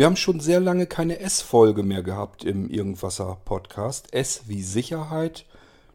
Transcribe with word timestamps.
Wir 0.00 0.06
haben 0.06 0.16
schon 0.16 0.40
sehr 0.40 0.60
lange 0.60 0.86
keine 0.86 1.20
S-Folge 1.20 1.82
mehr 1.82 2.02
gehabt 2.02 2.42
im 2.42 2.70
Irgendwasser-Podcast. 2.70 4.14
S 4.14 4.44
wie 4.46 4.62
Sicherheit. 4.62 5.44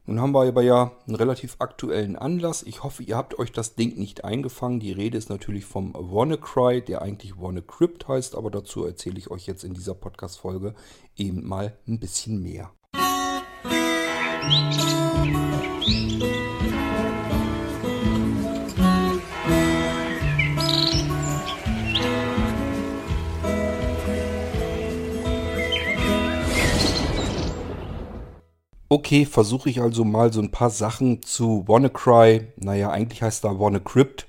Nun 0.06 0.22
haben 0.22 0.32
wir 0.32 0.48
aber 0.48 0.62
ja 0.62 0.92
einen 1.08 1.16
relativ 1.16 1.56
aktuellen 1.58 2.16
Anlass. 2.16 2.62
Ich 2.62 2.84
hoffe, 2.84 3.02
ihr 3.02 3.18
habt 3.18 3.40
euch 3.40 3.52
das 3.52 3.74
Ding 3.74 3.98
nicht 3.98 4.24
eingefangen. 4.24 4.80
Die 4.80 4.92
Rede 4.92 5.18
ist 5.18 5.32
natürlich 5.32 5.66
vom 5.66 5.96
WannaCry, 5.96 6.84
der 6.84 7.02
eigentlich 7.02 7.40
WannaCrypt 7.40 8.08
heißt, 8.08 8.36
aber 8.36 8.52
dazu 8.52 8.86
erzähle 8.86 9.18
ich 9.18 9.32
euch 9.32 9.48
jetzt 9.48 9.64
in 9.64 9.74
dieser 9.74 9.96
Podcast-Folge 9.96 10.76
eben 11.18 11.44
mal 11.44 11.76
ein 11.88 12.00
bisschen 12.00 12.44
mehr. 12.44 12.70
Musik 15.84 16.75
Okay, 28.88 29.26
versuche 29.26 29.70
ich 29.70 29.82
also 29.82 30.06
mal 30.06 30.32
so 30.32 30.42
ein 30.42 30.52
paar 30.52 30.70
Sachen 30.70 31.24
zu 31.24 31.68
WannaCry. 31.68 32.48
Naja, 32.58 32.92
eigentlich 32.92 33.24
heißt 33.24 33.44
da 33.44 33.60
WannaCrypt. 33.60 34.28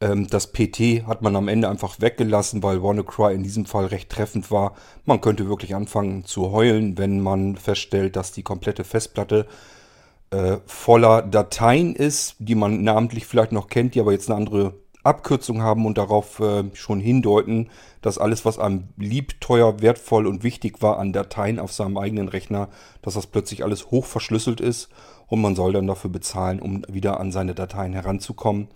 Ähm, 0.00 0.28
das 0.28 0.52
PT 0.52 1.06
hat 1.06 1.22
man 1.22 1.34
am 1.34 1.48
Ende 1.48 1.68
einfach 1.68 2.00
weggelassen, 2.00 2.62
weil 2.62 2.82
WannaCry 2.82 3.34
in 3.34 3.42
diesem 3.42 3.66
Fall 3.66 3.86
recht 3.86 4.08
treffend 4.08 4.50
war. 4.52 4.74
Man 5.06 5.20
könnte 5.20 5.48
wirklich 5.48 5.74
anfangen 5.74 6.24
zu 6.24 6.52
heulen, 6.52 6.98
wenn 6.98 7.20
man 7.20 7.56
feststellt, 7.56 8.14
dass 8.14 8.30
die 8.30 8.44
komplette 8.44 8.84
Festplatte 8.84 9.46
äh, 10.30 10.58
voller 10.66 11.22
Dateien 11.22 11.96
ist, 11.96 12.36
die 12.38 12.54
man 12.54 12.84
namentlich 12.84 13.26
vielleicht 13.26 13.52
noch 13.52 13.68
kennt, 13.68 13.96
die 13.96 14.00
aber 14.00 14.12
jetzt 14.12 14.30
eine 14.30 14.38
andere 14.38 14.74
Abkürzung 15.02 15.62
haben 15.62 15.86
und 15.86 15.98
darauf 15.98 16.40
äh, 16.40 16.64
schon 16.74 17.00
hindeuten, 17.00 17.70
dass 18.02 18.18
alles, 18.18 18.44
was 18.44 18.58
einem 18.58 18.88
lieb, 18.96 19.40
teuer, 19.40 19.80
wertvoll 19.80 20.26
und 20.26 20.42
wichtig 20.42 20.82
war 20.82 20.98
an 20.98 21.12
Dateien 21.12 21.58
auf 21.58 21.72
seinem 21.72 21.96
eigenen 21.96 22.28
Rechner, 22.28 22.68
dass 23.02 23.14
das 23.14 23.26
plötzlich 23.26 23.64
alles 23.64 23.90
hoch 23.90 24.04
verschlüsselt 24.04 24.60
ist 24.60 24.88
und 25.26 25.40
man 25.40 25.56
soll 25.56 25.72
dann 25.72 25.86
dafür 25.86 26.10
bezahlen, 26.10 26.60
um 26.60 26.82
wieder 26.88 27.18
an 27.20 27.32
seine 27.32 27.54
Dateien 27.54 27.92
heranzukommen. 27.94 28.68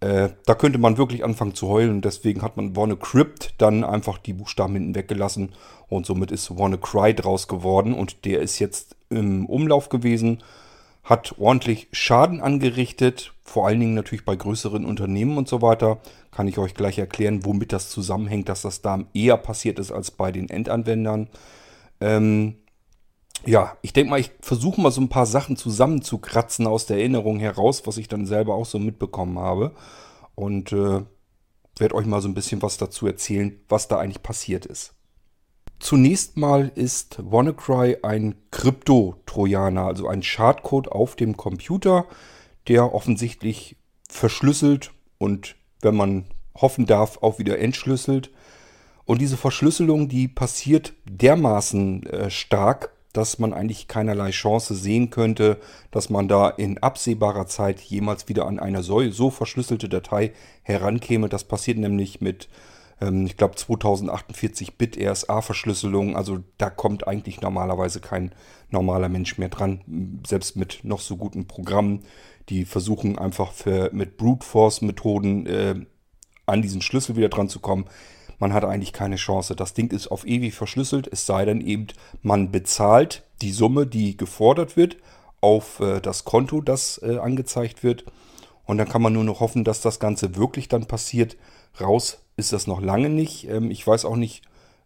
Äh, 0.00 0.30
da 0.44 0.54
könnte 0.54 0.78
man 0.78 0.98
wirklich 0.98 1.24
anfangen 1.24 1.54
zu 1.54 1.68
heulen 1.68 1.90
und 1.90 2.04
deswegen 2.04 2.42
hat 2.42 2.56
man 2.56 2.74
WannaCrypt 2.74 3.54
dann 3.58 3.84
einfach 3.84 4.18
die 4.18 4.32
Buchstaben 4.32 4.74
hinten 4.74 4.94
weggelassen 4.94 5.52
und 5.88 6.04
somit 6.04 6.32
ist 6.32 6.58
WannaCry 6.58 7.14
draus 7.14 7.46
geworden 7.46 7.94
und 7.94 8.24
der 8.24 8.40
ist 8.40 8.58
jetzt 8.58 8.96
im 9.08 9.46
Umlauf 9.46 9.88
gewesen 9.88 10.42
hat 11.04 11.38
ordentlich 11.38 11.88
Schaden 11.92 12.40
angerichtet, 12.40 13.34
vor 13.42 13.66
allen 13.66 13.78
Dingen 13.78 13.94
natürlich 13.94 14.24
bei 14.24 14.36
größeren 14.36 14.86
Unternehmen 14.86 15.36
und 15.36 15.48
so 15.48 15.60
weiter. 15.60 15.98
Kann 16.30 16.48
ich 16.48 16.58
euch 16.58 16.74
gleich 16.74 16.98
erklären, 16.98 17.44
womit 17.44 17.72
das 17.72 17.90
zusammenhängt, 17.90 18.48
dass 18.48 18.62
das 18.62 18.80
da 18.80 19.04
eher 19.12 19.36
passiert 19.36 19.78
ist 19.78 19.92
als 19.92 20.10
bei 20.10 20.32
den 20.32 20.48
Endanwendern. 20.48 21.28
Ähm, 22.00 22.56
ja, 23.44 23.76
ich 23.82 23.92
denke 23.92 24.10
mal, 24.10 24.18
ich 24.18 24.32
versuche 24.40 24.80
mal 24.80 24.90
so 24.90 25.02
ein 25.02 25.10
paar 25.10 25.26
Sachen 25.26 25.56
zusammenzukratzen 25.56 26.66
aus 26.66 26.86
der 26.86 26.96
Erinnerung 26.96 27.38
heraus, 27.38 27.86
was 27.86 27.98
ich 27.98 28.08
dann 28.08 28.24
selber 28.24 28.54
auch 28.54 28.66
so 28.66 28.78
mitbekommen 28.78 29.38
habe. 29.38 29.72
Und 30.34 30.72
äh, 30.72 31.02
werde 31.76 31.94
euch 31.94 32.06
mal 32.06 32.22
so 32.22 32.28
ein 32.28 32.34
bisschen 32.34 32.62
was 32.62 32.78
dazu 32.78 33.06
erzählen, 33.06 33.60
was 33.68 33.88
da 33.88 33.98
eigentlich 33.98 34.22
passiert 34.22 34.64
ist. 34.64 34.94
Zunächst 35.78 36.36
mal 36.36 36.72
ist 36.74 37.18
WannaCry 37.18 37.98
ein 38.02 38.36
Krypto-Trojaner, 38.50 39.84
also 39.86 40.08
ein 40.08 40.22
Schadcode 40.22 40.88
auf 40.88 41.16
dem 41.16 41.36
Computer, 41.36 42.06
der 42.68 42.94
offensichtlich 42.94 43.76
verschlüsselt 44.08 44.92
und, 45.18 45.56
wenn 45.80 45.96
man 45.96 46.24
hoffen 46.56 46.86
darf, 46.86 47.18
auch 47.22 47.38
wieder 47.38 47.58
entschlüsselt. 47.58 48.30
Und 49.04 49.20
diese 49.20 49.36
Verschlüsselung, 49.36 50.08
die 50.08 50.28
passiert 50.28 50.94
dermaßen 51.04 52.06
äh, 52.06 52.30
stark, 52.30 52.94
dass 53.12 53.38
man 53.38 53.52
eigentlich 53.52 53.86
keinerlei 53.86 54.30
Chance 54.30 54.74
sehen 54.74 55.10
könnte, 55.10 55.58
dass 55.90 56.10
man 56.10 56.26
da 56.26 56.48
in 56.48 56.78
absehbarer 56.78 57.46
Zeit 57.46 57.80
jemals 57.80 58.28
wieder 58.28 58.46
an 58.46 58.58
eine 58.58 58.82
so, 58.82 59.08
so 59.10 59.30
verschlüsselte 59.30 59.88
Datei 59.88 60.32
herankäme. 60.62 61.28
Das 61.28 61.44
passiert 61.44 61.78
nämlich 61.78 62.20
mit 62.20 62.48
ich 63.00 63.36
glaube 63.36 63.54
2048-Bit 63.56 64.96
RSA-Verschlüsselung. 64.98 66.16
Also 66.16 66.38
da 66.58 66.70
kommt 66.70 67.06
eigentlich 67.06 67.40
normalerweise 67.40 68.00
kein 68.00 68.32
normaler 68.70 69.08
Mensch 69.08 69.38
mehr 69.38 69.48
dran, 69.48 70.20
selbst 70.26 70.56
mit 70.56 70.80
noch 70.84 71.00
so 71.00 71.16
guten 71.16 71.46
Programmen. 71.46 72.04
Die 72.48 72.64
versuchen 72.64 73.18
einfach 73.18 73.52
für, 73.52 73.90
mit 73.92 74.16
Brute 74.16 74.46
Force-Methoden 74.46 75.46
äh, 75.46 75.74
an 76.46 76.62
diesen 76.62 76.82
Schlüssel 76.82 77.16
wieder 77.16 77.28
dran 77.30 77.48
zu 77.48 77.60
kommen. 77.60 77.86
Man 78.38 78.52
hat 78.52 78.64
eigentlich 78.64 78.92
keine 78.92 79.16
Chance. 79.16 79.56
Das 79.56 79.74
Ding 79.74 79.90
ist 79.90 80.08
auf 80.08 80.26
ewig 80.26 80.54
verschlüsselt, 80.54 81.08
es 81.10 81.24
sei 81.26 81.44
denn 81.44 81.60
eben, 81.60 81.88
man 82.22 82.50
bezahlt 82.50 83.24
die 83.42 83.52
Summe, 83.52 83.86
die 83.86 84.16
gefordert 84.16 84.76
wird, 84.76 84.96
auf 85.40 85.80
äh, 85.80 86.00
das 86.00 86.24
Konto, 86.24 86.60
das 86.60 87.00
äh, 87.02 87.18
angezeigt 87.18 87.82
wird. 87.82 88.04
Und 88.66 88.78
dann 88.78 88.88
kann 88.88 89.02
man 89.02 89.12
nur 89.12 89.24
noch 89.24 89.40
hoffen, 89.40 89.64
dass 89.64 89.80
das 89.80 90.00
Ganze 90.00 90.36
wirklich 90.36 90.68
dann 90.68 90.86
passiert. 90.86 91.36
Raus 91.80 92.23
ist 92.36 92.52
das 92.52 92.66
noch 92.66 92.80
lange 92.80 93.08
nicht. 93.08 93.48
Ähm, 93.48 93.70
ich 93.70 93.86
weiß 93.86 94.04
auch 94.04 94.16
nicht, 94.16 94.42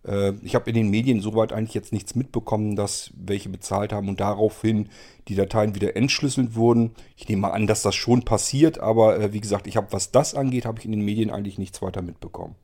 äh, 0.07 0.33
ich 0.43 0.55
habe 0.55 0.71
in 0.71 0.77
den 0.77 0.91
Medien 0.91 1.21
soweit 1.21 1.53
eigentlich 1.53 1.75
jetzt 1.75 1.93
nichts 1.93 2.15
mitbekommen, 2.15 2.77
dass 2.77 3.13
welche 3.17 3.49
bezahlt 3.49 3.93
haben 3.93 4.09
und 4.09 4.21
daraufhin 4.21 4.89
die 5.29 5.35
Dateien 5.35 5.75
wieder 5.75 5.97
entschlüsselt 5.97 6.55
wurden. 6.55 6.93
Ich 7.17 7.29
nehme 7.29 7.43
mal 7.43 7.51
an, 7.51 7.67
dass 7.67 7.83
das 7.83 7.95
schon 7.95 8.23
passiert, 8.25 8.79
aber 8.79 9.19
äh, 9.19 9.33
wie 9.33 9.41
gesagt, 9.41 9.67
ich 9.67 9.77
habe, 9.77 9.89
was 9.91 10.11
das 10.11 10.35
angeht, 10.35 10.67
habe 10.67 10.79
ich 10.79 10.85
in 10.85 10.93
den 10.93 11.05
Medien 11.05 11.31
eigentlich 11.31 11.59
nichts 11.59 11.83
weiter 11.83 12.03
mitbekommen. 12.03 12.55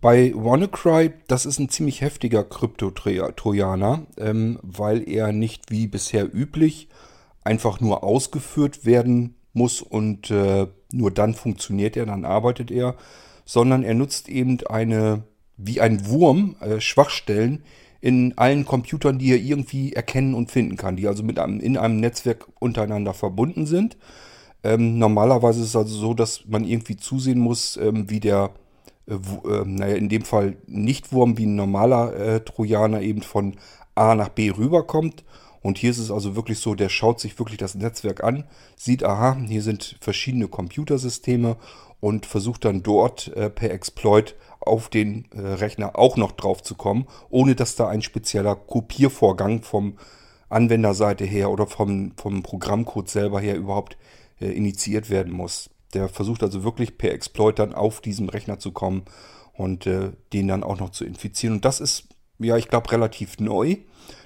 Bei 0.00 0.32
WannaCry, 0.34 1.12
das 1.28 1.44
ist 1.44 1.58
ein 1.58 1.68
ziemlich 1.68 2.00
heftiger 2.00 2.42
Krypto-Trojaner, 2.42 4.06
ähm, 4.16 4.58
weil 4.62 5.06
er 5.06 5.32
nicht 5.32 5.70
wie 5.70 5.86
bisher 5.86 6.34
üblich 6.34 6.88
einfach 7.44 7.80
nur 7.80 8.02
ausgeführt 8.02 8.86
werden 8.86 9.36
muss 9.52 9.82
und 9.82 10.30
äh, 10.30 10.68
nur 10.92 11.10
dann 11.10 11.34
funktioniert 11.34 11.96
er, 11.96 12.06
dann 12.06 12.24
arbeitet 12.24 12.70
er, 12.70 12.96
sondern 13.50 13.82
er 13.82 13.94
nutzt 13.94 14.28
eben 14.28 14.64
eine, 14.68 15.24
wie 15.56 15.80
ein 15.80 16.06
Wurm, 16.06 16.54
äh, 16.60 16.80
Schwachstellen 16.80 17.64
in 18.00 18.38
allen 18.38 18.64
Computern, 18.64 19.18
die 19.18 19.32
er 19.32 19.38
irgendwie 19.38 19.92
erkennen 19.92 20.34
und 20.34 20.52
finden 20.52 20.76
kann, 20.76 20.94
die 20.94 21.08
also 21.08 21.24
mit 21.24 21.40
einem, 21.40 21.58
in 21.58 21.76
einem 21.76 21.98
Netzwerk 21.98 22.46
untereinander 22.60 23.12
verbunden 23.12 23.66
sind. 23.66 23.96
Ähm, 24.62 25.00
normalerweise 25.00 25.62
ist 25.62 25.70
es 25.70 25.76
also 25.76 25.98
so, 25.98 26.14
dass 26.14 26.44
man 26.46 26.62
irgendwie 26.62 26.96
zusehen 26.96 27.40
muss, 27.40 27.76
ähm, 27.76 28.08
wie 28.08 28.20
der, 28.20 28.50
äh, 29.08 29.14
äh, 29.14 29.64
naja, 29.64 29.96
in 29.96 30.08
dem 30.08 30.22
Fall 30.22 30.56
nicht 30.68 31.12
Wurm, 31.12 31.36
wie 31.36 31.46
ein 31.46 31.56
normaler 31.56 32.14
äh, 32.14 32.40
Trojaner 32.44 33.00
eben 33.00 33.22
von 33.22 33.56
A 33.96 34.14
nach 34.14 34.28
B 34.28 34.50
rüberkommt. 34.50 35.24
Und 35.60 35.76
hier 35.76 35.90
ist 35.90 35.98
es 35.98 36.12
also 36.12 36.36
wirklich 36.36 36.60
so, 36.60 36.76
der 36.76 36.88
schaut 36.88 37.18
sich 37.18 37.36
wirklich 37.40 37.58
das 37.58 37.74
Netzwerk 37.74 38.22
an, 38.22 38.44
sieht, 38.76 39.02
aha, 39.02 39.36
hier 39.44 39.62
sind 39.62 39.96
verschiedene 40.00 40.46
Computersysteme 40.46 41.56
und 42.00 42.26
versucht 42.26 42.64
dann 42.64 42.82
dort 42.82 43.28
äh, 43.36 43.50
per 43.50 43.70
Exploit 43.70 44.34
auf 44.60 44.88
den 44.88 45.26
äh, 45.32 45.40
Rechner 45.40 45.98
auch 45.98 46.16
noch 46.16 46.32
drauf 46.32 46.62
zu 46.62 46.74
kommen, 46.74 47.06
ohne 47.28 47.54
dass 47.54 47.76
da 47.76 47.88
ein 47.88 48.02
spezieller 48.02 48.56
Kopiervorgang 48.56 49.62
vom 49.62 49.96
Anwenderseite 50.48 51.24
her 51.24 51.50
oder 51.50 51.66
vom, 51.66 52.12
vom 52.16 52.42
Programmcode 52.42 53.08
selber 53.08 53.40
her 53.40 53.56
überhaupt 53.56 53.96
äh, 54.40 54.48
initiiert 54.48 55.08
werden 55.10 55.32
muss. 55.32 55.70
Der 55.94 56.08
versucht 56.08 56.42
also 56.42 56.64
wirklich 56.64 56.98
per 56.98 57.12
Exploit 57.12 57.58
dann 57.58 57.74
auf 57.74 58.00
diesem 58.00 58.28
Rechner 58.28 58.58
zu 58.58 58.72
kommen 58.72 59.04
und 59.52 59.86
äh, 59.86 60.12
den 60.32 60.48
dann 60.48 60.62
auch 60.62 60.78
noch 60.78 60.90
zu 60.90 61.04
infizieren. 61.04 61.56
Und 61.56 61.64
das 61.64 61.80
ist, 61.80 62.08
ja, 62.38 62.56
ich 62.56 62.68
glaube, 62.68 62.90
relativ 62.92 63.38
neu. 63.38 63.76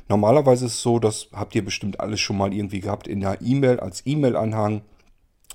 Normalerweise 0.08 0.66
ist 0.66 0.74
es 0.74 0.82
so, 0.82 0.98
das 0.98 1.28
habt 1.32 1.54
ihr 1.54 1.64
bestimmt 1.64 2.00
alles 2.00 2.20
schon 2.20 2.36
mal 2.36 2.52
irgendwie 2.52 2.80
gehabt 2.80 3.08
in 3.08 3.20
der 3.20 3.40
E-Mail 3.40 3.80
als 3.80 4.02
E-Mail-Anhang, 4.04 4.82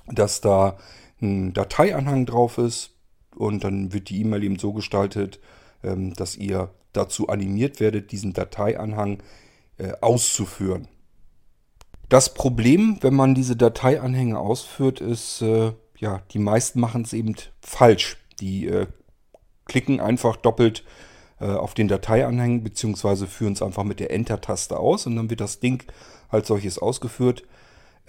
dass 0.08 0.40
da 0.40 0.76
ein 1.22 1.52
Dateianhang 1.52 2.26
drauf 2.26 2.58
ist 2.58 2.94
und 3.36 3.64
dann 3.64 3.92
wird 3.92 4.08
die 4.10 4.20
E-Mail 4.20 4.44
eben 4.44 4.58
so 4.58 4.72
gestaltet, 4.72 5.40
ähm, 5.82 6.14
dass 6.14 6.36
ihr 6.36 6.70
dazu 6.92 7.28
animiert 7.28 7.80
werdet, 7.80 8.12
diesen 8.12 8.32
Dateianhang 8.32 9.22
äh, 9.78 9.92
auszuführen. 10.00 10.88
Das 12.08 12.34
Problem, 12.34 12.98
wenn 13.02 13.14
man 13.14 13.34
diese 13.34 13.56
Dateianhänge 13.56 14.38
ausführt, 14.38 15.00
ist, 15.00 15.42
äh, 15.42 15.72
ja, 15.96 16.22
die 16.32 16.40
meisten 16.40 16.80
machen 16.80 17.02
es 17.02 17.12
eben 17.12 17.36
falsch. 17.60 18.16
Die 18.40 18.66
äh, 18.66 18.86
klicken 19.66 20.00
einfach 20.00 20.36
doppelt 20.36 20.84
auf 21.42 21.72
den 21.72 21.88
Dateianhang 21.88 22.62
beziehungsweise 22.62 23.26
führen 23.26 23.54
es 23.54 23.62
einfach 23.62 23.84
mit 23.84 23.98
der 23.98 24.10
Enter-Taste 24.10 24.78
aus 24.78 25.06
und 25.06 25.16
dann 25.16 25.30
wird 25.30 25.40
das 25.40 25.58
Ding 25.58 25.82
als 26.28 26.48
solches 26.48 26.78
ausgeführt. 26.78 27.44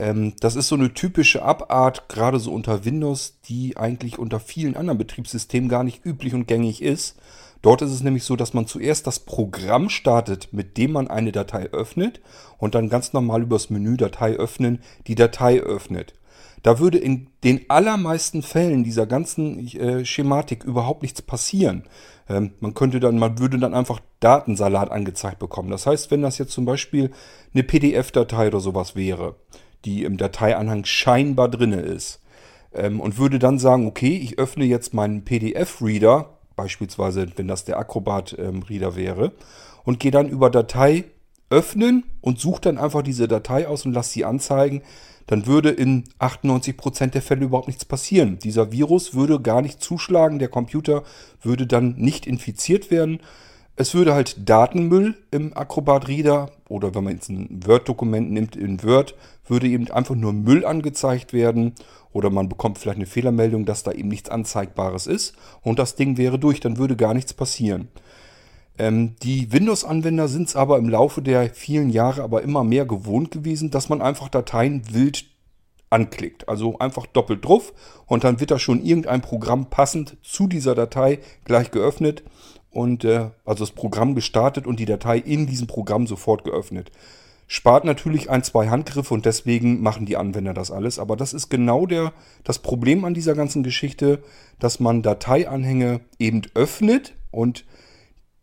Ähm, 0.01 0.33
das 0.39 0.55
ist 0.55 0.67
so 0.67 0.75
eine 0.75 0.93
typische 0.95 1.43
Abart, 1.43 2.09
gerade 2.09 2.39
so 2.39 2.51
unter 2.51 2.85
Windows, 2.85 3.35
die 3.45 3.77
eigentlich 3.77 4.17
unter 4.17 4.39
vielen 4.39 4.75
anderen 4.75 4.97
Betriebssystemen 4.97 5.69
gar 5.69 5.83
nicht 5.83 6.03
üblich 6.03 6.33
und 6.33 6.47
gängig 6.47 6.81
ist. 6.81 7.17
Dort 7.61 7.83
ist 7.83 7.91
es 7.91 8.01
nämlich 8.01 8.23
so, 8.23 8.35
dass 8.35 8.55
man 8.55 8.65
zuerst 8.65 9.05
das 9.05 9.19
Programm 9.19 9.89
startet, 9.89 10.51
mit 10.51 10.77
dem 10.77 10.93
man 10.93 11.07
eine 11.07 11.31
Datei 11.31 11.69
öffnet 11.71 12.19
und 12.57 12.73
dann 12.73 12.89
ganz 12.89 13.13
normal 13.13 13.43
übers 13.43 13.69
Menü 13.69 13.95
Datei 13.95 14.33
öffnen 14.33 14.79
die 15.05 15.13
Datei 15.13 15.59
öffnet. 15.59 16.15
Da 16.63 16.79
würde 16.79 16.97
in 16.97 17.27
den 17.43 17.69
allermeisten 17.69 18.41
Fällen 18.41 18.83
dieser 18.83 19.05
ganzen 19.05 19.67
äh, 19.67 20.03
Schematik 20.03 20.63
überhaupt 20.63 21.03
nichts 21.03 21.21
passieren. 21.21 21.83
Ähm, 22.27 22.53
man 22.59 22.73
könnte 22.73 22.99
dann, 22.99 23.19
man 23.19 23.37
würde 23.37 23.59
dann 23.59 23.75
einfach 23.75 23.99
Datensalat 24.19 24.89
angezeigt 24.89 25.37
bekommen. 25.37 25.69
Das 25.69 25.85
heißt, 25.85 26.09
wenn 26.09 26.23
das 26.23 26.39
jetzt 26.39 26.53
zum 26.53 26.65
Beispiel 26.65 27.11
eine 27.53 27.63
PDF-Datei 27.63 28.47
oder 28.47 28.59
sowas 28.59 28.95
wäre, 28.95 29.35
die 29.85 30.03
im 30.03 30.17
Dateianhang 30.17 30.85
scheinbar 30.85 31.49
drinne 31.49 31.81
ist, 31.81 32.21
ähm, 32.73 32.99
und 32.99 33.17
würde 33.17 33.39
dann 33.39 33.59
sagen, 33.59 33.87
okay, 33.87 34.17
ich 34.17 34.39
öffne 34.39 34.65
jetzt 34.65 34.93
meinen 34.93 35.23
PDF-Reader, 35.23 36.29
beispielsweise 36.55 37.27
wenn 37.35 37.47
das 37.47 37.65
der 37.65 37.77
Acrobat-Reader 37.77 38.87
ähm, 38.87 38.95
wäre, 38.95 39.31
und 39.83 39.99
gehe 39.99 40.11
dann 40.11 40.29
über 40.29 40.49
Datei 40.49 41.05
öffnen 41.49 42.03
und 42.21 42.39
suche 42.39 42.61
dann 42.61 42.77
einfach 42.77 43.01
diese 43.01 43.27
Datei 43.27 43.67
aus 43.67 43.85
und 43.85 43.93
lasse 43.93 44.13
sie 44.13 44.25
anzeigen, 44.25 44.83
dann 45.27 45.45
würde 45.45 45.69
in 45.69 46.05
98% 46.19 47.07
der 47.07 47.21
Fälle 47.21 47.45
überhaupt 47.45 47.67
nichts 47.67 47.85
passieren. 47.85 48.39
Dieser 48.39 48.71
Virus 48.71 49.13
würde 49.13 49.39
gar 49.39 49.61
nicht 49.61 49.81
zuschlagen, 49.81 50.39
der 50.39 50.49
Computer 50.49 51.03
würde 51.41 51.67
dann 51.67 51.95
nicht 51.97 52.25
infiziert 52.25 52.91
werden. 52.91 53.19
Es 53.75 53.93
würde 53.93 54.13
halt 54.13 54.49
Datenmüll 54.49 55.15
im 55.31 55.55
Acrobat 55.55 56.07
Reader 56.07 56.51
oder 56.67 56.93
wenn 56.95 57.03
man 57.03 57.13
jetzt 57.13 57.29
ein 57.29 57.61
Word-Dokument 57.65 58.31
nimmt 58.31 58.55
in 58.55 58.83
Word, 58.83 59.15
würde 59.45 59.67
eben 59.67 59.89
einfach 59.91 60.15
nur 60.15 60.33
Müll 60.33 60.65
angezeigt 60.65 61.33
werden 61.33 61.73
oder 62.13 62.29
man 62.29 62.49
bekommt 62.49 62.77
vielleicht 62.77 62.97
eine 62.97 63.05
Fehlermeldung, 63.05 63.65
dass 63.65 63.83
da 63.83 63.91
eben 63.91 64.09
nichts 64.09 64.29
Anzeigbares 64.29 65.07
ist 65.07 65.35
und 65.61 65.79
das 65.79 65.95
Ding 65.95 66.17
wäre 66.17 66.39
durch, 66.39 66.59
dann 66.59 66.77
würde 66.77 66.95
gar 66.95 67.13
nichts 67.13 67.33
passieren. 67.33 67.87
Ähm, 68.77 69.15
die 69.21 69.51
Windows-Anwender 69.51 70.27
sind 70.27 70.47
es 70.47 70.55
aber 70.55 70.77
im 70.77 70.89
Laufe 70.89 71.21
der 71.21 71.53
vielen 71.53 71.89
Jahre 71.89 72.23
aber 72.23 72.41
immer 72.41 72.63
mehr 72.63 72.85
gewohnt 72.85 73.31
gewesen, 73.31 73.69
dass 73.69 73.89
man 73.89 74.01
einfach 74.01 74.29
Dateien 74.29 74.93
wild 74.93 75.25
anklickt. 75.91 76.47
Also 76.49 76.79
einfach 76.79 77.05
doppelt 77.05 77.45
drauf 77.45 77.73
und 78.07 78.23
dann 78.23 78.39
wird 78.39 78.51
da 78.51 78.59
schon 78.59 78.83
irgendein 78.83 79.21
Programm 79.21 79.69
passend 79.69 80.17
zu 80.23 80.47
dieser 80.47 80.73
Datei 80.73 81.19
gleich 81.45 81.69
geöffnet 81.69 82.23
und 82.71 83.03
äh, 83.03 83.29
also 83.45 83.63
das 83.65 83.71
Programm 83.71 84.15
gestartet 84.15 84.65
und 84.65 84.79
die 84.79 84.85
Datei 84.85 85.17
in 85.17 85.45
diesem 85.45 85.67
Programm 85.67 86.07
sofort 86.07 86.43
geöffnet. 86.43 86.91
Spart 87.53 87.83
natürlich 87.83 88.29
ein, 88.29 88.43
zwei 88.43 88.69
Handgriffe 88.69 89.13
und 89.13 89.25
deswegen 89.25 89.81
machen 89.81 90.05
die 90.05 90.15
Anwender 90.15 90.53
das 90.53 90.71
alles. 90.71 90.99
Aber 90.99 91.17
das 91.17 91.33
ist 91.33 91.49
genau 91.49 91.85
der, 91.85 92.13
das 92.45 92.59
Problem 92.59 93.03
an 93.03 93.13
dieser 93.13 93.35
ganzen 93.35 93.61
Geschichte, 93.61 94.23
dass 94.57 94.79
man 94.79 95.01
Dateianhänge 95.01 95.99
eben 96.17 96.43
öffnet 96.53 97.13
und 97.29 97.65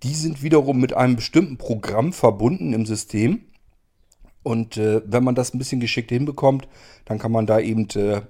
die 0.03 0.13
sind 0.13 0.43
wiederum 0.43 0.79
mit 0.79 0.93
einem 0.93 1.17
bestimmten 1.17 1.57
Programm 1.57 2.13
verbunden 2.13 2.75
im 2.75 2.85
System. 2.85 3.47
Und 4.43 4.77
äh, 4.77 5.01
wenn 5.07 5.25
man 5.25 5.35
das 5.35 5.55
ein 5.55 5.59
bisschen 5.59 5.81
geschickt 5.81 6.11
hinbekommt, 6.11 6.69
dann 7.07 7.19
kann 7.19 7.33
man 7.33 7.47
da 7.47 7.61
eben 7.61 7.89
äh, 7.95 8.21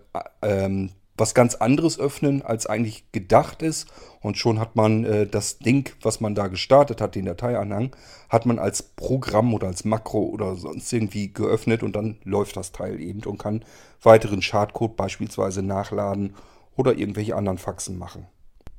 ähm, 0.42 0.90
was 1.18 1.34
ganz 1.34 1.54
anderes 1.54 1.98
öffnen, 1.98 2.42
als 2.42 2.66
eigentlich 2.66 3.10
gedacht 3.12 3.62
ist. 3.62 3.86
Und 4.20 4.38
schon 4.38 4.58
hat 4.58 4.76
man 4.76 5.04
äh, 5.04 5.26
das 5.26 5.58
Ding, 5.58 5.90
was 6.02 6.20
man 6.20 6.34
da 6.34 6.48
gestartet 6.48 7.00
hat, 7.00 7.14
den 7.14 7.26
Dateianhang, 7.26 7.94
hat 8.28 8.46
man 8.46 8.58
als 8.58 8.82
Programm 8.82 9.54
oder 9.54 9.68
als 9.68 9.84
Makro 9.84 10.24
oder 10.24 10.56
sonst 10.56 10.92
irgendwie 10.92 11.32
geöffnet 11.32 11.82
und 11.82 11.94
dann 11.94 12.18
läuft 12.24 12.56
das 12.56 12.72
Teil 12.72 13.00
eben 13.00 13.22
und 13.24 13.38
kann 13.38 13.64
weiteren 14.02 14.42
Schadcode 14.42 14.96
beispielsweise 14.96 15.62
nachladen 15.62 16.34
oder 16.76 16.96
irgendwelche 16.96 17.36
anderen 17.36 17.58
Faxen 17.58 17.98
machen. 17.98 18.26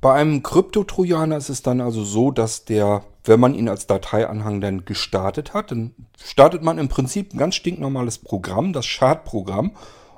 Bei 0.00 0.14
einem 0.14 0.42
Krypto-Trojaner 0.42 1.36
ist 1.36 1.50
es 1.50 1.62
dann 1.62 1.82
also 1.82 2.04
so, 2.04 2.30
dass 2.30 2.64
der, 2.64 3.02
wenn 3.24 3.38
man 3.38 3.54
ihn 3.54 3.68
als 3.68 3.86
Dateianhang 3.86 4.62
dann 4.62 4.86
gestartet 4.86 5.52
hat, 5.52 5.70
dann 5.70 5.94
startet 6.18 6.62
man 6.62 6.78
im 6.78 6.88
Prinzip 6.88 7.34
ein 7.34 7.38
ganz 7.38 7.54
stinknormales 7.54 8.18
Programm, 8.18 8.72
das 8.72 8.86
Schadprogramm. 8.86 9.72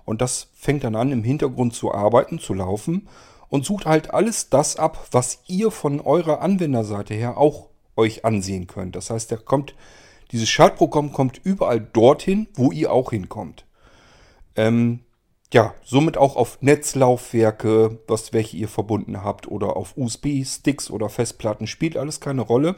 Und 0.05 0.21
das 0.21 0.49
fängt 0.55 0.85
dann 0.85 0.97
an, 0.97 1.13
im 1.13 1.25
Hintergrund 1.25 1.75
zu 1.75 1.93
arbeiten, 1.93 2.39
zu 2.39 2.55
laufen 2.55 3.09
und 3.49 3.65
sucht 3.65 3.87
halt 3.87 4.15
alles 4.15 4.49
das 4.49 4.77
ab, 4.77 5.07
was 5.13 5.41
ihr 5.47 5.71
von 5.71 6.01
eurer 6.01 6.41
Anwenderseite 6.41 7.15
her 7.15 7.37
auch 7.37 7.69
euch 7.97 8.25
ansehen 8.25 8.67
könnt. 8.67 8.97
Das 8.97 9.11
heißt, 9.11 9.31
der 9.31 9.39
kommt, 9.39 9.75
dieses 10.31 10.49
Schadprogramm 10.49 11.13
kommt 11.13 11.41
überall 11.45 11.81
dorthin, 11.81 12.49
wo 12.55 12.73
ihr 12.73 12.91
auch 12.91 13.11
hinkommt. 13.11 13.67
Ähm, 14.57 15.01
ja, 15.53 15.75
somit 15.85 16.17
auch 16.17 16.37
auf 16.37 16.63
Netzlaufwerke, 16.63 17.99
was 18.07 18.33
welche 18.33 18.57
ihr 18.57 18.69
verbunden 18.69 19.23
habt, 19.23 19.47
oder 19.49 19.77
auf 19.77 19.97
USB-Sticks 19.97 20.91
oder 20.91 21.11
Festplatten, 21.11 21.67
spielt 21.67 21.97
alles 21.97 22.21
keine 22.21 22.43
Rolle. 22.43 22.77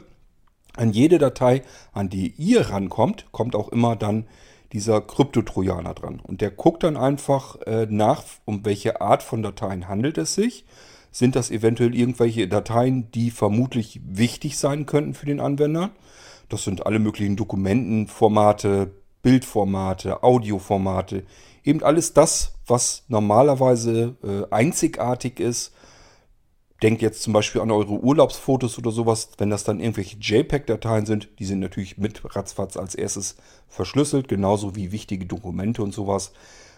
An 0.75 0.91
jede 0.91 1.19
Datei, 1.19 1.61
an 1.93 2.09
die 2.09 2.33
ihr 2.37 2.69
rankommt, 2.69 3.27
kommt 3.31 3.55
auch 3.55 3.69
immer 3.69 3.95
dann 3.95 4.27
dieser 4.75 4.99
Kryptotrojaner 4.99 5.93
dran. 5.93 6.19
Und 6.21 6.41
der 6.41 6.51
guckt 6.51 6.83
dann 6.83 6.97
einfach 6.97 7.61
äh, 7.61 7.87
nach, 7.89 8.23
um 8.43 8.65
welche 8.65 8.99
Art 8.99 9.23
von 9.23 9.41
Dateien 9.41 9.87
handelt 9.87 10.17
es 10.17 10.35
sich. 10.35 10.65
Sind 11.11 11.37
das 11.37 11.49
eventuell 11.49 11.95
irgendwelche 11.95 12.49
Dateien, 12.49 13.09
die 13.11 13.31
vermutlich 13.31 14.01
wichtig 14.05 14.57
sein 14.57 14.85
könnten 14.85 15.13
für 15.13 15.27
den 15.27 15.39
Anwender? 15.39 15.91
Das 16.49 16.65
sind 16.65 16.85
alle 16.85 16.99
möglichen 16.99 17.37
Dokumentenformate, 17.37 18.91
Bildformate, 19.21 20.23
Audioformate, 20.23 21.23
eben 21.63 21.81
alles 21.81 22.11
das, 22.11 22.55
was 22.67 23.05
normalerweise 23.07 24.17
äh, 24.23 24.53
einzigartig 24.53 25.39
ist. 25.39 25.73
Denkt 26.83 27.01
jetzt 27.01 27.23
zum 27.23 27.31
Beispiel 27.31 27.61
an 27.61 27.71
eure 27.71 27.93
Urlaubsfotos 27.93 28.77
oder 28.77 28.91
sowas, 28.91 29.29
wenn 29.37 29.49
das 29.49 29.63
dann 29.63 29.79
irgendwelche 29.79 30.17
JPEG-Dateien 30.17 31.05
sind, 31.05 31.29
die 31.39 31.45
sind 31.45 31.59
natürlich 31.59 31.97
mit 31.97 32.21
ratzfatz 32.35 32.75
als 32.75 32.95
erstes 32.95 33.37
verschlüsselt, 33.69 34.27
genauso 34.27 34.75
wie 34.75 34.91
wichtige 34.91 35.25
Dokumente 35.25 35.81
und 35.81 35.93
sowas. 35.93 36.33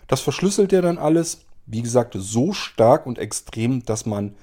Das 0.08 0.22
verschlüsselt 0.22 0.72
er 0.72 0.84
dann 0.84 1.00
alles, 1.00 1.42
wie 1.66 1.82
gesagt, 1.82 2.16
so 2.18 2.54
stark 2.54 3.08
und 3.08 3.18
extrem, 3.18 3.84
dass 3.86 4.06
man 4.06 4.36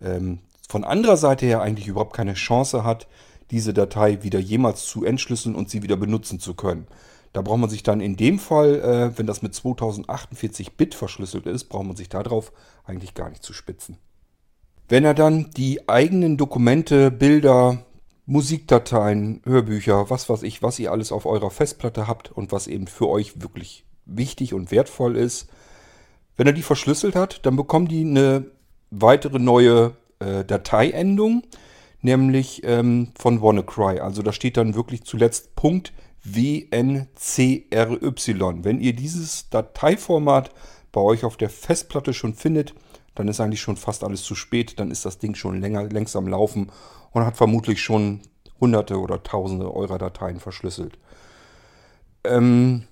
ähm, 0.00 0.38
von 0.68 0.84
anderer 0.84 1.16
Seite 1.16 1.44
her 1.44 1.60
eigentlich 1.60 1.88
überhaupt 1.88 2.14
keine 2.14 2.34
Chance 2.34 2.84
hat, 2.84 3.08
diese 3.50 3.74
Datei 3.74 4.22
wieder 4.22 4.38
jemals 4.38 4.86
zu 4.86 5.04
entschlüsseln 5.04 5.56
und 5.56 5.68
sie 5.68 5.82
wieder 5.82 5.96
benutzen 5.96 6.38
zu 6.38 6.54
können. 6.54 6.86
Da 7.32 7.42
braucht 7.42 7.58
man 7.58 7.70
sich 7.70 7.82
dann 7.82 8.00
in 8.00 8.16
dem 8.16 8.38
Fall, 8.38 8.80
äh, 8.80 9.18
wenn 9.18 9.26
das 9.26 9.42
mit 9.42 9.54
2048 9.54 10.76
Bit 10.76 10.94
verschlüsselt 10.94 11.46
ist, 11.46 11.64
braucht 11.64 11.86
man 11.86 11.96
sich 11.96 12.08
darauf 12.08 12.52
eigentlich 12.84 13.14
gar 13.14 13.28
nicht 13.28 13.42
zu 13.42 13.52
spitzen. 13.52 13.98
Wenn 14.90 15.04
er 15.04 15.14
dann 15.14 15.50
die 15.56 15.88
eigenen 15.88 16.36
Dokumente, 16.36 17.12
Bilder, 17.12 17.78
Musikdateien, 18.26 19.40
Hörbücher, 19.44 20.10
was 20.10 20.28
weiß 20.28 20.42
ich, 20.42 20.64
was 20.64 20.80
ihr 20.80 20.90
alles 20.90 21.12
auf 21.12 21.26
eurer 21.26 21.52
Festplatte 21.52 22.08
habt 22.08 22.32
und 22.32 22.50
was 22.50 22.66
eben 22.66 22.88
für 22.88 23.08
euch 23.08 23.40
wirklich 23.40 23.84
wichtig 24.04 24.52
und 24.52 24.72
wertvoll 24.72 25.16
ist, 25.16 25.48
wenn 26.36 26.48
er 26.48 26.52
die 26.52 26.62
verschlüsselt 26.62 27.14
hat, 27.14 27.46
dann 27.46 27.54
bekommen 27.54 27.86
die 27.86 28.00
eine 28.00 28.46
weitere 28.90 29.38
neue 29.38 29.92
äh, 30.18 30.44
Dateiendung, 30.44 31.44
nämlich 32.02 32.62
ähm, 32.64 33.12
von 33.16 33.40
WannaCry. 33.40 34.00
Also 34.00 34.22
da 34.22 34.32
steht 34.32 34.56
dann 34.56 34.74
wirklich 34.74 35.04
zuletzt 35.04 35.54
Punkt 35.54 35.92
WNCRY. 36.24 37.06
Wenn 38.64 38.80
ihr 38.80 38.92
dieses 38.92 39.50
Dateiformat 39.50 40.50
bei 40.90 41.00
euch 41.00 41.22
auf 41.22 41.36
der 41.36 41.48
Festplatte 41.48 42.12
schon 42.12 42.34
findet, 42.34 42.74
dann 43.14 43.28
ist 43.28 43.40
eigentlich 43.40 43.60
schon 43.60 43.76
fast 43.76 44.04
alles 44.04 44.22
zu 44.22 44.34
spät. 44.34 44.78
Dann 44.78 44.90
ist 44.90 45.04
das 45.04 45.18
Ding 45.18 45.34
schon 45.34 45.60
länger, 45.60 45.84
längst 45.84 46.16
am 46.16 46.28
Laufen 46.28 46.70
und 47.12 47.24
hat 47.24 47.36
vermutlich 47.36 47.82
schon 47.82 48.20
hunderte 48.60 48.98
oder 48.98 49.22
tausende 49.22 49.74
eurer 49.74 49.98
Dateien 49.98 50.40
verschlüsselt. 50.40 50.98
Ähm, 52.24 52.84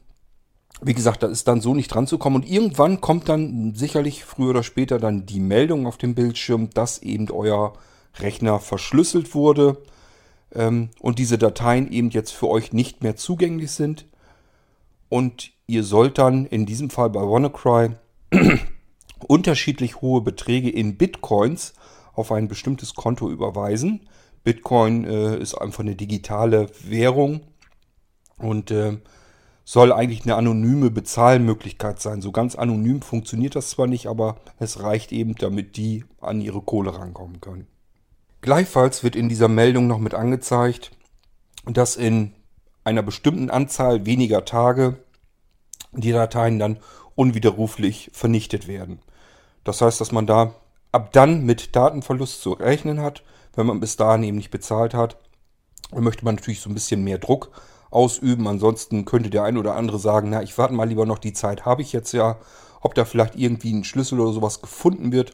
wie 0.80 0.94
gesagt, 0.94 1.22
da 1.22 1.26
ist 1.26 1.48
dann 1.48 1.60
so 1.60 1.74
nicht 1.74 1.88
dran 1.88 2.06
zu 2.06 2.18
kommen. 2.18 2.36
Und 2.36 2.48
irgendwann 2.48 3.00
kommt 3.00 3.28
dann 3.28 3.74
sicherlich 3.74 4.24
früher 4.24 4.50
oder 4.50 4.62
später 4.62 4.98
dann 4.98 5.26
die 5.26 5.40
Meldung 5.40 5.86
auf 5.86 5.98
dem 5.98 6.14
Bildschirm, 6.14 6.70
dass 6.70 7.02
eben 7.02 7.30
euer 7.30 7.74
Rechner 8.18 8.58
verschlüsselt 8.58 9.34
wurde 9.34 9.78
ähm, 10.54 10.90
und 11.00 11.18
diese 11.18 11.38
Dateien 11.38 11.90
eben 11.90 12.10
jetzt 12.10 12.32
für 12.32 12.48
euch 12.48 12.72
nicht 12.72 13.02
mehr 13.02 13.16
zugänglich 13.16 13.72
sind. 13.72 14.06
Und 15.08 15.50
ihr 15.66 15.84
sollt 15.84 16.18
dann 16.18 16.46
in 16.46 16.66
diesem 16.66 16.90
Fall 16.90 17.10
bei 17.10 17.20
WannaCry 17.20 17.90
unterschiedlich 19.26 20.00
hohe 20.00 20.20
Beträge 20.20 20.70
in 20.70 20.96
Bitcoins 20.96 21.74
auf 22.14 22.32
ein 22.32 22.48
bestimmtes 22.48 22.94
Konto 22.94 23.30
überweisen. 23.30 24.08
Bitcoin 24.44 25.04
äh, 25.04 25.38
ist 25.38 25.54
einfach 25.54 25.80
eine 25.80 25.96
digitale 25.96 26.68
Währung 26.82 27.40
und 28.38 28.70
äh, 28.70 28.98
soll 29.64 29.92
eigentlich 29.92 30.22
eine 30.22 30.36
anonyme 30.36 30.90
Bezahlmöglichkeit 30.90 32.00
sein. 32.00 32.22
So 32.22 32.32
ganz 32.32 32.54
anonym 32.54 33.02
funktioniert 33.02 33.54
das 33.54 33.70
zwar 33.70 33.86
nicht, 33.86 34.06
aber 34.06 34.36
es 34.58 34.82
reicht 34.82 35.12
eben, 35.12 35.34
damit 35.34 35.76
die 35.76 36.04
an 36.20 36.40
ihre 36.40 36.62
Kohle 36.62 36.98
rankommen 36.98 37.40
können. 37.40 37.66
Gleichfalls 38.40 39.04
wird 39.04 39.14
in 39.14 39.28
dieser 39.28 39.48
Meldung 39.48 39.86
noch 39.86 39.98
mit 39.98 40.14
angezeigt, 40.14 40.92
dass 41.66 41.96
in 41.96 42.32
einer 42.84 43.02
bestimmten 43.02 43.50
Anzahl 43.50 44.06
weniger 44.06 44.44
Tage 44.44 45.04
die 45.92 46.12
Dateien 46.12 46.58
dann 46.58 46.78
unwiderruflich 47.14 48.10
vernichtet 48.12 48.68
werden. 48.68 49.00
Das 49.64 49.80
heißt, 49.80 50.00
dass 50.00 50.12
man 50.12 50.26
da 50.26 50.54
ab 50.92 51.12
dann 51.12 51.44
mit 51.44 51.76
Datenverlust 51.76 52.42
zu 52.42 52.52
rechnen 52.52 53.00
hat, 53.00 53.22
wenn 53.54 53.66
man 53.66 53.80
bis 53.80 53.96
dahin 53.96 54.22
eben 54.22 54.36
nicht 54.36 54.50
bezahlt 54.50 54.94
hat. 54.94 55.18
Dann 55.90 56.04
möchte 56.04 56.24
man 56.24 56.36
natürlich 56.36 56.60
so 56.60 56.70
ein 56.70 56.74
bisschen 56.74 57.04
mehr 57.04 57.18
Druck 57.18 57.50
ausüben. 57.90 58.46
Ansonsten 58.46 59.04
könnte 59.04 59.30
der 59.30 59.44
ein 59.44 59.58
oder 59.58 59.74
andere 59.74 59.98
sagen, 59.98 60.30
na, 60.30 60.42
ich 60.42 60.56
warte 60.58 60.74
mal 60.74 60.88
lieber 60.88 61.06
noch, 61.06 61.18
die 61.18 61.32
Zeit 61.32 61.64
habe 61.64 61.82
ich 61.82 61.92
jetzt 61.92 62.12
ja 62.12 62.38
ob 62.80 62.94
da 62.94 63.04
vielleicht 63.04 63.36
irgendwie 63.36 63.72
ein 63.72 63.84
Schlüssel 63.84 64.20
oder 64.20 64.32
sowas 64.32 64.60
gefunden 64.60 65.12
wird, 65.12 65.32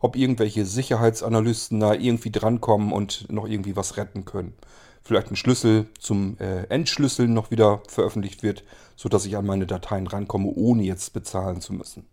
ob 0.00 0.16
irgendwelche 0.16 0.64
Sicherheitsanalysten 0.64 1.80
da 1.80 1.94
irgendwie 1.94 2.30
drankommen 2.30 2.92
und 2.92 3.30
noch 3.32 3.46
irgendwie 3.46 3.76
was 3.76 3.96
retten 3.96 4.24
können. 4.24 4.54
Vielleicht 5.02 5.30
ein 5.30 5.36
Schlüssel 5.36 5.86
zum 5.98 6.38
äh, 6.38 6.64
Entschlüsseln 6.64 7.34
noch 7.34 7.50
wieder 7.50 7.82
veröffentlicht 7.88 8.42
wird, 8.42 8.64
sodass 8.96 9.26
ich 9.26 9.36
an 9.36 9.46
meine 9.46 9.66
Dateien 9.66 10.06
rankomme, 10.06 10.48
ohne 10.48 10.82
jetzt 10.82 11.12
bezahlen 11.12 11.60
zu 11.60 11.74
müssen. 11.74 12.06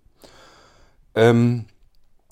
Ähm, 1.15 1.65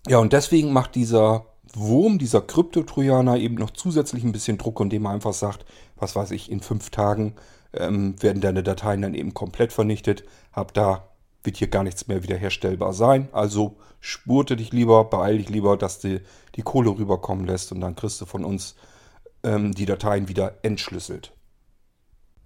ja, 0.08 0.18
und 0.20 0.34
deswegen 0.34 0.72
macht 0.74 0.96
dieser 0.96 1.46
Wurm, 1.74 2.18
dieser 2.18 2.42
Kryptotrojaner 2.42 3.38
eben 3.38 3.56
noch 3.56 3.72
zusätzlich 3.72 4.24
ein 4.24 4.32
bisschen 4.32 4.58
Druck, 4.58 4.80
indem 4.80 5.06
er 5.06 5.12
einfach 5.12 5.34
sagt, 5.34 5.66
was 5.98 6.16
weiß 6.16 6.32
ich, 6.32 6.52
in 6.52 6.62
fünf 6.62 6.90
Tagen 6.90 7.36
ähm, 7.74 8.22
werden 8.22 8.42
deine 8.42 8.64
Dateien 8.64 9.02
dann 9.02 9.14
eben 9.14 9.34
komplett 9.34 9.74
vernichtet. 9.74 10.24
Ab 10.52 10.74
da 10.74 11.10
wird 11.44 11.58
hier 11.58 11.68
gar 11.68 11.84
nichts 11.84 12.08
mehr 12.08 12.24
wiederherstellbar 12.24 12.94
sein. 12.94 13.30
Also 13.32 13.78
spurte 14.00 14.56
dich 14.56 14.72
lieber, 14.72 15.06
beeil 15.06 15.38
dich 15.38 15.50
lieber, 15.50 15.78
dass 15.78 16.00
du 16.00 16.22
die 16.56 16.62
Kohle 16.62 16.90
rüberkommen 16.90 17.46
lässt 17.46 17.72
und 17.72 17.82
dann 17.82 17.96
kriegst 17.96 18.20
du 18.22 18.26
von 18.26 18.44
uns 18.44 18.76
ähm, 19.44 19.74
die 19.74 19.86
Dateien 19.86 20.28
wieder 20.28 20.58
entschlüsselt. 20.64 21.32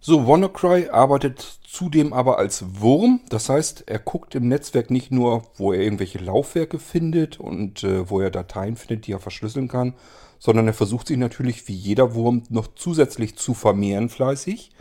So, 0.05 0.27
WannaCry 0.27 0.89
arbeitet 0.89 1.59
zudem 1.65 2.11
aber 2.11 2.37
als 2.37 2.81
Wurm. 2.81 3.21
Das 3.29 3.47
heißt, 3.47 3.85
er 3.87 3.99
guckt 3.99 4.35
im 4.35 4.49
Netzwerk 4.49 4.91
nicht 4.91 5.11
nur, 5.11 5.43
wo 5.55 5.71
er 5.71 5.79
irgendwelche 5.79 6.17
Laufwerke 6.17 6.77
findet 6.77 7.39
und 7.39 7.85
äh, 7.85 8.09
wo 8.09 8.19
er 8.19 8.29
Dateien 8.29 8.75
findet, 8.75 9.07
die 9.07 9.13
er 9.13 9.19
verschlüsseln 9.19 9.69
kann, 9.69 9.93
sondern 10.39 10.67
er 10.67 10.73
versucht 10.73 11.07
sich 11.07 11.15
natürlich 11.15 11.69
wie 11.69 11.73
jeder 11.73 12.15
Wurm 12.15 12.43
noch 12.49 12.75
zusätzlich 12.75 13.37
zu 13.37 13.53
vermehren 13.53 14.09
fleißig. 14.09 14.71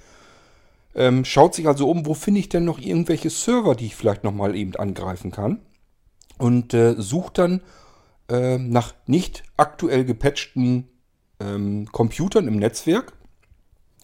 Ähm, 0.97 1.25
schaut 1.25 1.55
sich 1.55 1.69
also 1.69 1.89
um, 1.89 2.05
wo 2.05 2.15
finde 2.15 2.41
ich 2.41 2.49
denn 2.49 2.65
noch 2.65 2.81
irgendwelche 2.81 3.31
Server, 3.31 3.77
die 3.77 3.87
ich 3.87 3.95
vielleicht 3.95 4.25
nochmal 4.25 4.57
eben 4.57 4.75
angreifen 4.75 5.31
kann. 5.31 5.61
Und 6.39 6.75
äh, 6.75 6.97
sucht 6.99 7.39
dann 7.39 7.61
äh, 8.29 8.59
nach 8.59 8.93
nicht 9.07 9.45
aktuell 9.57 10.05
gepatchten 10.05 10.89
ähm, 11.39 11.87
Computern 11.93 12.49
im 12.49 12.57
Netzwerk 12.57 13.13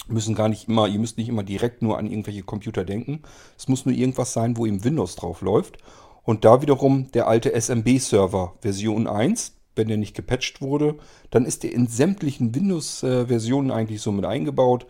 müssen 0.08 0.34
gar 0.34 0.48
nicht 0.48 0.68
immer, 0.68 0.88
ihr 0.88 0.98
müsst 0.98 1.18
nicht 1.18 1.28
immer 1.28 1.42
direkt 1.42 1.82
nur 1.82 1.98
an 1.98 2.06
irgendwelche 2.06 2.42
Computer 2.42 2.84
denken. 2.84 3.22
Es 3.56 3.68
muss 3.68 3.86
nur 3.86 3.94
irgendwas 3.94 4.32
sein, 4.32 4.56
wo 4.56 4.66
eben 4.66 4.84
Windows 4.84 5.16
drauf 5.16 5.40
läuft. 5.40 5.78
Und 6.22 6.44
da 6.44 6.60
wiederum 6.60 7.10
der 7.12 7.26
alte 7.26 7.58
SMB-Server 7.58 8.54
Version 8.60 9.06
1, 9.06 9.52
wenn 9.76 9.88
der 9.88 9.96
nicht 9.96 10.14
gepatcht 10.14 10.60
wurde, 10.60 10.96
dann 11.30 11.44
ist 11.44 11.62
der 11.62 11.72
in 11.72 11.86
sämtlichen 11.86 12.54
Windows-Versionen 12.54 13.70
eigentlich 13.70 14.02
so 14.02 14.12
mit 14.12 14.24
eingebaut. 14.24 14.86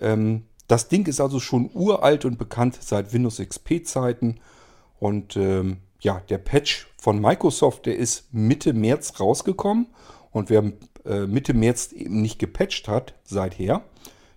Ähm, 0.00 0.42
das 0.66 0.88
Ding 0.88 1.06
ist 1.06 1.20
also 1.20 1.40
schon 1.40 1.70
uralt 1.72 2.24
und 2.24 2.38
bekannt 2.38 2.78
seit 2.80 3.12
Windows 3.12 3.38
XP-Zeiten. 3.38 4.40
Und 4.98 5.36
ähm, 5.36 5.78
ja, 6.00 6.20
der 6.28 6.38
Patch 6.38 6.86
von 6.98 7.20
Microsoft, 7.20 7.86
der 7.86 7.96
ist 7.96 8.32
Mitte 8.32 8.72
März 8.72 9.20
rausgekommen. 9.20 9.86
Und 10.30 10.50
wer 10.50 10.72
äh, 11.04 11.26
Mitte 11.26 11.54
März 11.54 11.92
eben 11.92 12.20
nicht 12.20 12.38
gepatcht 12.38 12.88
hat, 12.88 13.14
seither, 13.24 13.84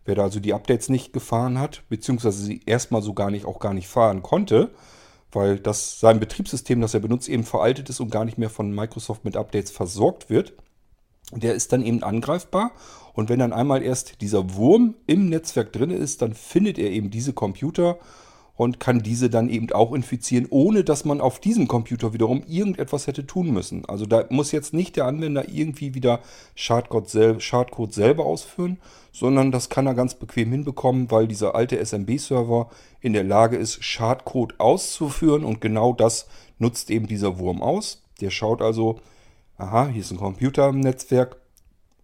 Wer 0.07 0.15
da 0.15 0.23
also 0.23 0.39
die 0.39 0.53
Updates 0.53 0.87
nicht 0.87 1.11
gefahren 1.11 1.59
hat, 1.59 1.83
beziehungsweise 1.89 2.41
sie 2.41 2.61
erstmal 2.65 3.01
so 3.01 3.13
gar 3.13 3.29
nicht, 3.29 3.45
auch 3.45 3.59
gar 3.59 3.73
nicht 3.73 3.89
fahren 3.89 4.23
konnte, 4.23 4.71
weil 5.33 5.59
das 5.59 5.99
sein 5.99 6.21
Betriebssystem, 6.21 6.79
das 6.79 6.93
er 6.93 7.01
benutzt, 7.01 7.27
eben 7.27 7.43
veraltet 7.43 7.89
ist 7.89 7.99
und 7.99 8.09
gar 8.09 8.23
nicht 8.23 8.37
mehr 8.37 8.49
von 8.49 8.73
Microsoft 8.73 9.25
mit 9.25 9.35
Updates 9.35 9.69
versorgt 9.69 10.29
wird, 10.29 10.53
der 11.33 11.55
ist 11.55 11.73
dann 11.73 11.83
eben 11.83 12.03
angreifbar. 12.03 12.71
Und 13.11 13.27
wenn 13.27 13.39
dann 13.39 13.51
einmal 13.51 13.83
erst 13.83 14.21
dieser 14.21 14.53
Wurm 14.55 14.95
im 15.07 15.27
Netzwerk 15.27 15.73
drin 15.73 15.89
ist, 15.89 16.21
dann 16.21 16.33
findet 16.33 16.77
er 16.77 16.89
eben 16.89 17.09
diese 17.09 17.33
Computer 17.33 17.97
und 18.57 18.79
kann 18.79 19.03
diese 19.03 19.29
dann 19.29 19.49
eben 19.49 19.71
auch 19.71 19.93
infizieren, 19.93 20.47
ohne 20.49 20.83
dass 20.83 21.05
man 21.05 21.21
auf 21.21 21.39
diesem 21.39 21.67
Computer 21.67 22.11
wiederum 22.11 22.43
irgendetwas 22.47 23.05
hätte 23.07 23.25
tun 23.25 23.51
müssen. 23.51 23.85
Also 23.85 24.05
da 24.05 24.25
muss 24.29 24.51
jetzt 24.51 24.73
nicht 24.73 24.95
der 24.95 25.05
Anwender 25.05 25.47
irgendwie 25.47 25.93
wieder 25.93 26.19
Schadcode, 26.55 27.07
sel 27.07 27.39
Schadcode 27.39 27.93
selber 27.93 28.25
ausführen, 28.25 28.79
sondern 29.13 29.51
das 29.51 29.69
kann 29.69 29.85
er 29.85 29.93
ganz 29.93 30.15
bequem 30.15 30.51
hinbekommen, 30.51 31.09
weil 31.11 31.27
dieser 31.27 31.55
alte 31.55 31.77
SMB-Server 31.77 32.69
in 32.99 33.13
der 33.13 33.23
Lage 33.23 33.57
ist, 33.57 33.83
Schadcode 33.83 34.59
auszuführen 34.59 35.43
und 35.43 35.61
genau 35.61 35.93
das 35.93 36.27
nutzt 36.57 36.89
eben 36.89 37.05
dieser 37.05 37.37
Wurm 37.37 37.61
aus. 37.61 38.03
Der 38.21 38.31
schaut 38.31 38.63
also, 38.63 38.99
aha, 39.57 39.87
hier 39.87 40.01
ist 40.01 40.11
ein 40.11 40.17
Computer 40.17 40.69
im 40.69 40.79
Netzwerk, 40.79 41.37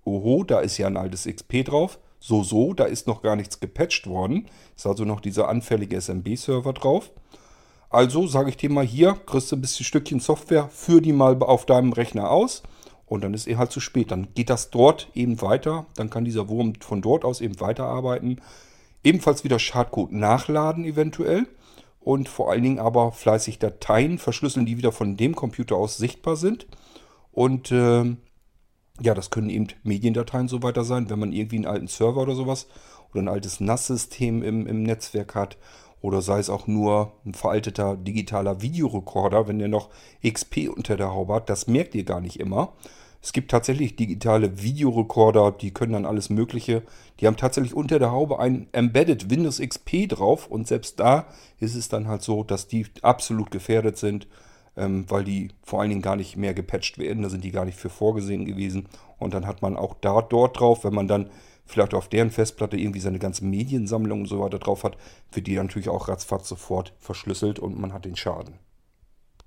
oho, 0.06 0.44
da 0.44 0.60
ist 0.60 0.78
ja 0.78 0.86
ein 0.86 0.98
altes 0.98 1.26
XP 1.26 1.66
drauf 1.66 1.98
so, 2.26 2.42
so, 2.42 2.74
da 2.74 2.86
ist 2.86 3.06
noch 3.06 3.22
gar 3.22 3.36
nichts 3.36 3.60
gepatcht 3.60 4.08
worden. 4.08 4.46
Ist 4.78 4.88
also 4.88 5.04
noch 5.04 5.20
dieser 5.20 5.50
anfällige 5.50 6.00
SMB-Server 6.00 6.72
drauf. 6.72 7.12
Also 7.90 8.28
sage 8.28 8.48
ich 8.48 8.56
dir 8.56 8.70
mal 8.70 8.86
hier, 8.86 9.18
kriegst 9.26 9.52
du 9.52 9.58
ein 9.58 9.62
bisschen 9.62 9.86
Stückchen 9.86 10.22
Software, 10.22 10.70
führ 10.70 11.02
die 11.02 11.12
mal 11.12 11.38
auf 11.44 11.66
deinem 11.66 11.92
Rechner 11.92 12.32
aus 12.32 12.64
und 13.08 13.26
dann 13.26 13.34
ist 13.34 13.46
eh 13.46 13.58
halt 13.58 13.74
zu 13.74 13.82
spät. 13.82 14.10
Dann 14.10 14.30
geht 14.36 14.50
das 14.50 14.70
dort 14.70 15.10
eben 15.14 15.42
weiter, 15.42 15.86
dann 15.98 16.10
kann 16.10 16.24
dieser 16.24 16.48
Wurm 16.48 16.76
von 16.80 17.02
dort 17.02 17.26
aus 17.26 17.42
eben 17.42 17.60
weiterarbeiten. 17.60 18.40
Ebenfalls 19.04 19.44
wieder 19.44 19.60
Schadcode 19.60 20.14
nachladen 20.14 20.86
eventuell 20.86 21.46
und 22.00 22.30
vor 22.30 22.50
allen 22.50 22.64
Dingen 22.64 22.80
aber 22.80 23.12
fleißig 23.12 23.60
Dateien 23.60 24.18
verschlüsseln, 24.18 24.66
die 24.66 24.78
wieder 24.78 24.94
von 24.94 25.18
dem 25.18 25.36
Computer 25.36 25.76
aus 25.76 25.98
sichtbar 25.98 26.38
sind. 26.38 26.68
Und 27.34 27.70
äh, 27.74 28.16
ja, 29.02 29.14
das 29.14 29.30
können 29.30 29.50
eben 29.50 29.68
Mediendateien 29.84 30.48
so 30.48 30.62
weiter 30.62 30.84
sein, 30.84 31.10
wenn 31.10 31.20
man 31.20 31.32
irgendwie 31.32 31.58
einen 31.58 31.66
alten 31.66 31.88
Server 31.88 32.22
oder 32.22 32.36
sowas 32.36 32.68
oder 33.12 33.24
ein 33.24 33.28
altes 33.28 33.60
NAS-System 33.60 34.44
im, 34.44 34.68
im 34.68 34.84
Netzwerk 34.84 35.36
hat. 35.36 35.58
Oder 36.02 36.22
sei 36.22 36.40
es 36.40 36.50
auch 36.50 36.68
nur 36.68 37.14
ein 37.26 37.34
veralteter 37.34 37.96
digitaler 37.96 38.62
Videorekorder, 38.62 39.48
wenn 39.48 39.60
der 39.60 39.70
noch 39.70 39.90
XP 40.26 40.68
unter 40.68 40.98
der 40.98 41.14
Haube 41.14 41.36
hat. 41.36 41.50
Das 41.50 41.68
merkt 41.68 41.96
ihr 41.96 42.04
gar 42.04 42.20
nicht 42.20 42.40
immer. 42.40 42.74
Es 43.22 43.32
gibt 43.32 43.52
tatsächlich 43.52 43.96
digitale 43.96 44.62
Videorekorder, 44.62 45.54
die 45.54 45.72
können 45.72 45.94
dann 45.94 46.06
alles 46.06 46.30
Mögliche. 46.30 46.84
Die 47.20 47.26
haben 47.26 47.38
tatsächlich 47.38 47.74
unter 47.74 47.98
der 47.98 48.12
Haube 48.12 48.40
ein 48.40 48.68
Embedded 48.74 49.30
Windows 49.30 49.62
XP 49.62 50.10
drauf 50.10 50.48
und 50.48 50.68
selbst 50.68 51.00
da 51.00 51.28
ist 51.62 51.76
es 51.76 51.88
dann 51.88 52.10
halt 52.10 52.22
so, 52.22 52.44
dass 52.44 52.68
die 52.68 52.86
absolut 53.02 53.50
gefährdet 53.50 53.98
sind 53.98 54.28
ähm, 54.76 55.06
weil 55.10 55.24
die 55.24 55.50
vor 55.62 55.82
allen 55.82 55.90
Dingen 55.90 56.02
gar 56.02 56.16
nicht 56.16 56.38
mehr 56.38 56.54
gepatcht 56.54 56.98
werden. 56.98 57.24
Da 57.24 57.30
sind 57.30 57.44
die 57.44 57.52
gar 57.52 57.66
nicht 57.66 57.78
für 57.78 57.90
vorgesehen 57.90 58.46
gewesen. 58.46 58.88
Und 59.20 59.34
dann 59.34 59.48
hat 59.48 59.62
man 59.62 59.78
auch 59.78 59.96
da 60.02 60.22
dort 60.22 60.60
drauf, 60.60 60.84
wenn 60.84 60.94
man 60.94 61.08
dann 61.08 61.30
vielleicht 61.66 61.94
auf 61.94 62.10
deren 62.10 62.32
Festplatte 62.32 62.78
irgendwie 62.78 63.00
seine 63.00 63.20
ganze 63.20 63.46
Mediensammlung 63.46 64.22
und 64.22 64.28
so 64.28 64.40
weiter 64.40 64.60
drauf 64.60 64.84
hat, 64.84 64.98
wird 65.32 65.48
die 65.48 65.56
natürlich 65.56 65.90
auch 65.90 66.08
ratzfatz 66.08 66.50
sofort 66.50 66.94
verschlüsselt 67.00 67.60
und 67.60 67.80
man 67.80 67.94
hat 67.94 68.06
den 68.06 68.16
Schaden. 68.16 68.56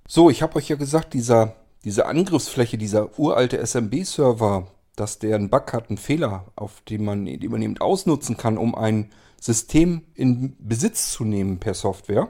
So, 0.08 0.30
ich 0.30 0.42
habe 0.42 0.56
euch 0.56 0.68
ja 0.68 0.76
gesagt, 0.76 1.14
dieser, 1.14 1.56
diese 1.84 2.06
Angriffsfläche, 2.06 2.78
dieser 2.78 3.18
uralte 3.18 3.58
SMB-Server, 3.64 4.68
dass 4.94 5.18
der 5.18 5.36
einen 5.36 5.50
Bug 5.50 5.72
hat, 5.72 5.90
einen 5.90 5.98
Fehler, 5.98 6.46
auf 6.56 6.80
den 6.82 7.04
man, 7.04 7.26
den 7.26 7.50
man 7.50 7.60
eben 7.60 7.78
ausnutzen 7.78 8.36
kann, 8.36 8.56
um 8.56 8.74
ein 8.74 9.10
System 9.40 10.02
in 10.14 10.56
Besitz 10.58 11.12
zu 11.12 11.24
nehmen 11.24 11.58
per 11.58 11.74
Software 11.74 12.28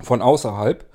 von 0.00 0.22
außerhalb, 0.22 0.88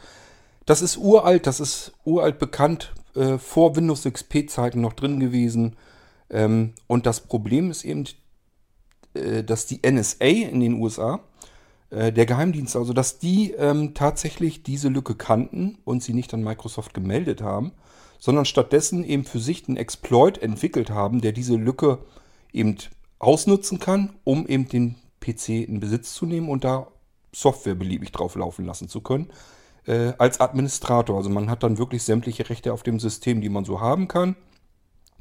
das 0.65 0.81
ist 0.81 0.97
uralt, 0.97 1.47
das 1.47 1.59
ist 1.59 1.93
uralt 2.03 2.39
bekannt, 2.39 2.93
äh, 3.15 3.37
vor 3.37 3.75
Windows 3.75 4.03
XP-Zeiten 4.03 4.81
noch 4.81 4.93
drin 4.93 5.19
gewesen. 5.19 5.75
Ähm, 6.29 6.73
und 6.87 7.05
das 7.05 7.21
Problem 7.21 7.69
ist 7.69 7.85
eben, 7.85 8.05
äh, 9.13 9.43
dass 9.43 9.67
die 9.67 9.81
NSA 9.83 10.25
in 10.25 10.59
den 10.59 10.73
USA, 10.73 11.19
äh, 11.91 12.11
der 12.11 12.25
Geheimdienst, 12.25 12.75
also 12.75 12.93
dass 12.93 13.19
die 13.19 13.51
ähm, 13.51 13.93
tatsächlich 13.93 14.63
diese 14.63 14.89
Lücke 14.89 15.15
kannten 15.15 15.77
und 15.85 16.01
sie 16.01 16.13
nicht 16.13 16.33
an 16.33 16.43
Microsoft 16.43 16.93
gemeldet 16.93 17.41
haben, 17.41 17.71
sondern 18.17 18.45
stattdessen 18.45 19.03
eben 19.03 19.23
für 19.23 19.39
sich 19.39 19.67
einen 19.67 19.77
Exploit 19.77 20.39
entwickelt 20.39 20.89
haben, 20.89 21.21
der 21.21 21.31
diese 21.31 21.55
Lücke 21.55 21.99
eben 22.51 22.77
ausnutzen 23.19 23.79
kann, 23.79 24.13
um 24.23 24.47
eben 24.47 24.67
den 24.67 24.95
PC 25.19 25.49
in 25.67 25.79
Besitz 25.79 26.13
zu 26.13 26.25
nehmen 26.25 26.49
und 26.49 26.63
da 26.63 26.87
Software 27.33 27.75
beliebig 27.75 28.11
drauf 28.11 28.35
laufen 28.35 28.65
lassen 28.65 28.87
zu 28.87 29.01
können 29.01 29.29
äh, 29.87 30.13
als 30.17 30.39
Administrator. 30.39 31.17
Also 31.17 31.29
man 31.29 31.49
hat 31.49 31.63
dann 31.63 31.77
wirklich 31.77 32.03
sämtliche 32.03 32.49
Rechte 32.49 32.73
auf 32.73 32.83
dem 32.83 32.99
System, 32.99 33.41
die 33.41 33.49
man 33.49 33.65
so 33.65 33.81
haben 33.81 34.07
kann. 34.07 34.35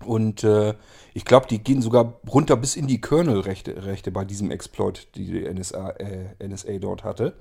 Und 0.05 0.45
äh, 0.45 0.75
ich 1.15 1.25
glaube, 1.25 1.47
die 1.49 1.59
gehen 1.59 1.81
sogar 1.81 2.15
runter 2.29 2.57
bis 2.57 2.77
in 2.77 2.87
die 2.87 3.01
Kernel-Rechte 3.01 3.87
Rechte 3.87 4.11
bei 4.11 4.25
diesem 4.25 4.51
Exploit, 4.51 5.09
die 5.15 5.27
die 5.27 5.53
NSA, 5.53 5.91
äh, 5.91 6.47
NSA 6.47 6.79
dort 6.79 7.05
hatte. 7.05 7.35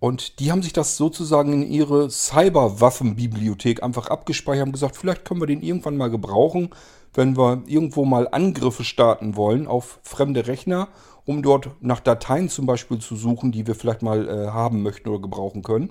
Und 0.00 0.38
die 0.38 0.50
haben 0.50 0.62
sich 0.62 0.72
das 0.72 0.96
sozusagen 0.96 1.52
in 1.52 1.62
ihre 1.62 2.10
Cyberwaffenbibliothek 2.10 3.82
einfach 3.82 4.08
abgespeichert 4.08 4.66
und 4.66 4.72
gesagt, 4.72 4.96
vielleicht 4.96 5.24
können 5.24 5.40
wir 5.40 5.46
den 5.46 5.62
irgendwann 5.62 5.96
mal 5.96 6.10
gebrauchen, 6.10 6.70
wenn 7.14 7.36
wir 7.36 7.62
irgendwo 7.66 8.04
mal 8.04 8.28
Angriffe 8.30 8.84
starten 8.84 9.36
wollen 9.36 9.66
auf 9.66 10.00
fremde 10.02 10.46
Rechner, 10.46 10.88
um 11.24 11.42
dort 11.42 11.70
nach 11.80 12.00
Dateien 12.00 12.48
zum 12.48 12.66
Beispiel 12.66 12.98
zu 12.98 13.16
suchen, 13.16 13.52
die 13.52 13.66
wir 13.66 13.74
vielleicht 13.74 14.02
mal 14.02 14.28
äh, 14.28 14.50
haben 14.50 14.82
möchten 14.82 15.08
oder 15.08 15.22
gebrauchen 15.22 15.62
können. 15.62 15.90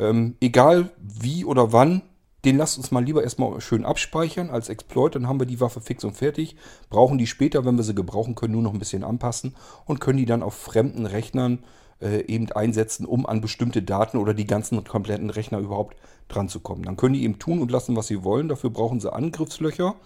Ähm, 0.00 0.36
egal 0.40 0.90
wie 0.98 1.44
oder 1.44 1.72
wann, 1.72 2.02
den 2.44 2.56
lasst 2.56 2.78
uns 2.78 2.90
mal 2.90 3.04
lieber 3.04 3.22
erstmal 3.22 3.60
schön 3.60 3.84
abspeichern 3.84 4.48
als 4.48 4.70
Exploit, 4.70 5.14
dann 5.14 5.28
haben 5.28 5.38
wir 5.38 5.46
die 5.46 5.60
Waffe 5.60 5.80
fix 5.80 6.04
und 6.04 6.16
fertig, 6.16 6.56
brauchen 6.88 7.18
die 7.18 7.26
später, 7.26 7.66
wenn 7.66 7.76
wir 7.76 7.84
sie 7.84 7.94
gebrauchen 7.94 8.34
können, 8.34 8.54
nur 8.54 8.62
noch 8.62 8.72
ein 8.72 8.78
bisschen 8.78 9.04
anpassen 9.04 9.54
und 9.84 10.00
können 10.00 10.18
die 10.18 10.24
dann 10.24 10.42
auf 10.42 10.54
fremden 10.54 11.04
Rechnern 11.04 11.58
äh, 12.00 12.24
eben 12.26 12.50
einsetzen, 12.52 13.04
um 13.04 13.26
an 13.26 13.42
bestimmte 13.42 13.82
Daten 13.82 14.16
oder 14.16 14.32
die 14.32 14.46
ganzen 14.46 14.82
kompletten 14.84 15.28
Rechner 15.28 15.58
überhaupt 15.58 15.96
dran 16.28 16.48
zu 16.48 16.60
kommen. 16.60 16.84
Dann 16.84 16.96
können 16.96 17.14
die 17.14 17.24
eben 17.24 17.38
tun 17.38 17.60
und 17.60 17.70
lassen, 17.70 17.94
was 17.94 18.06
sie 18.06 18.24
wollen. 18.24 18.48
Dafür 18.48 18.70
brauchen 18.70 19.00
sie 19.00 19.12
Angriffslöcher. 19.12 19.96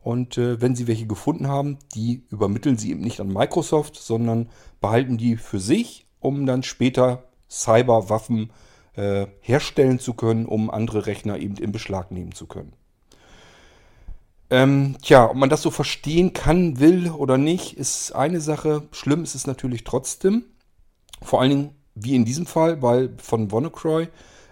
Und 0.00 0.38
äh, 0.38 0.60
wenn 0.60 0.76
sie 0.76 0.86
welche 0.86 1.06
gefunden 1.06 1.48
haben, 1.48 1.78
die 1.94 2.24
übermitteln 2.30 2.76
sie 2.76 2.90
eben 2.90 3.00
nicht 3.00 3.20
an 3.20 3.32
Microsoft, 3.32 3.96
sondern 3.96 4.50
behalten 4.80 5.16
die 5.16 5.36
für 5.36 5.58
sich, 5.58 6.06
um 6.20 6.46
dann 6.46 6.62
später 6.62 7.24
Cyberwaffen 7.50 8.50
äh, 8.96 9.26
herstellen 9.40 9.98
zu 9.98 10.14
können, 10.14 10.46
um 10.46 10.70
andere 10.70 11.06
Rechner 11.06 11.38
eben 11.38 11.56
in 11.56 11.72
Beschlag 11.72 12.10
nehmen 12.10 12.32
zu 12.32 12.46
können. 12.46 12.72
Ähm, 14.50 14.96
tja, 15.02 15.30
ob 15.30 15.36
man 15.36 15.48
das 15.48 15.62
so 15.62 15.70
verstehen 15.70 16.32
kann, 16.32 16.78
will 16.78 17.10
oder 17.10 17.38
nicht, 17.38 17.76
ist 17.76 18.12
eine 18.12 18.40
Sache. 18.40 18.82
Schlimm 18.92 19.22
ist 19.22 19.34
es 19.34 19.46
natürlich 19.46 19.84
trotzdem. 19.84 20.44
Vor 21.22 21.40
allen 21.40 21.50
Dingen, 21.50 21.70
wie 21.94 22.14
in 22.14 22.24
diesem 22.24 22.46
Fall, 22.46 22.82
weil 22.82 23.10
von 23.18 23.50
WannaCry 23.50 24.08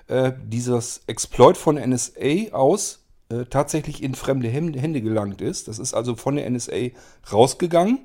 äh, 0.09 0.33
dieses 0.45 1.03
Exploit 1.07 1.57
von 1.57 1.77
NSA 1.77 2.53
aus 2.53 3.05
äh, 3.29 3.45
tatsächlich 3.45 4.03
in 4.03 4.15
fremde 4.15 4.49
Hände 4.49 5.01
gelangt 5.01 5.41
ist. 5.41 5.69
Das 5.69 5.79
ist 5.79 5.95
also 5.95 6.17
von 6.17 6.37
der 6.37 6.51
NSA 6.51 6.89
rausgegangen. 7.33 8.01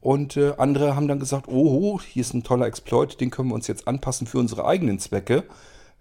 Und 0.00 0.36
äh, 0.36 0.54
andere 0.58 0.94
haben 0.94 1.08
dann 1.08 1.18
gesagt, 1.18 1.48
oh, 1.48 2.00
hier 2.00 2.20
ist 2.20 2.34
ein 2.34 2.44
toller 2.44 2.66
Exploit, 2.66 3.20
den 3.20 3.30
können 3.30 3.48
wir 3.48 3.54
uns 3.54 3.66
jetzt 3.66 3.88
anpassen 3.88 4.26
für 4.26 4.38
unsere 4.38 4.64
eigenen 4.64 4.98
Zwecke. 4.98 5.44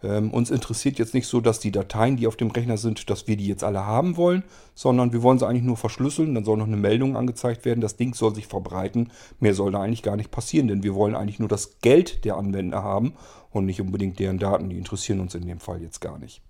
Ähm, 0.04 0.32
uns 0.32 0.52
interessiert 0.52 1.00
jetzt 1.00 1.16
nicht 1.16 1.26
so, 1.26 1.42
dass 1.42 1.60
die 1.60 1.72
Dateien, 1.72 2.18
die 2.18 2.28
auf 2.28 2.36
dem 2.36 2.52
Rechner 2.52 2.78
sind, 2.78 3.10
dass 3.10 3.28
wir 3.28 3.36
die 3.36 3.48
jetzt 3.48 3.64
alle 3.64 3.86
haben 3.86 4.16
wollen, 4.16 4.44
sondern 4.76 5.12
wir 5.12 5.24
wollen 5.24 5.40
sie 5.40 5.48
eigentlich 5.48 5.64
nur 5.64 5.78
verschlüsseln. 5.78 6.36
Dann 6.36 6.46
soll 6.46 6.58
noch 6.58 6.68
eine 6.68 6.78
Meldung 6.78 7.18
angezeigt 7.18 7.66
werden. 7.66 7.82
Das 7.82 7.96
Ding 7.96 8.14
soll 8.14 8.36
sich 8.36 8.46
verbreiten. 8.46 9.12
Mehr 9.40 9.56
soll 9.56 9.72
da 9.72 9.82
eigentlich 9.82 10.04
gar 10.04 10.16
nicht 10.16 10.30
passieren, 10.30 10.68
denn 10.68 10.84
wir 10.84 10.94
wollen 10.94 11.16
eigentlich 11.16 11.40
nur 11.40 11.50
das 11.50 11.80
Geld 11.82 12.26
der 12.26 12.38
Anwender 12.38 12.84
haben 12.84 13.14
und 13.50 13.66
nicht 13.66 13.82
unbedingt 13.82 14.20
deren 14.20 14.38
Daten. 14.38 14.70
Die 14.70 14.78
interessieren 14.78 15.20
uns 15.20 15.34
in 15.34 15.48
dem 15.48 15.60
Fall 15.60 15.82
jetzt 15.82 16.00
gar 16.00 16.20
nicht. 16.20 16.42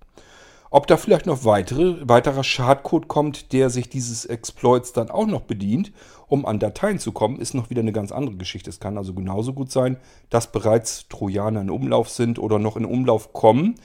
Ob 0.69 0.88
da 0.88 0.97
vielleicht 0.97 1.25
noch 1.25 1.45
weitere, 1.45 2.07
weiterer 2.07 2.43
Schadcode 2.43 3.07
kommt, 3.07 3.53
der 3.53 3.69
sich 3.69 3.89
dieses 3.89 4.25
Exploits 4.25 4.93
dann 4.93 5.09
auch 5.09 5.27
noch 5.27 5.41
bedient, 5.41 5.93
um 6.27 6.45
an 6.45 6.59
Dateien 6.59 7.00
zu 7.00 7.13
kommen, 7.13 7.39
ist 7.39 7.53
noch 7.53 7.69
wieder 7.69 7.81
eine 7.81 7.93
ganz 7.93 8.12
andere 8.12 8.36
Geschichte. 8.36 8.69
Es 8.69 8.79
kann 8.79 8.97
also 8.97 9.13
genauso 9.13 9.53
gut 9.53 9.71
sein, 9.71 9.97
dass 10.29 10.51
bereits 10.51 11.07
Trojaner 11.07 11.62
in 11.62 11.69
Umlauf 11.69 12.09
sind 12.09 12.38
oder 12.38 12.59
noch 12.59 12.75
in 12.75 12.86
Umlauf 12.86 13.31
kommen, 13.31 13.75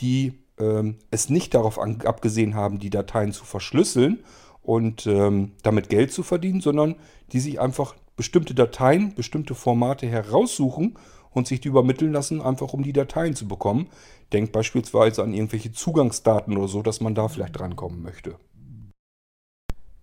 die 0.00 0.38
ähm, 0.58 0.96
es 1.10 1.28
nicht 1.28 1.54
darauf 1.54 1.78
an, 1.78 2.00
abgesehen 2.04 2.54
haben, 2.54 2.78
die 2.78 2.90
Dateien 2.90 3.32
zu 3.32 3.44
verschlüsseln 3.44 4.20
und 4.62 5.06
ähm, 5.06 5.52
damit 5.62 5.88
Geld 5.90 6.12
zu 6.12 6.22
verdienen, 6.22 6.60
sondern 6.60 6.96
die 7.32 7.40
sich 7.40 7.60
einfach 7.60 7.94
bestimmte 8.16 8.54
Dateien, 8.54 9.14
bestimmte 9.14 9.54
Formate 9.54 10.06
heraussuchen 10.06 10.96
und 11.30 11.46
sich 11.46 11.60
die 11.60 11.68
übermitteln 11.68 12.12
lassen, 12.12 12.40
einfach 12.40 12.72
um 12.72 12.82
die 12.82 12.92
Dateien 12.92 13.34
zu 13.34 13.46
bekommen. 13.46 13.88
Denkt 14.32 14.52
beispielsweise 14.52 15.22
an 15.22 15.32
irgendwelche 15.32 15.72
Zugangsdaten 15.72 16.56
oder 16.56 16.68
so, 16.68 16.82
dass 16.82 17.00
man 17.00 17.14
da 17.14 17.28
vielleicht 17.28 17.58
drankommen 17.58 18.02
möchte. 18.02 18.36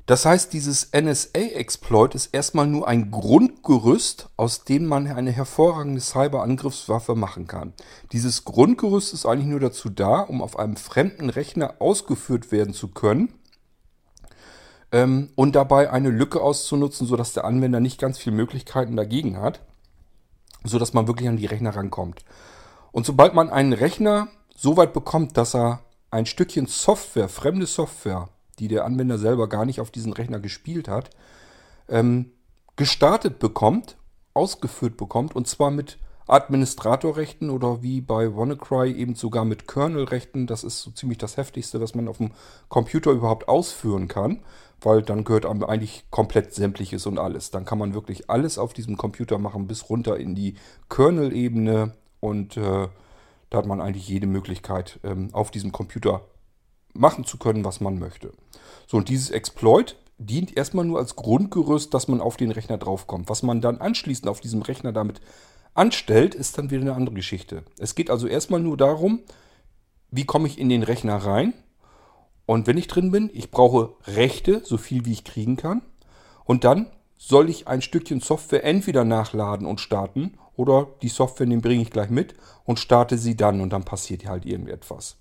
Das 0.06 0.26
heißt, 0.26 0.54
dieses 0.54 0.92
NSA-Exploit 0.94 2.16
ist 2.16 2.28
erstmal 2.28 2.66
nur 2.66 2.88
ein 2.88 3.12
Grundgerüst, 3.12 4.30
aus 4.38 4.64
dem 4.64 4.86
man 4.86 5.06
eine 5.08 5.32
hervorragende 5.32 6.00
Cyberangriffswaffe 6.00 7.16
machen 7.16 7.48
kann. 7.48 7.74
Dieses 8.14 8.46
Grundgerüst 8.46 9.14
ist 9.14 9.26
eigentlich 9.26 9.48
nur 9.48 9.60
dazu 9.60 9.90
da, 9.90 10.22
um 10.22 10.42
auf 10.42 10.58
einem 10.58 10.78
fremden 10.78 11.30
Rechner 11.30 11.76
ausgeführt 11.80 12.54
werden 12.54 12.74
zu 12.74 12.88
können 12.88 13.34
ähm, 14.94 15.30
und 15.36 15.58
dabei 15.58 15.92
eine 15.92 16.10
Lücke 16.10 16.42
auszunutzen, 16.42 17.06
sodass 17.06 17.34
der 17.34 17.44
Anwender 17.44 17.82
nicht 17.82 18.00
ganz 18.00 18.18
viele 18.18 18.38
Möglichkeiten 18.38 18.96
dagegen 18.96 19.42
hat 19.42 19.60
so 20.68 20.80
dass 20.80 20.94
man 20.94 21.08
wirklich 21.08 21.30
an 21.30 21.38
die 21.38 21.46
Rechner 21.46 21.76
rankommt. 21.76 22.24
Und 22.98 23.06
sobald 23.06 23.36
man 23.36 23.52
einen 23.52 23.74
Rechner 23.74 24.28
so 24.56 24.76
weit 24.76 24.92
bekommt, 24.92 25.38
dass 25.38 25.54
er 25.54 25.82
ein 26.10 26.26
Stückchen 26.26 26.66
Software, 26.66 27.30
fremde 27.30 27.68
Software, 27.68 28.30
die 28.58 28.68
der 28.68 28.86
Anwender 28.86 29.20
selber 29.20 29.48
gar 29.48 29.66
nicht 29.66 29.80
auf 29.82 29.92
diesen 29.92 30.14
Rechner 30.14 30.40
gespielt 30.40 30.88
hat, 30.88 31.12
ähm, 31.90 32.32
gestartet 32.76 33.38
bekommt, 33.38 33.98
ausgeführt 34.34 34.98
bekommt, 34.98 35.36
und 35.36 35.48
zwar 35.48 35.70
mit 35.70 36.00
Administratorrechten 36.26 37.52
oder 37.52 37.84
wie 37.84 38.02
bei 38.02 38.36
WannaCry 38.36 38.92
eben 38.94 39.14
sogar 39.14 39.46
mit 39.46 39.68
Kernelrechten. 39.68 40.48
Das 40.48 40.64
ist 40.64 40.82
so 40.82 40.90
ziemlich 40.90 41.20
das 41.20 41.38
Heftigste, 41.38 41.80
was 41.80 41.94
man 41.94 42.08
auf 42.08 42.18
dem 42.18 42.32
Computer 42.68 43.12
überhaupt 43.12 43.48
ausführen 43.48 44.08
kann, 44.08 44.42
weil 44.82 45.04
dann 45.04 45.24
gehört 45.24 45.46
eigentlich 45.46 46.06
komplett 46.10 46.56
sämtliches 46.56 47.06
und 47.06 47.20
alles. 47.20 47.52
Dann 47.52 47.64
kann 47.64 47.78
man 47.78 47.94
wirklich 47.94 48.28
alles 48.32 48.58
auf 48.58 48.74
diesem 48.74 48.98
Computer 48.98 49.38
machen, 49.38 49.68
bis 49.68 49.88
runter 49.88 50.18
in 50.18 50.34
die 50.34 50.56
Kernel-Ebene 50.90 51.94
und 52.20 52.58
äh, 52.58 52.88
da 53.50 53.58
hat 53.58 53.66
man 53.66 53.82
eigentlich 53.82 54.08
jede 54.08 54.28
Möglichkeit, 54.28 55.00
ähm, 55.04 55.30
auf 55.34 55.52
diesem 55.52 55.72
Computer 55.72 56.22
machen 56.94 57.26
zu 57.26 57.38
können, 57.38 57.64
was 57.64 57.80
man 57.80 58.00
möchte. 58.00 58.34
So, 58.88 58.98
und 58.98 59.10
dieses 59.10 59.30
Exploit 59.30 59.96
dient 60.18 60.58
erstmal 60.58 60.86
nur 60.86 61.00
als 61.00 61.16
Grundgerüst, 61.16 61.94
dass 61.94 62.08
man 62.08 62.22
auf 62.22 62.38
den 62.38 62.52
Rechner 62.52 62.78
draufkommt. 62.78 63.30
Was 63.30 63.44
man 63.44 63.62
dann 63.62 63.80
anschließend 63.80 64.28
auf 64.28 64.42
diesem 64.42 64.64
Rechner 64.64 64.92
damit 64.92 65.22
anstellt, 65.74 66.34
ist 66.34 66.58
dann 66.58 66.72
wieder 66.72 66.82
eine 66.82 66.96
andere 66.96 67.16
Geschichte. 67.16 67.64
Es 67.78 67.94
geht 67.94 68.10
also 68.10 68.28
erstmal 68.28 68.60
nur 68.60 68.78
darum, 68.78 69.22
wie 70.10 70.26
komme 70.26 70.48
ich 70.48 70.60
in 70.60 70.70
den 70.70 70.84
Rechner 70.84 71.18
rein. 71.18 71.54
Und 72.46 72.66
wenn 72.66 72.78
ich 72.78 72.88
drin 72.88 73.12
bin, 73.12 73.30
ich 73.34 73.52
brauche 73.52 73.94
Rechte, 74.08 74.62
so 74.64 74.78
viel 74.78 75.06
wie 75.06 75.12
ich 75.12 75.24
kriegen 75.24 75.58
kann. 75.58 75.82
Und 76.46 76.64
dann 76.64 76.88
soll 77.18 77.50
ich 77.50 77.68
ein 77.68 77.82
Stückchen 77.82 78.22
Software 78.22 78.64
entweder 78.64 79.04
nachladen 79.04 79.68
und 79.68 79.82
starten 79.82 80.38
oder 80.58 80.88
die 81.02 81.08
Software, 81.08 81.48
den 81.48 81.62
bringe 81.62 81.84
ich 81.84 81.92
gleich 81.92 82.10
mit 82.10 82.34
und 82.66 82.80
starte 82.80 83.18
sie 83.18 83.38
dann 83.38 83.62
und 83.62 83.72
dann 83.72 83.86
passiert 83.86 84.26
halt 84.26 84.46
irgendetwas. 84.46 85.16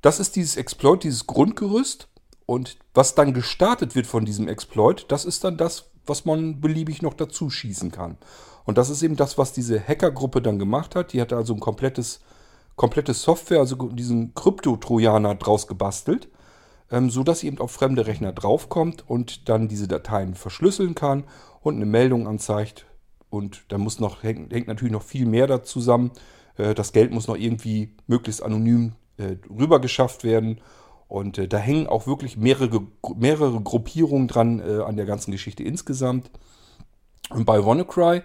Das 0.00 0.18
ist 0.18 0.36
dieses 0.36 0.56
Exploit, 0.56 1.04
dieses 1.04 1.26
Grundgerüst. 1.26 2.08
Und 2.46 2.76
was 2.92 3.14
dann 3.14 3.34
gestartet 3.34 3.94
wird 3.94 4.06
von 4.06 4.24
diesem 4.24 4.48
Exploit, 4.48 5.06
das 5.08 5.24
ist 5.24 5.44
dann 5.44 5.56
das, 5.56 5.90
was 6.06 6.24
man 6.24 6.60
beliebig 6.60 7.00
noch 7.02 7.14
dazu 7.14 7.50
schießen 7.50 7.92
kann. 7.92 8.18
Und 8.64 8.78
das 8.78 8.90
ist 8.90 9.02
eben 9.02 9.16
das, 9.16 9.38
was 9.38 9.52
diese 9.52 9.80
Hackergruppe 9.80 10.42
dann 10.42 10.58
gemacht 10.58 10.94
hat. 10.96 11.12
Die 11.12 11.20
hat 11.20 11.32
also 11.32 11.54
ein 11.54 11.60
komplettes, 11.60 12.20
komplettes 12.76 13.22
Software, 13.22 13.60
also 13.60 13.76
diesen 13.76 14.34
Krypto-Trojaner 14.34 15.36
draus 15.36 15.66
gebastelt, 15.66 16.28
ähm, 16.90 17.10
sodass 17.10 17.42
eben 17.44 17.58
auf 17.58 17.70
fremde 17.70 18.06
Rechner 18.06 18.32
draufkommt 18.32 19.08
und 19.08 19.48
dann 19.48 19.68
diese 19.68 19.88
Dateien 19.88 20.34
verschlüsseln 20.34 20.94
kann 20.94 21.24
und 21.60 21.76
eine 21.76 21.86
Meldung 21.86 22.26
anzeigt. 22.26 22.86
Und 23.32 23.64
da 23.68 23.78
muss 23.78 23.98
noch, 23.98 24.22
hängt, 24.22 24.52
hängt 24.52 24.68
natürlich 24.68 24.92
noch 24.92 25.02
viel 25.02 25.24
mehr 25.24 25.46
dazu 25.46 25.80
zusammen. 25.80 26.10
Äh, 26.58 26.74
das 26.74 26.92
Geld 26.92 27.12
muss 27.12 27.28
noch 27.28 27.36
irgendwie 27.36 27.96
möglichst 28.06 28.42
anonym 28.42 28.92
äh, 29.16 29.36
rübergeschafft 29.48 30.22
werden. 30.22 30.60
Und 31.08 31.38
äh, 31.38 31.48
da 31.48 31.56
hängen 31.56 31.86
auch 31.86 32.06
wirklich 32.06 32.36
mehrere, 32.36 32.86
mehrere 33.16 33.58
Gruppierungen 33.62 34.28
dran 34.28 34.60
an 34.60 34.96
der 34.96 35.06
ganzen 35.06 35.32
Geschichte 35.32 35.62
insgesamt. 35.62 36.30
Und 37.30 37.46
bei 37.46 37.64
WannaCry 37.64 38.20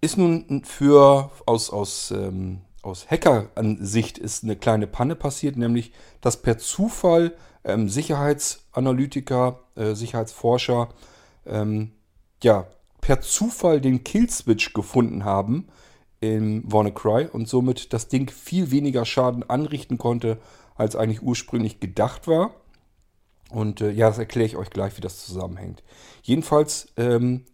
ist 0.00 0.16
nun 0.16 0.62
für 0.64 1.32
aus, 1.44 1.70
aus, 1.70 2.12
ähm, 2.12 2.60
aus 2.82 3.10
Hacker-Ansicht 3.10 4.16
ist 4.16 4.44
eine 4.44 4.54
kleine 4.54 4.86
Panne 4.86 5.16
passiert, 5.16 5.56
nämlich 5.56 5.90
dass 6.20 6.40
per 6.40 6.56
Zufall 6.58 7.34
ähm, 7.64 7.88
Sicherheitsanalytiker, 7.88 9.58
äh, 9.74 9.94
Sicherheitsforscher 9.94 10.90
ähm, 11.46 11.90
ja, 12.44 12.68
per 13.06 13.20
Zufall 13.20 13.80
den 13.80 14.02
Killswitch 14.02 14.72
gefunden 14.72 15.24
haben 15.24 15.68
im 16.18 16.64
WannaCry 16.66 17.28
und 17.32 17.48
somit 17.48 17.92
das 17.92 18.08
Ding 18.08 18.28
viel 18.28 18.72
weniger 18.72 19.04
Schaden 19.04 19.48
anrichten 19.48 19.96
konnte, 19.96 20.38
als 20.74 20.96
eigentlich 20.96 21.22
ursprünglich 21.22 21.78
gedacht 21.78 22.26
war. 22.26 22.56
Und 23.48 23.80
äh, 23.80 23.92
ja, 23.92 24.08
das 24.08 24.18
erkläre 24.18 24.46
ich 24.46 24.56
euch 24.56 24.70
gleich, 24.70 24.96
wie 24.96 25.02
das 25.02 25.24
zusammenhängt. 25.24 25.84
Jedenfalls 26.24 26.88
ähm, 26.96 27.44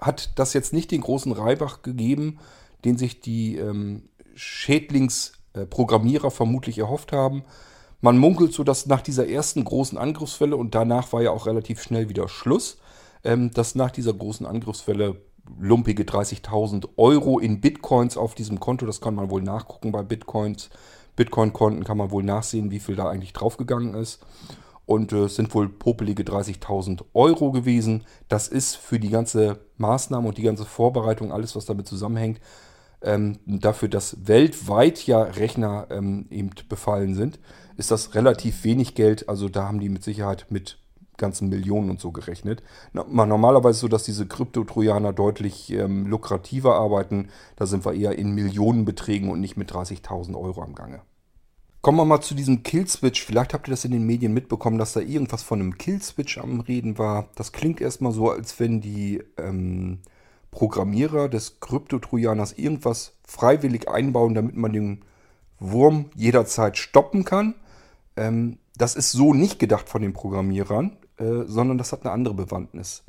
hat 0.00 0.30
das 0.38 0.54
jetzt 0.54 0.72
nicht 0.72 0.90
den 0.90 1.02
großen 1.02 1.32
Reibach 1.32 1.82
gegeben, 1.82 2.38
den 2.86 2.96
sich 2.96 3.20
die 3.20 3.56
ähm, 3.56 4.08
Schädlingsprogrammierer 4.34 6.30
vermutlich 6.30 6.78
erhofft 6.78 7.12
haben. 7.12 7.44
Man 8.00 8.16
munkelt 8.16 8.54
so, 8.54 8.64
dass 8.64 8.86
nach 8.86 9.02
dieser 9.02 9.28
ersten 9.28 9.62
großen 9.62 9.98
Angriffswelle, 9.98 10.56
und 10.56 10.74
danach 10.74 11.12
war 11.12 11.20
ja 11.20 11.32
auch 11.32 11.44
relativ 11.44 11.82
schnell 11.82 12.08
wieder 12.08 12.30
Schluss, 12.30 12.78
ähm, 13.26 13.50
dass 13.50 13.74
nach 13.74 13.90
dieser 13.90 14.14
großen 14.14 14.46
Angriffswelle 14.46 15.20
lumpige 15.58 16.04
30.000 16.04 16.88
Euro 16.96 17.38
in 17.38 17.60
Bitcoins 17.60 18.16
auf 18.16 18.34
diesem 18.34 18.60
Konto, 18.60 18.86
das 18.86 19.00
kann 19.00 19.14
man 19.14 19.30
wohl 19.30 19.42
nachgucken 19.42 19.92
bei 19.92 20.02
Bitcoins, 20.02 20.70
Bitcoin-Konten 21.16 21.84
kann 21.84 21.98
man 21.98 22.10
wohl 22.10 22.22
nachsehen, 22.22 22.70
wie 22.70 22.78
viel 22.78 22.94
da 22.94 23.08
eigentlich 23.08 23.32
draufgegangen 23.32 23.94
ist 23.94 24.24
und 24.84 25.12
äh, 25.12 25.28
sind 25.28 25.52
wohl 25.54 25.68
popelige 25.68 26.22
30.000 26.22 27.04
Euro 27.14 27.50
gewesen. 27.50 28.04
Das 28.28 28.48
ist 28.48 28.76
für 28.76 29.00
die 29.00 29.10
ganze 29.10 29.58
Maßnahme 29.78 30.28
und 30.28 30.38
die 30.38 30.42
ganze 30.42 30.64
Vorbereitung, 30.64 31.32
alles 31.32 31.56
was 31.56 31.64
damit 31.64 31.88
zusammenhängt, 31.88 32.40
ähm, 33.02 33.38
dafür, 33.46 33.88
dass 33.88 34.28
weltweit 34.28 35.06
ja 35.06 35.22
Rechner 35.22 35.88
ähm, 35.90 36.26
eben 36.30 36.50
befallen 36.68 37.14
sind, 37.14 37.40
ist 37.76 37.90
das 37.90 38.14
relativ 38.14 38.62
wenig 38.64 38.94
Geld. 38.94 39.28
Also 39.28 39.48
da 39.48 39.64
haben 39.66 39.80
die 39.80 39.88
mit 39.88 40.04
Sicherheit 40.04 40.46
mit 40.50 40.78
ganzen 41.18 41.48
Millionen 41.48 41.90
und 41.90 42.00
so 42.00 42.12
gerechnet. 42.12 42.62
Normalerweise 42.92 43.80
so, 43.80 43.88
dass 43.88 44.04
diese 44.04 44.26
Krypto-Trojaner 44.26 45.12
deutlich 45.12 45.72
ähm, 45.72 46.06
lukrativer 46.06 46.76
arbeiten. 46.76 47.28
Da 47.56 47.66
sind 47.66 47.84
wir 47.84 47.94
eher 47.94 48.18
in 48.18 48.32
Millionenbeträgen 48.34 49.30
und 49.30 49.40
nicht 49.40 49.56
mit 49.56 49.72
30.000 49.72 50.38
Euro 50.38 50.62
am 50.62 50.74
Gange. 50.74 51.00
Kommen 51.82 51.98
wir 51.98 52.04
mal 52.04 52.20
zu 52.20 52.34
diesem 52.34 52.64
Killswitch. 52.64 53.24
Vielleicht 53.24 53.54
habt 53.54 53.68
ihr 53.68 53.70
das 53.70 53.84
in 53.84 53.92
den 53.92 54.04
Medien 54.04 54.34
mitbekommen, 54.34 54.78
dass 54.78 54.92
da 54.92 55.00
irgendwas 55.00 55.44
von 55.44 55.60
einem 55.60 55.78
Killswitch 55.78 56.38
am 56.38 56.60
Reden 56.60 56.98
war. 56.98 57.28
Das 57.36 57.52
klingt 57.52 57.80
erstmal 57.80 58.10
so, 58.12 58.30
als 58.30 58.58
wenn 58.58 58.80
die 58.80 59.22
ähm, 59.36 60.00
Programmierer 60.50 61.28
des 61.28 61.60
Krypto-Trojaners 61.60 62.54
irgendwas 62.54 63.12
freiwillig 63.24 63.88
einbauen, 63.88 64.34
damit 64.34 64.56
man 64.56 64.72
den 64.72 65.04
Wurm 65.60 66.06
jederzeit 66.16 66.76
stoppen 66.76 67.24
kann. 67.24 67.54
Ähm, 68.16 68.58
das 68.76 68.96
ist 68.96 69.12
so 69.12 69.32
nicht 69.32 69.58
gedacht 69.58 69.88
von 69.88 70.02
den 70.02 70.12
Programmierern, 70.12 70.96
äh, 71.18 71.44
sondern 71.46 71.78
das 71.78 71.92
hat 71.92 72.02
eine 72.02 72.12
andere 72.12 72.34
Bewandtnis. 72.34 73.04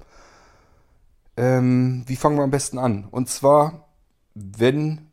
Ähm, 1.35 2.03
wie 2.07 2.15
fangen 2.15 2.37
wir 2.37 2.43
am 2.43 2.51
besten 2.51 2.79
an? 2.79 3.07
Und 3.11 3.29
zwar, 3.29 3.87
wenn 4.33 5.11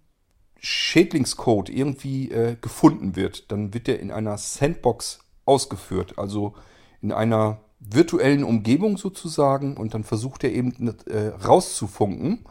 Schädlingscode 0.58 1.68
irgendwie 1.68 2.30
äh, 2.30 2.56
gefunden 2.60 3.16
wird, 3.16 3.52
dann 3.52 3.74
wird 3.74 3.86
der 3.86 4.00
in 4.00 4.10
einer 4.10 4.38
Sandbox 4.38 5.18
ausgeführt, 5.44 6.18
also 6.18 6.54
in 7.02 7.12
einer 7.12 7.60
virtuellen 7.80 8.44
Umgebung 8.44 8.96
sozusagen 8.96 9.76
und 9.76 9.92
dann 9.92 10.04
versucht 10.04 10.42
er 10.42 10.52
eben 10.52 10.96
äh, 11.06 11.28
rauszufunken 11.28 12.46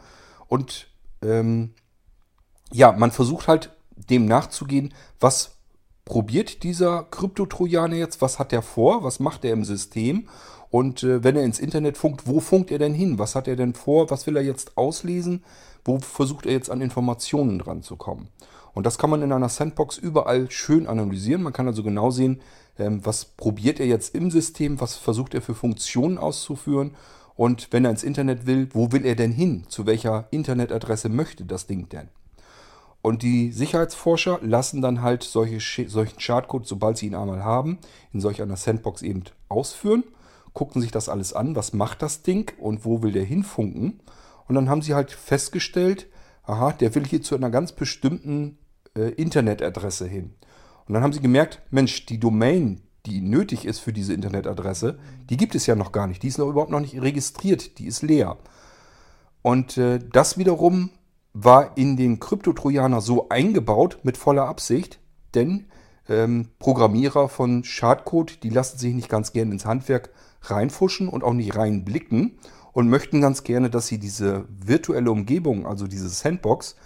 und 0.46 0.88
ähm, 1.22 1.74
ja, 2.72 2.92
man 2.92 3.10
versucht 3.10 3.48
halt 3.48 3.74
dem 3.96 4.26
nachzugehen, 4.26 4.94
was 5.18 5.58
probiert 6.04 6.62
dieser 6.62 7.04
Krypto-Trojaner 7.04 7.96
jetzt, 7.96 8.20
was 8.20 8.38
hat 8.38 8.52
er 8.52 8.62
vor, 8.62 9.04
was 9.04 9.20
macht 9.20 9.44
er 9.44 9.52
im 9.52 9.64
System? 9.64 10.28
Und 10.70 11.02
äh, 11.02 11.22
wenn 11.22 11.36
er 11.36 11.44
ins 11.44 11.60
Internet 11.60 11.96
funkt, 11.96 12.26
wo 12.26 12.40
funkt 12.40 12.70
er 12.70 12.78
denn 12.78 12.94
hin, 12.94 13.18
was 13.18 13.34
hat 13.34 13.48
er 13.48 13.56
denn 13.56 13.74
vor, 13.74 14.10
was 14.10 14.26
will 14.26 14.36
er 14.36 14.42
jetzt 14.42 14.76
auslesen, 14.76 15.44
wo 15.84 15.98
versucht 15.98 16.46
er 16.46 16.52
jetzt 16.52 16.70
an 16.70 16.80
Informationen 16.80 17.58
dran 17.58 17.82
zu 17.82 17.96
kommen. 17.96 18.28
Und 18.72 18.84
das 18.84 18.98
kann 18.98 19.10
man 19.10 19.22
in 19.22 19.32
einer 19.32 19.48
Sandbox 19.48 19.98
überall 19.98 20.50
schön 20.50 20.86
analysieren. 20.86 21.42
Man 21.42 21.52
kann 21.52 21.68
also 21.68 21.82
genau 21.82 22.10
sehen, 22.10 22.40
ähm, 22.78 23.00
was 23.04 23.24
probiert 23.24 23.78
er 23.78 23.86
jetzt 23.86 24.14
im 24.14 24.30
System, 24.30 24.80
was 24.80 24.96
versucht 24.96 25.34
er 25.34 25.42
für 25.42 25.54
Funktionen 25.54 26.18
auszuführen? 26.18 26.96
Und 27.36 27.68
wenn 27.72 27.84
er 27.84 27.92
ins 27.92 28.02
Internet 28.02 28.46
will, 28.46 28.68
wo 28.72 28.92
will 28.92 29.06
er 29.06 29.14
denn 29.14 29.32
hin, 29.32 29.64
zu 29.68 29.86
welcher 29.86 30.26
Internetadresse 30.30 31.08
möchte 31.08 31.44
das 31.44 31.66
Ding 31.66 31.88
denn. 31.88 32.08
Und 33.04 33.22
die 33.22 33.52
Sicherheitsforscher 33.52 34.38
lassen 34.40 34.80
dann 34.80 35.02
halt 35.02 35.24
solche, 35.24 35.60
solchen 35.90 36.20
Schadcode, 36.20 36.66
sobald 36.66 36.96
sie 36.96 37.08
ihn 37.08 37.14
einmal 37.14 37.44
haben, 37.44 37.78
in 38.14 38.20
solch 38.22 38.40
einer 38.40 38.56
Sandbox 38.56 39.02
eben 39.02 39.24
ausführen, 39.50 40.04
gucken 40.54 40.80
sich 40.80 40.90
das 40.90 41.10
alles 41.10 41.34
an, 41.34 41.54
was 41.54 41.74
macht 41.74 42.00
das 42.00 42.22
Ding 42.22 42.50
und 42.58 42.86
wo 42.86 43.02
will 43.02 43.12
der 43.12 43.24
hinfunken. 43.24 44.00
Und 44.48 44.54
dann 44.54 44.70
haben 44.70 44.80
sie 44.80 44.94
halt 44.94 45.10
festgestellt, 45.10 46.06
aha, 46.44 46.72
der 46.72 46.94
will 46.94 47.04
hier 47.04 47.20
zu 47.20 47.34
einer 47.34 47.50
ganz 47.50 47.72
bestimmten 47.72 48.56
äh, 48.96 49.10
Internetadresse 49.10 50.06
hin. 50.06 50.32
Und 50.86 50.94
dann 50.94 51.02
haben 51.02 51.12
sie 51.12 51.20
gemerkt, 51.20 51.60
Mensch, 51.70 52.06
die 52.06 52.18
Domain, 52.18 52.80
die 53.04 53.20
nötig 53.20 53.66
ist 53.66 53.80
für 53.80 53.92
diese 53.92 54.14
Internetadresse, 54.14 54.98
die 55.28 55.36
gibt 55.36 55.54
es 55.54 55.66
ja 55.66 55.74
noch 55.74 55.92
gar 55.92 56.06
nicht. 56.06 56.22
Die 56.22 56.28
ist 56.28 56.38
noch 56.38 56.48
überhaupt 56.48 56.70
noch 56.70 56.80
nicht 56.80 56.98
registriert, 56.98 57.76
die 57.76 57.86
ist 57.86 58.00
leer. 58.00 58.38
Und 59.42 59.76
äh, 59.76 59.98
das 59.98 60.38
wiederum 60.38 60.88
war 61.34 61.76
in 61.76 61.96
den 61.96 62.20
Krypto-Trojaner 62.20 63.00
so 63.00 63.28
eingebaut 63.28 63.98
mit 64.04 64.16
voller 64.16 64.46
Absicht, 64.46 65.00
denn 65.34 65.66
ähm, 66.08 66.48
Programmierer 66.58 67.28
von 67.28 67.64
Schadcode, 67.64 68.42
die 68.42 68.50
lassen 68.50 68.78
sich 68.78 68.94
nicht 68.94 69.08
ganz 69.08 69.32
gerne 69.32 69.52
ins 69.52 69.66
Handwerk 69.66 70.10
reinfuschen 70.42 71.08
und 71.08 71.24
auch 71.24 71.32
nicht 71.32 71.56
reinblicken 71.56 72.38
und 72.72 72.88
möchten 72.88 73.20
ganz 73.20 73.42
gerne, 73.42 73.68
dass 73.68 73.88
sie 73.88 73.98
diese 73.98 74.44
virtuelle 74.48 75.10
Umgebung, 75.10 75.66
also 75.66 75.86
diese 75.86 76.08
Sandbox, 76.08 76.76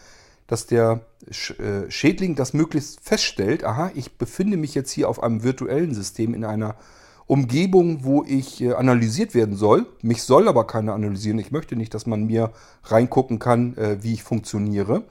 dass 0.46 0.66
der 0.66 1.06
äh, 1.26 1.90
Schädling 1.90 2.34
das 2.34 2.54
möglichst 2.54 3.00
feststellt, 3.00 3.64
aha, 3.64 3.90
ich 3.94 4.16
befinde 4.16 4.56
mich 4.56 4.74
jetzt 4.74 4.90
hier 4.90 5.08
auf 5.08 5.22
einem 5.22 5.42
virtuellen 5.42 5.94
System 5.94 6.32
in 6.32 6.44
einer 6.44 6.76
Umgebung, 7.28 8.04
wo 8.04 8.24
ich 8.24 8.62
äh, 8.62 8.72
analysiert 8.72 9.34
werden 9.34 9.54
soll. 9.54 9.86
Mich 10.02 10.22
soll 10.22 10.48
aber 10.48 10.66
keiner 10.66 10.94
analysieren. 10.94 11.38
Ich 11.38 11.52
möchte 11.52 11.76
nicht, 11.76 11.94
dass 11.94 12.06
man 12.06 12.24
mir 12.24 12.50
reingucken 12.84 13.38
kann, 13.38 13.76
äh, 13.76 14.02
wie 14.02 14.14
ich 14.14 14.22
funktioniere. 14.22 15.04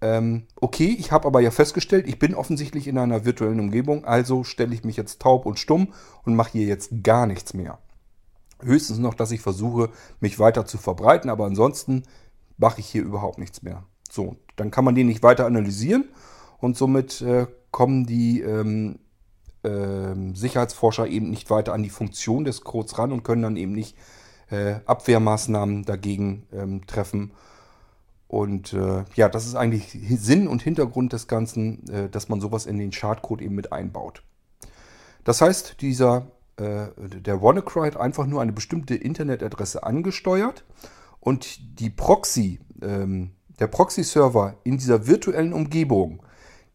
Ähm, 0.00 0.42
okay, 0.60 0.96
ich 0.98 1.10
habe 1.12 1.26
aber 1.26 1.40
ja 1.40 1.50
festgestellt, 1.50 2.06
ich 2.08 2.18
bin 2.18 2.34
offensichtlich 2.34 2.86
in 2.86 2.98
einer 2.98 3.24
virtuellen 3.24 3.60
Umgebung, 3.60 4.04
also 4.04 4.44
stelle 4.44 4.74
ich 4.74 4.84
mich 4.84 4.96
jetzt 4.96 5.20
taub 5.20 5.46
und 5.46 5.58
stumm 5.58 5.88
und 6.24 6.36
mache 6.36 6.52
hier 6.52 6.66
jetzt 6.66 7.02
gar 7.02 7.26
nichts 7.26 7.54
mehr. 7.54 7.78
Höchstens 8.60 8.98
noch, 8.98 9.14
dass 9.14 9.30
ich 9.30 9.40
versuche, 9.40 9.90
mich 10.20 10.38
weiter 10.38 10.66
zu 10.66 10.78
verbreiten, 10.78 11.30
aber 11.30 11.46
ansonsten 11.46 12.02
mache 12.56 12.80
ich 12.80 12.86
hier 12.86 13.02
überhaupt 13.02 13.38
nichts 13.38 13.62
mehr. 13.62 13.84
So, 14.10 14.36
dann 14.56 14.70
kann 14.70 14.84
man 14.84 14.94
den 14.94 15.06
nicht 15.06 15.22
weiter 15.22 15.46
analysieren 15.46 16.08
und 16.58 16.76
somit 16.76 17.20
äh, 17.20 17.46
kommen 17.70 18.06
die 18.06 18.40
ähm, 18.40 18.96
äh, 18.96 19.07
Sicherheitsforscher 19.62 21.08
eben 21.08 21.30
nicht 21.30 21.50
weiter 21.50 21.72
an 21.72 21.82
die 21.82 21.90
Funktion 21.90 22.44
des 22.44 22.62
Codes 22.62 22.96
ran 22.98 23.12
und 23.12 23.24
können 23.24 23.42
dann 23.42 23.56
eben 23.56 23.72
nicht 23.72 23.96
äh, 24.50 24.76
Abwehrmaßnahmen 24.86 25.84
dagegen 25.84 26.46
ähm, 26.52 26.86
treffen. 26.86 27.32
Und 28.28 28.74
äh, 28.74 29.04
ja, 29.14 29.28
das 29.28 29.46
ist 29.46 29.54
eigentlich 29.54 29.98
Sinn 30.20 30.48
und 30.48 30.62
Hintergrund 30.62 31.12
des 31.12 31.26
Ganzen, 31.26 31.88
äh, 31.88 32.08
dass 32.08 32.28
man 32.28 32.40
sowas 32.40 32.66
in 32.66 32.78
den 32.78 32.92
Schadcode 32.92 33.42
eben 33.42 33.54
mit 33.54 33.72
einbaut. 33.72 34.22
Das 35.24 35.40
heißt, 35.40 35.80
dieser, 35.80 36.30
äh, 36.56 36.88
der 36.96 37.42
WannaCry 37.42 37.86
hat 37.86 37.96
einfach 37.96 38.26
nur 38.26 38.42
eine 38.42 38.52
bestimmte 38.52 38.94
Internetadresse 38.94 39.82
angesteuert 39.82 40.64
und 41.20 41.80
die 41.80 41.90
Proxy, 41.90 42.60
ähm, 42.82 43.32
der 43.58 43.66
Proxy-Server 43.66 44.56
in 44.62 44.78
dieser 44.78 45.06
virtuellen 45.06 45.52
Umgebung, 45.52 46.22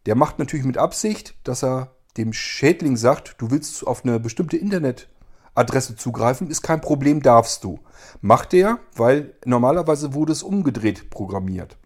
der 0.06 0.16
macht 0.16 0.38
natürlich 0.38 0.66
mit 0.66 0.76
Absicht, 0.76 1.34
dass 1.44 1.64
er 1.64 1.94
dem 2.16 2.32
Schädling 2.32 2.96
sagt, 2.96 3.36
du 3.38 3.50
willst 3.50 3.86
auf 3.86 4.04
eine 4.04 4.20
bestimmte 4.20 4.56
Internetadresse 4.56 5.96
zugreifen, 5.96 6.48
ist 6.48 6.62
kein 6.62 6.80
Problem, 6.80 7.22
darfst 7.22 7.64
du. 7.64 7.80
Macht 8.20 8.54
er, 8.54 8.78
weil 8.94 9.34
normalerweise 9.44 10.14
wurde 10.14 10.32
es 10.32 10.42
umgedreht 10.42 11.10
programmiert. 11.10 11.76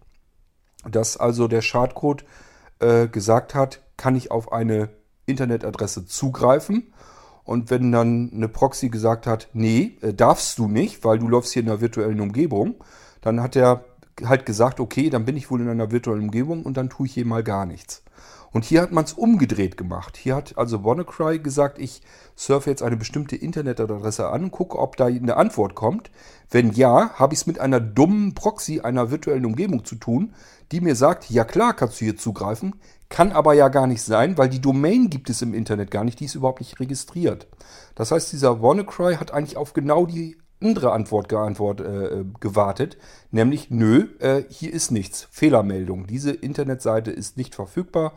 Dass 0.89 1.17
also 1.17 1.47
der 1.47 1.61
Schadcode 1.61 2.25
äh, 2.79 3.07
gesagt 3.07 3.55
hat, 3.55 3.81
kann 3.97 4.15
ich 4.15 4.31
auf 4.31 4.51
eine 4.51 4.89
Internetadresse 5.25 6.05
zugreifen. 6.05 6.93
Und 7.43 7.71
wenn 7.71 7.91
dann 7.91 8.31
eine 8.33 8.47
Proxy 8.47 8.89
gesagt 8.89 9.25
hat, 9.25 9.49
nee, 9.53 9.97
äh, 10.01 10.13
darfst 10.13 10.57
du 10.59 10.67
nicht, 10.67 11.03
weil 11.03 11.19
du 11.19 11.27
läufst 11.27 11.53
hier 11.53 11.63
in 11.63 11.69
einer 11.69 11.81
virtuellen 11.81 12.21
Umgebung, 12.21 12.75
dann 13.21 13.41
hat 13.41 13.55
er 13.55 13.83
halt 14.25 14.45
gesagt, 14.45 14.79
okay, 14.79 15.09
dann 15.09 15.25
bin 15.25 15.37
ich 15.37 15.49
wohl 15.51 15.61
in 15.61 15.69
einer 15.69 15.91
virtuellen 15.91 16.23
Umgebung 16.23 16.63
und 16.63 16.77
dann 16.77 16.89
tue 16.89 17.07
ich 17.07 17.13
hier 17.13 17.25
mal 17.25 17.43
gar 17.43 17.65
nichts. 17.65 18.03
Und 18.51 18.65
hier 18.65 18.81
hat 18.81 18.91
man 18.91 19.03
es 19.03 19.13
umgedreht 19.13 19.77
gemacht. 19.77 20.17
Hier 20.17 20.35
hat 20.35 20.57
also 20.57 20.83
WannaCry 20.83 21.39
gesagt, 21.39 21.77
ich 21.77 22.01
surfe 22.35 22.69
jetzt 22.69 22.81
eine 22.81 22.97
bestimmte 22.97 23.35
Internetadresse 23.35 24.27
an 24.29 24.49
gucke, 24.49 24.79
ob 24.79 24.97
da 24.97 25.05
eine 25.05 25.37
Antwort 25.37 25.75
kommt. 25.75 26.09
Wenn 26.49 26.71
ja, 26.71 27.11
habe 27.13 27.33
ich 27.33 27.41
es 27.41 27.47
mit 27.47 27.59
einer 27.59 27.79
dummen 27.79 28.33
Proxy 28.33 28.79
einer 28.79 29.11
virtuellen 29.11 29.45
Umgebung 29.45 29.85
zu 29.85 29.95
tun, 29.95 30.33
die 30.71 30.81
mir 30.81 30.95
sagt, 30.95 31.29
ja 31.29 31.43
klar 31.43 31.75
kannst 31.75 32.01
du 32.01 32.05
hier 32.05 32.17
zugreifen, 32.17 32.75
kann 33.09 33.31
aber 33.31 33.53
ja 33.53 33.69
gar 33.69 33.87
nicht 33.87 34.01
sein, 34.01 34.37
weil 34.37 34.49
die 34.49 34.61
Domain 34.61 35.09
gibt 35.09 35.29
es 35.29 35.41
im 35.41 35.53
Internet 35.53 35.91
gar 35.91 36.03
nicht, 36.03 36.19
die 36.19 36.25
ist 36.25 36.35
überhaupt 36.35 36.59
nicht 36.59 36.79
registriert. 36.79 37.47
Das 37.95 38.11
heißt, 38.11 38.31
dieser 38.31 38.61
WannaCry 38.61 39.15
hat 39.15 39.31
eigentlich 39.31 39.57
auf 39.57 39.73
genau 39.73 40.05
die 40.05 40.37
andere 40.61 40.91
Antwort 40.91 41.29
geantwort, 41.29 41.81
äh, 41.81 42.25
gewartet, 42.39 42.97
nämlich 43.31 43.69
nö, 43.69 44.07
äh, 44.19 44.43
hier 44.49 44.73
ist 44.73 44.91
nichts, 44.91 45.27
Fehlermeldung. 45.31 46.07
Diese 46.07 46.31
Internetseite 46.31 47.11
ist 47.11 47.37
nicht 47.37 47.55
verfügbar, 47.55 48.13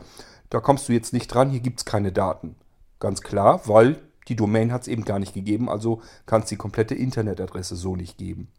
da 0.49 0.59
kommst 0.59 0.89
du 0.89 0.93
jetzt 0.93 1.13
nicht 1.13 1.27
dran, 1.27 1.49
hier 1.49 1.61
gibt 1.61 1.79
es 1.79 1.85
keine 1.85 2.11
Daten. 2.11 2.55
Ganz 2.99 3.21
klar, 3.21 3.61
weil 3.65 3.97
die 4.27 4.35
Domain 4.35 4.71
hat 4.71 4.83
es 4.83 4.87
eben 4.87 5.05
gar 5.05 5.19
nicht 5.19 5.33
gegeben, 5.33 5.69
also 5.69 6.01
kann 6.25 6.41
es 6.41 6.49
die 6.49 6.55
komplette 6.55 6.95
Internetadresse 6.95 7.75
so 7.75 7.95
nicht 7.95 8.17
geben. 8.17 8.49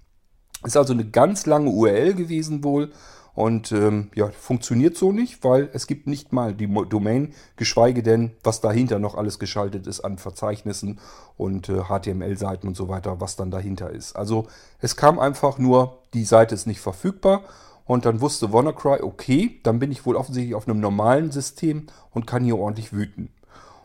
Ist 0.64 0.76
also 0.76 0.92
eine 0.92 1.04
ganz 1.04 1.46
lange 1.46 1.70
URL 1.70 2.14
gewesen 2.14 2.64
wohl 2.64 2.90
und 3.34 3.72
ähm, 3.72 4.10
ja, 4.14 4.30
funktioniert 4.30 4.96
so 4.96 5.12
nicht, 5.12 5.42
weil 5.42 5.68
es 5.72 5.86
gibt 5.86 6.06
nicht 6.06 6.32
mal 6.32 6.54
die 6.54 6.72
Domain, 6.88 7.34
geschweige 7.56 8.02
denn, 8.02 8.32
was 8.44 8.60
dahinter 8.60 8.98
noch 8.98 9.16
alles 9.16 9.38
geschaltet 9.38 9.86
ist 9.86 10.00
an 10.00 10.18
Verzeichnissen 10.18 11.00
und 11.36 11.68
äh, 11.68 11.82
HTML-Seiten 11.88 12.68
und 12.68 12.76
so 12.76 12.88
weiter, 12.88 13.20
was 13.20 13.36
dann 13.36 13.50
dahinter 13.50 13.90
ist. 13.90 14.14
Also 14.14 14.46
es 14.78 14.96
kam 14.96 15.18
einfach 15.18 15.58
nur, 15.58 16.02
die 16.14 16.24
Seite 16.24 16.54
ist 16.54 16.66
nicht 16.66 16.80
verfügbar 16.80 17.42
und 17.86 18.06
dann 18.06 18.20
wusste 18.20 18.52
WannaCry, 18.52 19.02
okay, 19.02 19.60
dann 19.64 19.80
bin 19.80 19.90
ich 19.90 20.06
wohl 20.06 20.16
offensichtlich 20.16 20.54
auf 20.54 20.68
einem 20.68 20.80
normalen 20.80 21.32
System 21.32 21.88
und 22.12 22.26
kann 22.26 22.44
hier 22.44 22.58
ordentlich 22.58 22.92
wüten. 22.92 23.30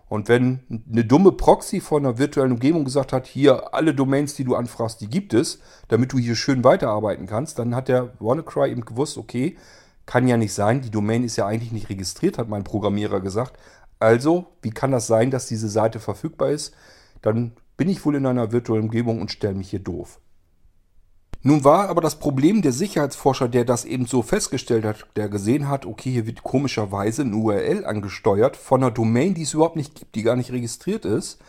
Und 0.09 0.27
wenn 0.27 0.59
eine 0.91 1.05
dumme 1.05 1.31
Proxy 1.31 1.79
von 1.79 2.03
einer 2.03 2.17
virtuellen 2.17 2.53
Umgebung 2.53 2.83
gesagt 2.83 3.13
hat, 3.13 3.27
hier 3.27 3.75
alle 3.75 3.93
Domains, 3.93 4.33
die 4.33 4.43
du 4.43 4.55
anfragst, 4.55 4.99
die 5.01 5.07
gibt 5.07 5.35
es, 5.35 5.59
damit 5.87 6.11
du 6.11 6.17
hier 6.17 6.35
schön 6.35 6.63
weiterarbeiten 6.63 7.27
kannst, 7.27 7.59
dann 7.59 7.75
hat 7.75 7.87
der 7.87 8.11
WannaCry 8.19 8.71
eben 8.71 8.83
gewusst, 8.83 9.17
okay, 9.17 9.55
kann 10.07 10.27
ja 10.27 10.37
nicht 10.37 10.53
sein, 10.53 10.81
die 10.81 10.89
Domain 10.89 11.23
ist 11.23 11.35
ja 11.35 11.45
eigentlich 11.45 11.71
nicht 11.71 11.89
registriert, 11.89 12.39
hat 12.39 12.49
mein 12.49 12.63
Programmierer 12.63 13.21
gesagt. 13.21 13.59
Also, 13.99 14.47
wie 14.63 14.71
kann 14.71 14.91
das 14.91 15.05
sein, 15.05 15.29
dass 15.29 15.45
diese 15.45 15.69
Seite 15.69 15.99
verfügbar 15.99 16.49
ist? 16.49 16.73
Dann 17.21 17.51
bin 17.77 17.89
ich 17.89 18.03
wohl 18.03 18.15
in 18.15 18.25
einer 18.25 18.51
virtuellen 18.51 18.85
Umgebung 18.85 19.21
und 19.21 19.29
stelle 19.29 19.53
mich 19.53 19.69
hier 19.69 19.79
doof. 19.79 20.19
Nun 21.41 21.63
war 21.63 21.87
aber 21.87 22.01
das 22.01 22.19
Problem 22.19 22.61
der 22.61 22.73
Sicherheitsforscher, 22.73 23.47
der 23.47 23.63
das 23.63 23.85
eben 23.85 24.05
so 24.05 24.21
festgestellt 24.21 24.83
hat, 24.83 25.05
der 25.15 25.29
gesehen 25.29 25.69
hat, 25.69 25.85
okay, 25.85 26.11
hier 26.11 26.27
wird 26.27 26.43
komischerweise 26.43 27.21
eine 27.21 27.35
URL 27.35 27.85
angesteuert 27.85 28.57
von 28.57 28.83
einer 28.83 28.91
Domain, 28.91 29.35
die 29.35 29.43
es 29.43 29.53
überhaupt 29.53 29.77
nicht 29.77 29.95
gibt, 29.95 30.15
die 30.15 30.23
gar 30.23 30.35
nicht 30.35 30.51
registriert 30.51 31.05
ist. 31.05 31.39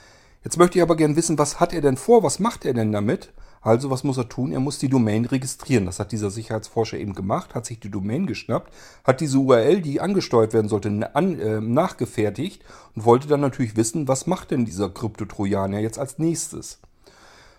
Jetzt 0.45 0.59
möchte 0.59 0.79
ich 0.79 0.83
aber 0.83 0.95
gerne 0.95 1.17
wissen, 1.17 1.39
was 1.39 1.59
hat 1.59 1.73
er 1.73 1.81
denn 1.81 1.97
vor, 1.97 2.23
was 2.23 2.39
macht 2.39 2.65
er 2.65 2.73
denn 2.73 2.93
damit? 2.93 3.33
Also, 3.63 3.91
was 3.91 4.05
muss 4.05 4.17
er 4.17 4.29
tun? 4.29 4.53
Er 4.53 4.61
muss 4.61 4.79
die 4.79 4.89
Domain 4.89 5.27
registrieren. 5.27 5.85
Das 5.85 5.99
hat 5.99 6.13
dieser 6.13 6.31
Sicherheitsforscher 6.31 6.97
eben 6.97 7.15
gemacht, 7.15 7.55
hat 7.55 7.67
sich 7.67 7.79
die 7.79 7.91
Domain 7.91 8.27
geschnappt, 8.27 8.73
hat 9.05 9.21
diese 9.21 9.39
URL, 9.39 9.83
die 9.83 10.01
angesteuert 10.01 10.55
werden 10.55 10.69
sollte, 10.69 11.15
an, 11.15 11.39
äh, 11.39 11.61
nachgefertigt 11.61 12.65
und 12.95 13.05
wollte 13.05 13.29
dann 13.29 13.41
natürlich 13.41 13.77
wissen, 13.77 14.09
was 14.09 14.27
macht 14.27 14.53
denn 14.53 14.65
dieser 14.65 14.89
Kryptotrojaner 14.89 15.81
jetzt 15.81 15.99
als 15.99 16.19
nächstes. 16.19 16.81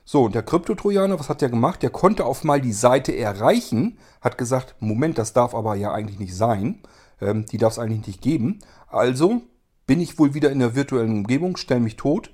So, 0.04 0.24
und 0.24 0.36
der 0.36 0.44
Kryptotrojaner, 0.44 1.20
was 1.20 1.30
hat 1.30 1.42
der 1.42 1.50
gemacht? 1.50 1.84
Der 1.84 1.90
konnte 1.90 2.26
auf 2.26 2.44
mal 2.44 2.60
die 2.60 2.74
Seite 2.74 3.16
erreichen, 3.16 3.98
hat 4.20 4.38
gesagt, 4.38 4.76
Moment, 4.80 5.18
das 5.18 5.32
darf 5.34 5.56
aber 5.56 5.76
ja 5.76 5.94
eigentlich 5.94 6.20
nicht 6.20 6.36
sein. 6.36 6.82
Ähm, 7.22 7.46
die 7.46 7.58
darf 7.58 7.72
es 7.74 7.80
eigentlich 7.80 8.08
nicht 8.08 8.22
geben. 8.22 8.60
Also 8.88 9.42
bin 9.86 10.02
ich 10.02 10.18
wohl 10.20 10.34
wieder 10.34 10.52
in 10.52 10.60
der 10.60 10.76
virtuellen 10.76 11.12
Umgebung, 11.12 11.58
stelle 11.58 11.82
mich 11.82 11.98
tot. 11.98 12.32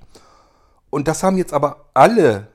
Und 0.90 1.08
das 1.08 1.24
haben 1.24 1.38
jetzt 1.38 1.54
aber 1.54 1.86
alle 1.94 2.48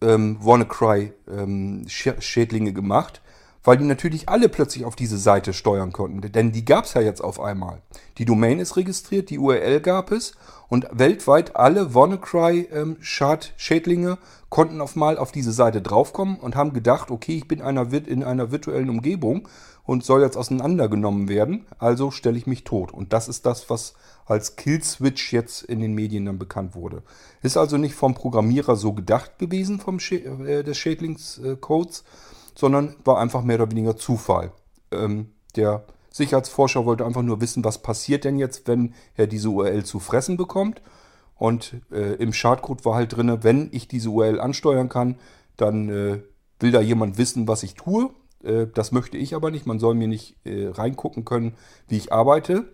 ähm, 0.00 0.38
WannaCry-Schädlinge 0.40 2.70
ähm, 2.70 2.74
gemacht, 2.74 3.20
weil 3.64 3.76
die 3.76 3.84
natürlich 3.84 4.28
alle 4.28 4.48
plötzlich 4.48 4.84
auf 4.84 4.96
diese 4.96 5.18
Seite 5.18 5.52
steuern 5.52 5.92
konnten. 5.92 6.20
Denn 6.32 6.50
die 6.52 6.64
gab 6.64 6.84
es 6.84 6.94
ja 6.94 7.00
jetzt 7.00 7.22
auf 7.22 7.40
einmal. 7.40 7.82
Die 8.18 8.24
Domain 8.24 8.58
ist 8.58 8.76
registriert, 8.76 9.30
die 9.30 9.38
URL 9.38 9.80
gab 9.80 10.10
es 10.10 10.32
und 10.68 10.88
weltweit 10.92 11.54
alle 11.56 11.94
WannaCry-Schädlinge 11.94 14.10
ähm, 14.10 14.18
konnten 14.48 14.80
auf 14.80 14.96
mal 14.96 15.18
auf 15.18 15.32
diese 15.32 15.52
Seite 15.52 15.82
draufkommen 15.82 16.36
und 16.36 16.56
haben 16.56 16.72
gedacht, 16.72 17.10
okay, 17.10 17.36
ich 17.36 17.48
bin 17.48 17.62
einer, 17.62 17.92
in 17.92 18.24
einer 18.24 18.52
virtuellen 18.52 18.90
Umgebung 18.90 19.48
und 19.84 20.04
soll 20.04 20.22
jetzt 20.22 20.36
auseinandergenommen 20.36 21.28
werden, 21.28 21.66
also 21.78 22.10
stelle 22.10 22.38
ich 22.38 22.46
mich 22.46 22.64
tot. 22.64 22.92
Und 22.92 23.12
das 23.12 23.28
ist 23.28 23.46
das, 23.46 23.68
was 23.68 23.94
als 24.26 24.56
Killswitch 24.56 25.32
jetzt 25.32 25.62
in 25.62 25.80
den 25.80 25.94
Medien 25.94 26.26
dann 26.26 26.38
bekannt 26.38 26.74
wurde. 26.74 27.02
Ist 27.42 27.56
also 27.56 27.76
nicht 27.76 27.94
vom 27.94 28.14
Programmierer 28.14 28.76
so 28.76 28.92
gedacht 28.92 29.38
gewesen 29.38 29.80
vom 29.80 29.98
Schä 29.98 30.16
äh, 30.16 30.62
des 30.62 30.78
Schädlingscodes, 30.78 32.04
sondern 32.54 32.96
war 33.04 33.18
einfach 33.18 33.42
mehr 33.42 33.56
oder 33.60 33.70
weniger 33.70 33.96
Zufall. 33.96 34.52
Ähm, 34.90 35.32
der 35.56 35.84
Sicherheitsforscher 36.10 36.84
wollte 36.84 37.06
einfach 37.06 37.22
nur 37.22 37.40
wissen, 37.40 37.64
was 37.64 37.78
passiert 37.78 38.24
denn 38.24 38.38
jetzt, 38.38 38.68
wenn 38.68 38.94
er 39.16 39.26
diese 39.26 39.48
URL 39.48 39.84
zu 39.84 39.98
fressen 39.98 40.36
bekommt. 40.36 40.82
Und 41.36 41.74
äh, 41.90 42.14
im 42.14 42.32
Schadcode 42.32 42.84
war 42.84 42.94
halt 42.94 43.16
drin, 43.16 43.38
wenn 43.42 43.68
ich 43.72 43.88
diese 43.88 44.10
URL 44.10 44.38
ansteuern 44.38 44.88
kann, 44.88 45.16
dann 45.56 45.88
äh, 45.88 46.20
will 46.60 46.70
da 46.70 46.80
jemand 46.80 47.18
wissen, 47.18 47.48
was 47.48 47.62
ich 47.62 47.74
tue. 47.74 48.10
Äh, 48.44 48.66
das 48.72 48.92
möchte 48.92 49.16
ich 49.16 49.34
aber 49.34 49.50
nicht. 49.50 49.66
Man 49.66 49.80
soll 49.80 49.94
mir 49.94 50.08
nicht 50.08 50.36
äh, 50.44 50.68
reingucken 50.68 51.24
können, 51.24 51.54
wie 51.88 51.96
ich 51.96 52.12
arbeite. 52.12 52.68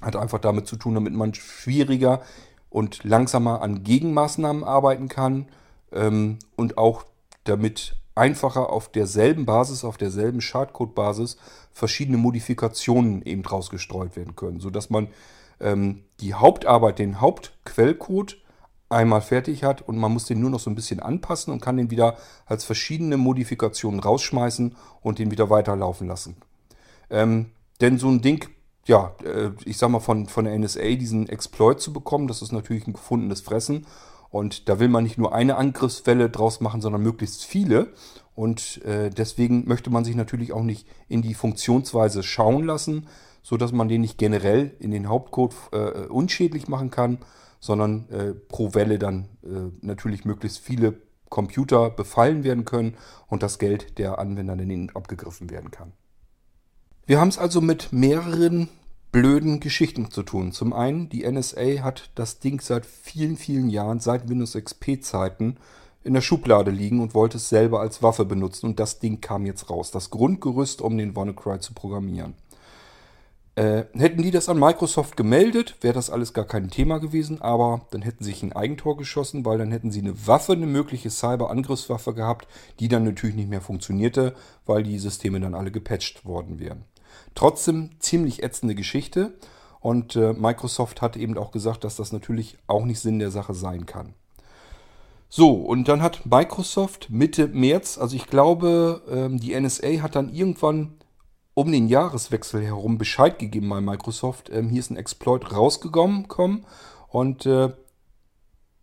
Hat 0.00 0.16
einfach 0.16 0.38
damit 0.38 0.66
zu 0.66 0.76
tun, 0.76 0.94
damit 0.94 1.12
man 1.12 1.34
schwieriger 1.34 2.22
und 2.70 3.04
langsamer 3.04 3.62
an 3.62 3.82
Gegenmaßnahmen 3.82 4.62
arbeiten 4.62 5.08
kann 5.08 5.46
ähm, 5.92 6.38
und 6.56 6.78
auch 6.78 7.04
damit 7.44 7.97
einfacher 8.18 8.70
auf 8.70 8.88
derselben 8.88 9.46
Basis, 9.46 9.84
auf 9.84 9.96
derselben 9.96 10.40
Schadcode-Basis 10.40 11.36
verschiedene 11.72 12.18
Modifikationen 12.18 13.22
eben 13.22 13.42
draus 13.42 13.70
gestreut 13.70 14.16
werden 14.16 14.36
können, 14.36 14.60
sodass 14.60 14.90
man 14.90 15.08
ähm, 15.60 16.04
die 16.20 16.34
Hauptarbeit, 16.34 16.98
den 16.98 17.20
Hauptquellcode 17.20 18.36
einmal 18.90 19.20
fertig 19.20 19.64
hat 19.64 19.82
und 19.82 19.98
man 19.98 20.12
muss 20.12 20.24
den 20.24 20.40
nur 20.40 20.50
noch 20.50 20.60
so 20.60 20.70
ein 20.70 20.74
bisschen 20.74 21.00
anpassen 21.00 21.52
und 21.52 21.60
kann 21.60 21.76
den 21.76 21.90
wieder 21.90 22.16
als 22.46 22.64
verschiedene 22.64 23.16
Modifikationen 23.16 24.00
rausschmeißen 24.00 24.74
und 25.02 25.18
den 25.18 25.30
wieder 25.30 25.50
weiterlaufen 25.50 26.08
lassen. 26.08 26.36
Ähm, 27.10 27.50
denn 27.80 27.98
so 27.98 28.08
ein 28.08 28.22
Ding 28.22 28.48
ja, 28.88 29.14
äh, 29.22 29.50
ich 29.64 29.76
sag 29.76 29.90
mal, 29.90 30.00
von, 30.00 30.26
von 30.26 30.46
der 30.46 30.58
NSA 30.58 30.96
diesen 30.96 31.28
Exploit 31.28 31.78
zu 31.78 31.92
bekommen, 31.92 32.26
das 32.26 32.42
ist 32.42 32.52
natürlich 32.52 32.86
ein 32.86 32.94
gefundenes 32.94 33.42
Fressen. 33.42 33.86
Und 34.30 34.68
da 34.68 34.78
will 34.78 34.88
man 34.88 35.04
nicht 35.04 35.18
nur 35.18 35.34
eine 35.34 35.56
Angriffswelle 35.56 36.28
draus 36.28 36.60
machen, 36.60 36.80
sondern 36.80 37.02
möglichst 37.02 37.44
viele. 37.44 37.92
Und 38.34 38.82
äh, 38.84 39.10
deswegen 39.10 39.66
möchte 39.66 39.90
man 39.90 40.04
sich 40.04 40.14
natürlich 40.14 40.52
auch 40.52 40.62
nicht 40.62 40.86
in 41.08 41.22
die 41.22 41.34
Funktionsweise 41.34 42.22
schauen 42.22 42.64
lassen, 42.64 43.08
sodass 43.42 43.72
man 43.72 43.88
den 43.88 44.02
nicht 44.02 44.18
generell 44.18 44.76
in 44.78 44.90
den 44.90 45.08
Hauptcode 45.08 45.54
äh, 45.72 46.06
unschädlich 46.06 46.68
machen 46.68 46.90
kann, 46.90 47.18
sondern 47.60 48.08
äh, 48.10 48.34
pro 48.34 48.74
Welle 48.74 48.98
dann 48.98 49.28
äh, 49.42 49.70
natürlich 49.80 50.24
möglichst 50.24 50.58
viele 50.58 51.00
Computer 51.28 51.90
befallen 51.90 52.44
werden 52.44 52.64
können 52.64 52.96
und 53.26 53.42
das 53.42 53.58
Geld 53.58 53.98
der 53.98 54.18
Anwender 54.18 54.56
dann 54.56 54.90
abgegriffen 54.94 55.50
werden 55.50 55.70
kann. 55.70 55.92
Wir 57.06 57.20
haben 57.20 57.28
es 57.28 57.38
also 57.38 57.60
mit 57.60 57.92
mehreren 57.92 58.68
blöden 59.12 59.60
Geschichten 59.60 60.10
zu 60.10 60.22
tun. 60.22 60.52
Zum 60.52 60.72
einen, 60.72 61.08
die 61.08 61.30
NSA 61.30 61.82
hat 61.82 62.10
das 62.14 62.38
Ding 62.40 62.60
seit 62.60 62.86
vielen, 62.86 63.36
vielen 63.36 63.70
Jahren, 63.70 64.00
seit 64.00 64.28
Windows 64.28 64.54
XP-Zeiten, 64.54 65.56
in 66.04 66.14
der 66.14 66.20
Schublade 66.20 66.70
liegen 66.70 67.00
und 67.00 67.14
wollte 67.14 67.38
es 67.38 67.48
selber 67.48 67.80
als 67.80 68.02
Waffe 68.02 68.24
benutzen. 68.24 68.66
Und 68.66 68.80
das 68.80 68.98
Ding 68.98 69.20
kam 69.20 69.46
jetzt 69.46 69.70
raus. 69.70 69.90
Das 69.90 70.10
Grundgerüst, 70.10 70.80
um 70.80 70.96
den 70.96 71.16
WannaCry 71.16 71.60
zu 71.60 71.74
programmieren. 71.74 72.34
Äh, 73.58 73.86
hätten 73.94 74.22
die 74.22 74.30
das 74.30 74.48
an 74.48 74.60
Microsoft 74.60 75.16
gemeldet, 75.16 75.74
wäre 75.80 75.94
das 75.94 76.10
alles 76.10 76.32
gar 76.32 76.44
kein 76.44 76.70
Thema 76.70 76.98
gewesen, 76.98 77.42
aber 77.42 77.88
dann 77.90 78.02
hätten 78.02 78.22
sie 78.22 78.30
sich 78.30 78.44
ein 78.44 78.52
Eigentor 78.52 78.96
geschossen, 78.96 79.44
weil 79.44 79.58
dann 79.58 79.72
hätten 79.72 79.90
sie 79.90 79.98
eine 79.98 80.28
Waffe, 80.28 80.52
eine 80.52 80.66
mögliche 80.66 81.10
Cyber-Angriffswaffe 81.10 82.14
gehabt, 82.14 82.46
die 82.78 82.86
dann 82.86 83.02
natürlich 83.02 83.34
nicht 83.34 83.50
mehr 83.50 83.60
funktionierte, 83.60 84.36
weil 84.64 84.84
die 84.84 85.00
Systeme 85.00 85.40
dann 85.40 85.56
alle 85.56 85.72
gepatcht 85.72 86.24
worden 86.24 86.60
wären. 86.60 86.84
Trotzdem 87.34 87.90
ziemlich 87.98 88.42
ätzende 88.42 88.74
Geschichte. 88.74 89.34
Und 89.80 90.16
äh, 90.16 90.32
Microsoft 90.32 91.02
hat 91.02 91.16
eben 91.16 91.38
auch 91.38 91.52
gesagt, 91.52 91.84
dass 91.84 91.96
das 91.96 92.12
natürlich 92.12 92.58
auch 92.66 92.84
nicht 92.84 93.00
Sinn 93.00 93.18
der 93.18 93.30
Sache 93.30 93.54
sein 93.54 93.86
kann. 93.86 94.14
So, 95.28 95.52
und 95.52 95.88
dann 95.88 96.02
hat 96.02 96.24
Microsoft 96.24 97.10
Mitte 97.10 97.48
März, 97.48 97.98
also 97.98 98.16
ich 98.16 98.26
glaube, 98.26 99.02
ähm, 99.10 99.38
die 99.38 99.58
NSA 99.58 100.00
hat 100.00 100.16
dann 100.16 100.32
irgendwann 100.32 100.94
um 101.52 101.70
den 101.70 101.88
Jahreswechsel 101.88 102.64
herum 102.64 102.98
Bescheid 102.98 103.38
gegeben 103.38 103.68
bei 103.68 103.80
Microsoft. 103.80 104.50
Ähm, 104.50 104.70
hier 104.70 104.80
ist 104.80 104.90
ein 104.90 104.96
Exploit 104.96 105.52
rausgekommen 105.52 106.64
und 107.08 107.46
äh, 107.46 107.72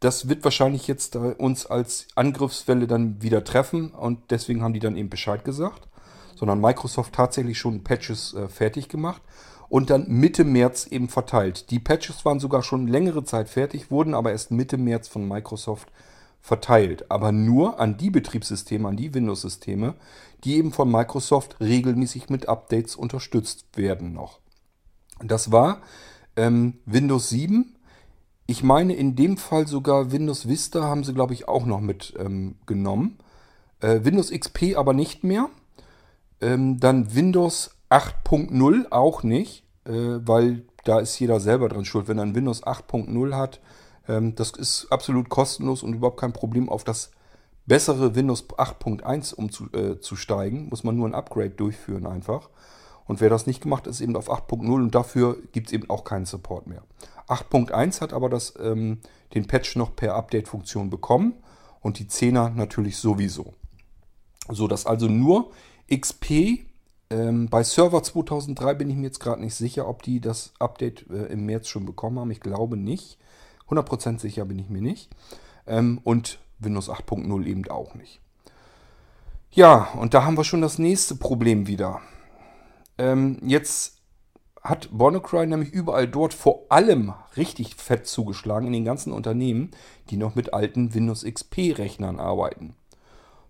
das 0.01 0.29
wird 0.29 0.43
wahrscheinlich 0.43 0.87
jetzt 0.87 1.15
äh, 1.15 1.35
uns 1.37 1.65
als 1.65 2.07
Angriffswelle 2.15 2.85
dann 2.85 3.21
wieder 3.23 3.43
treffen 3.43 3.91
und 3.91 4.29
deswegen 4.29 4.61
haben 4.61 4.73
die 4.73 4.79
dann 4.79 4.97
eben 4.97 5.09
Bescheid 5.09 5.43
gesagt 5.43 5.87
sondern 6.35 6.61
Microsoft 6.61 7.13
tatsächlich 7.13 7.57
schon 7.57 7.83
Patches 7.83 8.33
äh, 8.33 8.47
fertig 8.47 8.89
gemacht 8.89 9.21
und 9.69 9.89
dann 9.89 10.07
Mitte 10.07 10.43
März 10.43 10.87
eben 10.87 11.09
verteilt. 11.09 11.71
Die 11.71 11.79
Patches 11.79 12.25
waren 12.25 12.39
sogar 12.39 12.63
schon 12.63 12.87
längere 12.87 13.23
Zeit 13.23 13.49
fertig, 13.49 13.89
wurden 13.89 14.13
aber 14.13 14.31
erst 14.31 14.51
Mitte 14.51 14.77
März 14.77 15.07
von 15.07 15.27
Microsoft 15.27 15.91
verteilt. 16.41 17.09
Aber 17.09 17.31
nur 17.31 17.79
an 17.79 17.97
die 17.97 18.11
Betriebssysteme, 18.11 18.87
an 18.87 18.97
die 18.97 19.13
Windows-Systeme, 19.13 19.95
die 20.43 20.57
eben 20.57 20.71
von 20.71 20.91
Microsoft 20.91 21.57
regelmäßig 21.59 22.29
mit 22.29 22.47
Updates 22.47 22.95
unterstützt 22.95 23.65
werden 23.75 24.13
noch. 24.13 24.39
Das 25.23 25.51
war 25.51 25.81
ähm, 26.35 26.75
Windows 26.85 27.29
7. 27.29 27.75
Ich 28.45 28.61
meine, 28.61 28.93
in 28.93 29.15
dem 29.15 29.37
Fall 29.37 29.65
sogar 29.67 30.11
Windows 30.11 30.47
Vista 30.47 30.83
haben 30.83 31.03
sie, 31.03 31.13
glaube 31.13 31.33
ich, 31.33 31.47
auch 31.47 31.65
noch 31.65 31.81
mit 31.81 32.13
ähm. 32.19 32.55
Äh, 33.79 34.03
Windows 34.03 34.31
XP 34.31 34.75
aber 34.75 34.93
nicht 34.93 35.23
mehr. 35.23 35.49
Ähm, 36.41 36.79
dann 36.79 37.15
Windows 37.15 37.75
8.0 37.89 38.91
auch 38.91 39.23
nicht, 39.23 39.63
äh, 39.85 39.91
weil 39.91 40.65
da 40.83 40.99
ist 40.99 41.17
jeder 41.19 41.39
selber 41.39 41.69
dran 41.69 41.85
schuld. 41.85 42.07
Wenn 42.07 42.17
er 42.17 42.23
ein 42.23 42.35
Windows 42.35 42.63
8.0 42.63 43.35
hat, 43.35 43.59
ähm, 44.07 44.35
das 44.35 44.51
ist 44.51 44.87
absolut 44.91 45.29
kostenlos 45.29 45.83
und 45.83 45.93
überhaupt 45.93 46.19
kein 46.19 46.33
Problem, 46.33 46.69
auf 46.69 46.83
das 46.83 47.11
bessere 47.65 48.15
Windows 48.15 48.47
8.1 48.49 49.33
umzusteigen. 49.33 50.65
Äh, 50.65 50.69
muss 50.69 50.83
man 50.83 50.95
nur 50.95 51.07
ein 51.07 51.15
Upgrade 51.15 51.51
durchführen 51.51 52.05
einfach. 52.05 52.49
Und 53.05 53.21
wer 53.21 53.29
das 53.29 53.45
nicht 53.45 53.61
gemacht, 53.61 53.87
ist 53.87 54.01
eben 54.01 54.15
auf 54.15 54.31
8.0 54.31 54.73
und 54.73 54.95
dafür 54.95 55.37
gibt 55.51 55.67
es 55.67 55.73
eben 55.73 55.89
auch 55.89 56.03
keinen 56.03 56.25
Support 56.25 56.67
mehr. 56.67 56.83
8.1 57.27 58.01
hat 58.01 58.13
aber 58.13 58.29
das, 58.29 58.53
ähm, 58.59 58.99
den 59.33 59.47
Patch 59.47 59.75
noch 59.75 59.95
per 59.95 60.15
Update-Funktion 60.15 60.89
bekommen 60.89 61.35
und 61.81 61.99
die 61.99 62.05
10er 62.05 62.49
natürlich 62.49 62.97
sowieso. 62.97 63.53
So 64.49 64.67
dass 64.67 64.85
also 64.85 65.07
nur 65.07 65.51
XP, 65.89 66.65
ähm, 67.09 67.47
bei 67.49 67.63
Server 67.63 68.01
2003 68.01 68.73
bin 68.73 68.89
ich 68.89 68.95
mir 68.95 69.03
jetzt 69.03 69.19
gerade 69.19 69.41
nicht 69.41 69.55
sicher, 69.55 69.87
ob 69.87 70.01
die 70.01 70.19
das 70.19 70.53
Update 70.59 71.05
äh, 71.09 71.25
im 71.25 71.45
März 71.45 71.67
schon 71.67 71.85
bekommen 71.85 72.19
haben. 72.19 72.31
Ich 72.31 72.39
glaube 72.39 72.77
nicht. 72.77 73.17
100% 73.69 74.19
sicher 74.19 74.45
bin 74.45 74.59
ich 74.59 74.69
mir 74.69 74.81
nicht. 74.81 75.09
Ähm, 75.67 75.99
und 76.03 76.39
Windows 76.59 76.89
8.0 76.89 77.45
eben 77.45 77.67
auch 77.69 77.95
nicht. 77.95 78.21
Ja, 79.51 79.89
und 79.99 80.13
da 80.13 80.25
haben 80.25 80.37
wir 80.37 80.43
schon 80.43 80.61
das 80.61 80.79
nächste 80.79 81.15
Problem 81.15 81.67
wieder. 81.67 82.01
Ähm, 82.97 83.39
jetzt 83.43 84.01
hat 84.61 84.89
WannaCry 84.91 85.45
nämlich 85.45 85.71
überall 85.71 86.07
dort 86.07 86.33
vor 86.33 86.65
allem 86.69 87.13
richtig 87.37 87.75
fett 87.75 88.07
zugeschlagen 88.07 88.67
in 88.67 88.73
den 88.73 88.85
ganzen 88.85 89.13
Unternehmen, 89.13 89.71
die 90.09 90.17
noch 90.17 90.35
mit 90.35 90.53
alten 90.53 90.93
Windows 90.93 91.23
XP-Rechnern 91.23 92.19
arbeiten. 92.19 92.75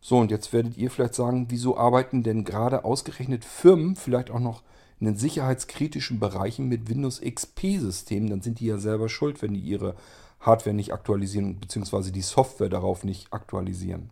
So, 0.07 0.19
und 0.19 0.29
jetzt 0.29 0.53
werdet 0.53 0.77
ihr 0.77 0.91
vielleicht 0.91 1.15
sagen, 1.15 1.47
wieso 1.49 1.77
arbeiten 1.79 2.21
denn 2.21 2.43
gerade 2.43 2.85
ausgerechnet 2.85 3.43
Firmen 3.43 3.95
vielleicht 3.95 4.29
auch 4.29 4.39
noch 4.39 4.61
in 4.99 5.07
den 5.07 5.15
sicherheitskritischen 5.17 6.19
Bereichen 6.19 6.67
mit 6.67 6.87
Windows 6.87 7.21
XP-Systemen? 7.21 8.29
Dann 8.29 8.43
sind 8.43 8.59
die 8.59 8.67
ja 8.67 8.77
selber 8.77 9.09
schuld, 9.09 9.41
wenn 9.41 9.55
die 9.55 9.61
ihre 9.61 9.95
Hardware 10.39 10.75
nicht 10.75 10.93
aktualisieren, 10.93 11.59
beziehungsweise 11.59 12.11
die 12.11 12.21
Software 12.21 12.69
darauf 12.69 13.03
nicht 13.03 13.33
aktualisieren. 13.33 14.11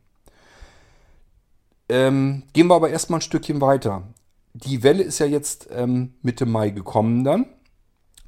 Ähm, 1.89 2.41
gehen 2.53 2.69
wir 2.69 2.75
aber 2.75 2.89
erstmal 2.89 3.19
ein 3.19 3.21
Stückchen 3.21 3.61
weiter. 3.61 4.01
Die 4.55 4.81
Welle 4.81 5.03
ist 5.03 5.19
ja 5.19 5.27
jetzt 5.27 5.67
ähm, 5.71 6.15
Mitte 6.23 6.47
Mai 6.47 6.71
gekommen 6.71 7.23
dann. 7.23 7.45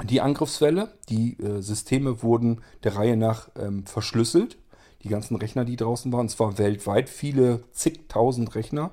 Die 0.03 0.21
Angriffswelle, 0.21 0.93
die 1.09 1.39
äh, 1.39 1.63
Systeme 1.63 2.21
wurden 2.21 2.61
der 2.83 2.95
Reihe 2.95 3.17
nach 3.17 3.49
ähm, 3.57 3.87
verschlüsselt 3.87 4.59
die 5.05 5.09
ganzen 5.09 5.35
Rechner, 5.35 5.63
die 5.63 5.75
draußen 5.75 6.11
waren. 6.11 6.27
zwar 6.27 6.57
weltweit 6.57 7.09
viele 7.09 7.63
zigtausend 7.71 8.55
Rechner, 8.55 8.91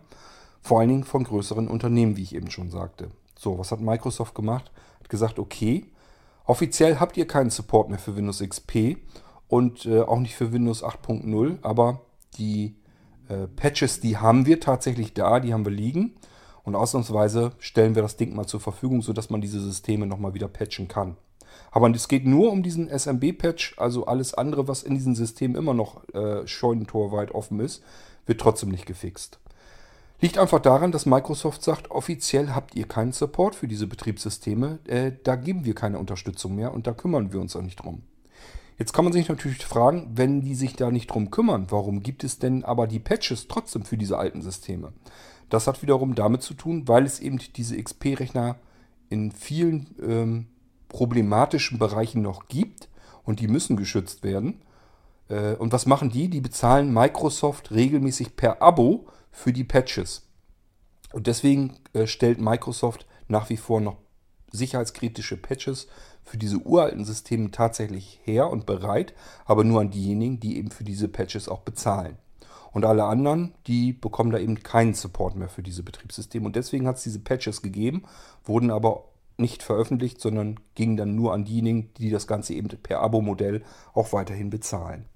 vor 0.61 0.79
allen 0.79 0.91
Dingen 0.91 1.05
von 1.05 1.25
größeren 1.25 1.69
Unternehmen, 1.69 2.17
wie 2.17 2.23
ich 2.23 2.35
eben 2.35 2.51
schon 2.51 2.71
sagte. 2.71 3.09
So, 3.37 3.59
was 3.59 3.73
hat 3.73 3.81
Microsoft 3.81 4.35
gemacht? 4.35 4.71
Hat 5.01 5.09
gesagt, 5.09 5.39
okay, 5.39 5.87
offiziell 6.45 7.01
habt 7.01 7.17
ihr 7.17 7.27
keinen 7.27 7.51
Support 7.51 7.89
mehr 7.89 7.99
für 7.99 8.15
Windows 8.15 8.41
XP 8.41 8.99
und 9.49 9.87
äh, 9.87 10.03
auch 10.03 10.21
nicht 10.21 10.37
für 10.37 10.53
Windows 10.53 10.85
8.0, 10.85 11.59
aber 11.63 12.03
die 12.37 12.77
äh, 13.29 13.49
Patches, 13.49 14.01
die 14.01 14.19
haben 14.19 14.47
wir 14.47 14.61
tatsächlich 14.61 15.15
da, 15.15 15.41
die 15.41 15.53
haben 15.53 15.65
wir 15.65 15.73
liegen. 15.73 16.15
Und 16.63 16.77
ausnahmsweise 16.77 17.53
stellen 17.59 17.95
wir 17.97 18.03
das 18.03 18.17
Ding 18.17 18.37
mal 18.37 18.47
zur 18.47 18.61
Verfügung, 18.61 19.03
sodass 19.03 19.31
man 19.31 19.41
diese 19.41 19.61
Systeme 19.61 20.07
nochmal 20.07 20.35
wieder 20.35 20.47
patchen 20.47 20.87
kann. 20.87 21.17
Aber 21.71 21.91
es 21.91 22.09
geht 22.09 22.27
nur 22.27 22.53
um 22.53 22.63
diesen 22.63 22.89
SMB-Patch, 22.89 23.79
also 23.79 24.07
alles 24.07 24.35
andere, 24.35 24.69
was 24.69 24.83
in 24.83 24.95
diesem 24.95 25.15
System 25.15 25.57
immer 25.57 25.75
noch 25.75 26.07
äh, 26.15 26.47
scheunentorweit 26.47 27.33
offen 27.33 27.61
ist, 27.61 27.83
wird 28.27 28.41
trotzdem 28.41 28.69
nicht 28.69 28.87
gefixt. 28.87 29.39
Liegt 30.21 30.39
einfach 30.39 30.61
daran, 30.61 30.93
dass 30.93 31.07
Microsoft 31.07 31.65
sagt, 31.65 31.91
offiziell 31.91 32.51
habt 32.51 32.77
ihr 32.77 32.87
keinen 32.87 33.13
Support 33.13 33.57
für 33.57 33.67
diese 33.67 33.89
Betriebssysteme, 33.89 34.79
äh, 34.87 35.13
da 35.25 35.35
geben 35.37 35.65
wir 35.65 35.75
keine 35.75 35.99
Unterstützung 35.99 36.55
mehr 36.55 36.73
und 36.73 36.87
da 36.87 36.93
kümmern 36.93 37.33
wir 37.33 37.41
uns 37.41 37.57
auch 37.57 37.63
nicht 37.63 37.83
drum. 37.83 38.03
Jetzt 38.79 38.93
kann 38.93 39.05
man 39.05 39.13
sich 39.13 39.29
natürlich 39.29 39.65
fragen, 39.65 40.11
wenn 40.15 40.41
die 40.41 40.55
sich 40.55 40.77
da 40.77 40.91
nicht 40.91 41.09
drum 41.09 41.31
kümmern, 41.31 41.67
warum 41.71 42.03
gibt 42.03 42.25
es 42.25 42.39
denn 42.39 42.65
aber 42.65 42.87
die 42.87 42.99
Patches 42.99 43.49
trotzdem 43.49 43.85
für 43.85 43.97
diese 43.97 44.19
alten 44.19 44.43
Systeme? 44.43 44.93
Das 45.51 45.67
hat 45.67 45.83
wiederum 45.83 46.15
damit 46.15 46.43
zu 46.43 46.55
tun, 46.55 46.89
weil 46.89 47.05
es 47.05 47.21
eben 47.21 47.39
diese 47.57 47.77
XP-Rechner 47.77 48.57
in 49.11 49.33
vielen 49.33 49.95
ähm, 50.01 50.47
problematischen 50.93 51.79
Bereichen 51.79 52.23
noch 52.23 52.47
gibt 52.49 52.89
und 53.25 53.41
die 53.41 53.49
müssen 53.49 53.77
geschützt 53.77 54.23
werden. 54.23 54.63
Äh, 55.29 55.55
und 55.55 55.73
was 55.73 55.87
machen 55.87 56.11
die? 56.11 56.29
Die 56.29 56.41
bezahlen 56.41 56.93
Microsoft 56.93 57.73
regelmäßig 57.73 58.37
per 58.37 58.63
Abo 58.63 59.07
für 59.31 59.53
die 59.53 59.65
Patches. 59.65 60.29
Und 61.13 61.27
deswegen 61.27 61.79
äh, 61.93 62.07
stellt 62.07 62.41
Microsoft 62.41 63.07
nach 63.29 63.51
wie 63.51 63.57
vor 63.57 63.81
noch 63.81 63.97
sicherheitskritische 64.51 65.39
Patches 65.39 65.89
für 66.23 66.37
diese 66.37 66.59
uralten 66.59 67.05
Systeme 67.05 67.51
tatsächlich 67.51 68.21
her 68.23 68.51
und 68.51 68.67
bereit, 68.67 69.15
aber 69.45 69.65
nur 69.65 69.81
an 69.81 69.91
diejenigen, 69.91 70.41
die 70.41 70.59
eben 70.59 70.71
für 70.71 70.85
diese 70.85 71.09
Patches 71.09 71.49
auch 71.49 71.61
bezahlen. 71.61 72.19
Und 72.73 72.85
alle 72.85 73.05
anderen, 73.05 73.55
die 73.67 73.93
bekommen 73.93 74.31
da 74.31 74.39
eben 74.39 74.63
keinen 74.63 74.95
Support 74.95 75.37
mehr 75.37 75.49
für 75.49 75.63
diese 75.63 75.83
Betriebssysteme. 75.83 76.47
Und 76.47 76.57
deswegen 76.57 76.87
hat 76.87 76.97
es 76.97 77.03
diese 77.03 77.19
Patches 77.19 77.61
gegeben, 77.61 78.05
wurden 78.45 78.71
aber 78.71 79.05
nicht 79.37 79.63
veröffentlicht, 79.63 80.21
sondern 80.21 80.61
ging 80.75 80.97
dann 80.97 81.15
nur 81.15 81.33
an 81.33 81.45
diejenigen, 81.45 81.93
die 81.95 82.11
das 82.11 82.27
Ganze 82.27 82.55
eben 82.55 82.69
per 82.69 83.01
Abo-Modell 83.01 83.63
auch 83.95 84.13
weiterhin 84.13 84.51
bezahlen. 84.51 85.07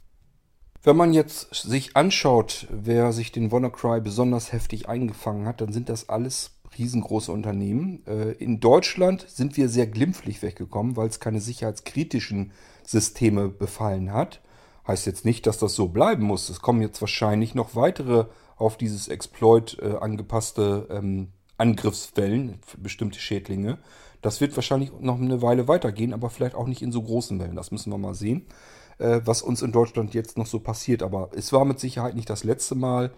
Wenn 0.82 0.96
man 0.96 1.12
jetzt 1.12 1.52
sich 1.52 1.96
anschaut, 1.96 2.68
wer 2.70 3.12
sich 3.12 3.32
den 3.32 3.50
WannaCry 3.50 4.00
besonders 4.00 4.52
heftig 4.52 4.88
eingefangen 4.88 5.46
hat, 5.46 5.60
dann 5.60 5.72
sind 5.72 5.88
das 5.88 6.08
alles 6.08 6.52
riesengroße 6.78 7.32
Unternehmen. 7.32 8.06
Äh, 8.06 8.32
in 8.32 8.60
Deutschland 8.60 9.26
sind 9.28 9.56
wir 9.56 9.68
sehr 9.68 9.86
glimpflich 9.86 10.42
weggekommen, 10.42 10.96
weil 10.96 11.08
es 11.08 11.20
keine 11.20 11.40
sicherheitskritischen 11.40 12.52
Systeme 12.84 13.48
befallen 13.48 14.12
hat. 14.12 14.40
Heißt 14.86 15.06
jetzt 15.06 15.24
nicht, 15.24 15.46
dass 15.46 15.58
das 15.58 15.74
so 15.74 15.88
bleiben 15.88 16.24
muss. 16.24 16.48
Es 16.48 16.60
kommen 16.60 16.82
jetzt 16.82 17.00
wahrscheinlich 17.00 17.54
noch 17.54 17.74
weitere 17.74 18.26
auf 18.56 18.76
dieses 18.76 19.08
Exploit 19.08 19.78
äh, 19.80 19.96
angepasste 19.96 20.86
ähm, 20.90 21.28
Angriffswellen 21.58 22.58
bestimmte 22.78 23.18
Schädlinge. 23.18 23.78
Das 24.26 24.40
wird 24.40 24.56
wahrscheinlich 24.56 24.90
noch 24.98 25.20
eine 25.20 25.40
Weile 25.40 25.68
weitergehen, 25.68 26.12
aber 26.12 26.30
vielleicht 26.30 26.56
auch 26.56 26.66
nicht 26.66 26.82
in 26.82 26.90
so 26.90 27.00
großen 27.00 27.38
Wellen. 27.38 27.54
Das 27.54 27.70
müssen 27.70 27.92
wir 27.92 27.96
mal 27.96 28.16
sehen, 28.16 28.44
äh, 28.98 29.20
was 29.24 29.40
uns 29.40 29.62
in 29.62 29.70
Deutschland 29.70 30.14
jetzt 30.14 30.36
noch 30.36 30.46
so 30.46 30.58
passiert. 30.58 31.04
Aber 31.04 31.30
es 31.36 31.52
war 31.52 31.64
mit 31.64 31.78
Sicherheit 31.78 32.16
nicht 32.16 32.28
das 32.28 32.42
letzte 32.42 32.74
Mal 32.74 33.12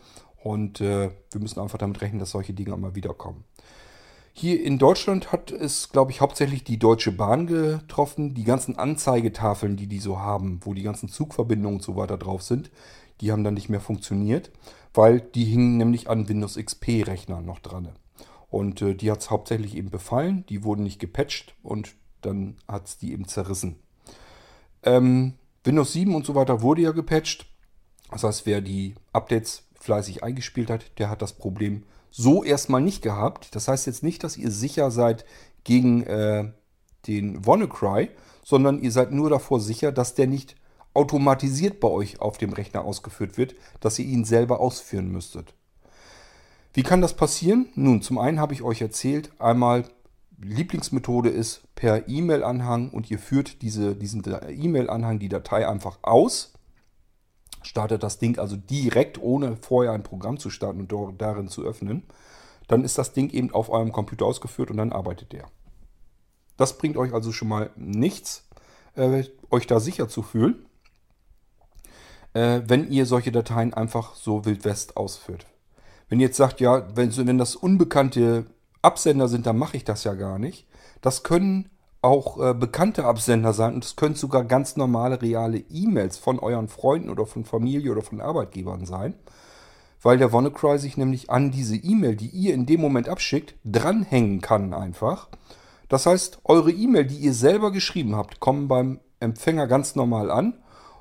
und 0.45 0.83
äh, 0.83 1.09
wir 1.31 1.41
müssen 1.41 1.61
einfach 1.61 1.79
damit 1.79 2.03
rechnen, 2.03 2.19
dass 2.19 2.33
solche 2.33 2.53
Dinge 2.53 2.75
immer 2.75 2.95
wieder 2.95 3.15
kommen. 3.15 3.45
Hier 4.35 4.63
in 4.63 4.79
Deutschland 4.79 5.33
hat 5.33 5.51
es, 5.51 5.89
glaube 5.89 6.11
ich, 6.11 6.21
hauptsächlich 6.21 6.63
die 6.63 6.79
Deutsche 6.79 7.11
Bahn 7.11 7.47
getroffen. 7.47 8.35
Die 8.35 8.45
ganzen 8.45 8.77
Anzeigetafeln, 8.79 9.79
die 9.79 9.87
die 9.87 10.01
so 10.01 10.19
haben, 10.19 10.61
wo 10.63 10.75
die 10.75 10.83
ganzen 10.83 11.09
Zugverbindungen 11.09 11.79
und 11.79 11.83
so 11.83 11.97
weiter 11.97 12.19
drauf 12.19 12.43
sind, 12.43 12.71
die 13.23 13.33
haben 13.33 13.45
dann 13.45 13.55
nicht 13.55 13.71
mehr 13.71 13.81
funktioniert, 13.81 14.51
weil 14.93 15.23
die 15.23 15.45
hingen 15.45 15.79
nämlich 15.79 16.11
an 16.11 16.29
Windows 16.29 16.57
XP-Rechnern 16.57 17.47
noch 17.47 17.61
dran. 17.61 17.89
Und 18.51 18.81
äh, 18.83 18.95
die 18.95 19.11
hat 19.11 19.21
es 19.21 19.31
hauptsächlich 19.31 19.77
eben 19.77 19.91
befallen. 19.91 20.45
Die 20.49 20.65
wurden 20.65 20.83
nicht 20.83 20.99
gepatcht 20.99 21.55
und 21.63 21.95
dann 22.21 22.57
hat 22.67 22.87
es 22.87 22.99
die 22.99 23.13
eben 23.13 23.29
zerrissen. 23.29 23.77
Ähm, 24.83 25.35
Windows 25.65 25.93
7 25.93 26.15
und 26.15 26.25
so 26.25 26.35
weiter 26.35 26.63
wurde 26.63 26.83
ja 26.83 26.93
gepatcht. 26.93 27.47
Das 28.11 28.25
heißt, 28.25 28.47
wer 28.47 28.61
die 28.61 28.95
Updates 29.13 29.65
fleißig 29.79 30.25
eingespielt 30.25 30.71
hat, 30.71 30.99
der 30.99 31.11
hat 31.11 31.23
das 31.23 31.35
Problem 31.35 31.85
so 32.11 32.43
erstmal 32.43 32.81
nicht 32.81 33.03
gehabt. 33.03 33.55
Das 33.55 33.69
heißt 33.69 33.87
jetzt 33.87 34.03
nicht, 34.03 34.25
dass 34.25 34.37
ihr 34.37 34.51
sicher 34.51 34.91
seid 34.91 35.25
gegen 35.65 36.05
äh, 36.05 36.51
den 37.07 37.45
WannaCry, 37.45 38.11
sondern 38.45 38.81
ihr 38.81 38.93
seid 38.93 39.13
nur 39.13 39.29
davor 39.31 39.61
sicher, 39.61 39.93
dass 39.93 40.15
der 40.15 40.27
nicht 40.27 40.57
automatisiert 40.95 41.81
bei 41.81 41.89
euch 41.89 42.21
auf 42.21 42.39
dem 42.39 42.53
Rechner 42.53 42.85
ausgeführt 42.85 43.37
wird, 43.37 43.55
dass 43.81 43.99
ihr 43.99 44.07
ihn 44.07 44.25
selber 44.25 44.61
ausführen 44.61 45.09
müsstet. 45.13 45.55
Wie 46.75 46.83
kann 46.83 47.01
das 47.01 47.17
passieren? 47.17 47.69
Nun, 47.75 48.03
zum 48.03 48.19
einen 48.19 48.41
habe 48.41 48.55
ich 48.55 48.63
euch 48.63 48.81
erzählt, 48.81 49.31
einmal 49.39 49.85
Lieblingsmethode 50.41 51.31
ist 51.31 51.63
per 51.75 52.09
E-Mail-Anhang 52.09 52.91
und 52.91 53.11
ihr 53.11 53.19
führt 53.19 53.63
diese, 53.63 53.97
diesen 53.97 54.23
E-Mail-Anhang, 54.25 55.19
die 55.19 55.29
Datei 55.29 55.67
einfach 55.67 55.99
aus. 56.03 56.53
Startet 57.63 58.05
das 58.05 58.19
Ding 58.19 58.39
also 58.39 58.57
direkt, 58.57 59.21
ohne 59.21 59.57
vorher 59.57 59.93
ein 59.93 60.05
Programm 60.05 60.39
zu 60.39 60.49
starten 60.51 60.81
und 60.81 61.21
darin 61.21 61.49
zu 61.49 61.65
öffnen. 61.65 62.05
Dann 62.69 62.85
ist 62.85 62.99
das 62.99 63.13
Ding 63.13 63.31
eben 63.31 63.53
auf 63.53 63.69
eurem 63.69 63.91
Computer 63.91 64.27
ausgeführt 64.27 64.71
und 64.71 64.77
dann 64.77 64.93
arbeitet 64.93 65.33
der. 65.33 65.51
Das 66.57 66.79
bringt 66.79 66.97
euch 66.97 67.13
also 67.13 67.33
schon 67.33 67.49
mal 67.49 67.71
nichts, 67.77 68.49
äh, 68.95 69.25
euch 69.51 69.67
da 69.67 69.81
sicher 69.81 70.09
zu 70.09 70.23
fühlen, 70.23 70.67
äh, 72.35 72.61
wenn 72.65 72.91
ihr 72.91 73.07
solche 73.07 73.33
Dateien 73.33 73.75
einfach 73.75 74.15
so 74.15 74.45
Wild 74.45 74.65
West 74.65 74.97
ausführt. 74.97 75.47
Wenn 76.09 76.21
ihr 76.21 76.27
jetzt 76.27 76.37
sagt, 76.37 76.61
ja, 76.61 76.87
wenn, 76.95 77.15
wenn 77.27 77.39
das 77.39 77.57
unbekannte 77.57 78.47
Absender 78.83 79.29
sind, 79.29 79.47
dann 79.47 79.59
mache 79.59 79.77
ich 79.77 79.85
das 79.85 80.05
ja 80.05 80.15
gar 80.15 80.39
nicht. 80.39 80.67
Das 81.01 81.23
können 81.23 81.71
auch 82.01 82.41
äh, 82.41 82.55
bekannte 82.55 83.05
Absender 83.05 83.53
sein 83.53 83.75
und 83.75 83.85
es 83.85 83.97
können 83.97 84.15
sogar 84.15 84.45
ganz 84.45 84.77
normale, 84.77 85.21
reale 85.21 85.59
E-Mails 85.59 86.17
von 86.17 86.39
euren 86.39 86.69
Freunden 86.69 87.11
oder 87.11 87.27
von 87.27 87.45
Familie 87.45 87.91
oder 87.91 88.03
von 88.03 88.21
Arbeitgebern 88.21 88.87
sein, 88.87 89.15
weil 90.01 90.17
der 90.17 90.33
WannaCry 90.33 90.79
sich 90.79 90.97
nämlich 90.97 91.29
an 91.29 91.51
diese 91.51 91.77
E-Mail, 91.77 92.15
die 92.15 92.29
ihr 92.29 92.55
in 92.55 92.67
dem 92.67 92.81
Moment 92.81 93.09
abschickt, 93.09 93.57
dranhängen 93.65 94.41
kann 94.41 94.73
einfach. 94.73 95.29
Das 95.89 96.07
heißt, 96.07 96.41
eure 96.45 96.71
E-Mail, 96.71 97.07
die 97.07 97.17
ihr 97.17 97.35
selber 97.35 97.73
geschrieben 97.73 98.15
habt, 98.15 98.39
kommen 98.39 98.69
beim 98.69 99.01
Empfänger 99.21 99.67
ganz 99.67 99.97
normal 99.97 100.31
an 100.31 100.55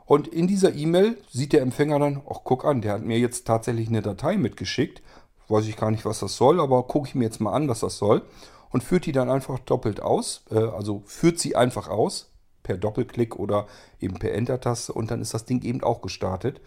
und 0.07 0.29
in 0.29 0.47
dieser 0.47 0.73
E-Mail 0.73 1.17
sieht 1.29 1.51
der 1.51 1.61
Empfänger 1.61 1.99
dann, 1.99 2.21
ach 2.29 2.39
guck 2.45 2.63
an, 2.63 2.81
der 2.81 2.93
hat 2.93 3.03
mir 3.03 3.19
jetzt 3.19 3.45
tatsächlich 3.45 3.89
eine 3.89 4.01
Datei 4.01 4.37
mitgeschickt. 4.37 5.01
Weiß 5.49 5.67
ich 5.67 5.75
gar 5.75 5.91
nicht, 5.91 6.05
was 6.05 6.19
das 6.19 6.37
soll, 6.37 6.61
aber 6.61 6.83
gucke 6.83 7.09
ich 7.09 7.15
mir 7.15 7.25
jetzt 7.25 7.41
mal 7.41 7.51
an, 7.51 7.67
was 7.67 7.81
das 7.81 7.97
soll. 7.97 8.21
Und 8.69 8.85
führt 8.85 9.05
die 9.05 9.11
dann 9.11 9.29
einfach 9.29 9.59
doppelt 9.59 10.01
aus. 10.01 10.45
Äh, 10.49 10.59
also 10.59 11.03
führt 11.05 11.39
sie 11.39 11.57
einfach 11.57 11.89
aus, 11.89 12.31
per 12.63 12.77
Doppelklick 12.77 13.35
oder 13.35 13.67
eben 13.99 14.17
per 14.17 14.33
Enter-Taste. 14.33 14.93
Und 14.93 15.11
dann 15.11 15.21
ist 15.21 15.33
das 15.33 15.43
Ding 15.43 15.61
eben 15.63 15.83
auch 15.83 16.01
gestartet. 16.01 16.61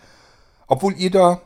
Obwohl 0.66 0.94
ihr 0.98 1.10
da 1.10 1.40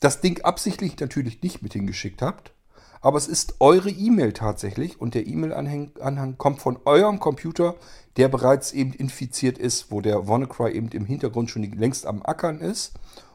das 0.00 0.22
Ding 0.22 0.42
absichtlich 0.42 0.98
natürlich 0.98 1.42
nicht 1.42 1.60
mit 1.60 1.74
hingeschickt 1.74 2.22
habt. 2.22 2.52
Aber 3.00 3.16
es 3.16 3.28
ist 3.28 3.54
eure 3.60 3.90
E-Mail 3.90 4.32
tatsächlich 4.32 5.00
und 5.00 5.14
der 5.14 5.26
E-Mail-Anhang 5.26 6.36
kommt 6.36 6.60
von 6.60 6.78
eurem 6.84 7.18
Computer, 7.18 7.76
der 8.16 8.28
bereits 8.28 8.72
eben 8.72 8.92
infiziert 8.92 9.56
ist, 9.56 9.90
wo 9.90 10.00
der 10.00 10.28
WannaCry 10.28 10.72
eben 10.72 10.88
im 10.88 11.06
Hintergrund 11.06 11.50
schon 11.50 11.62
längst 11.62 12.06
am 12.06 12.22
Ackern 12.22 12.60
ist 12.60 12.92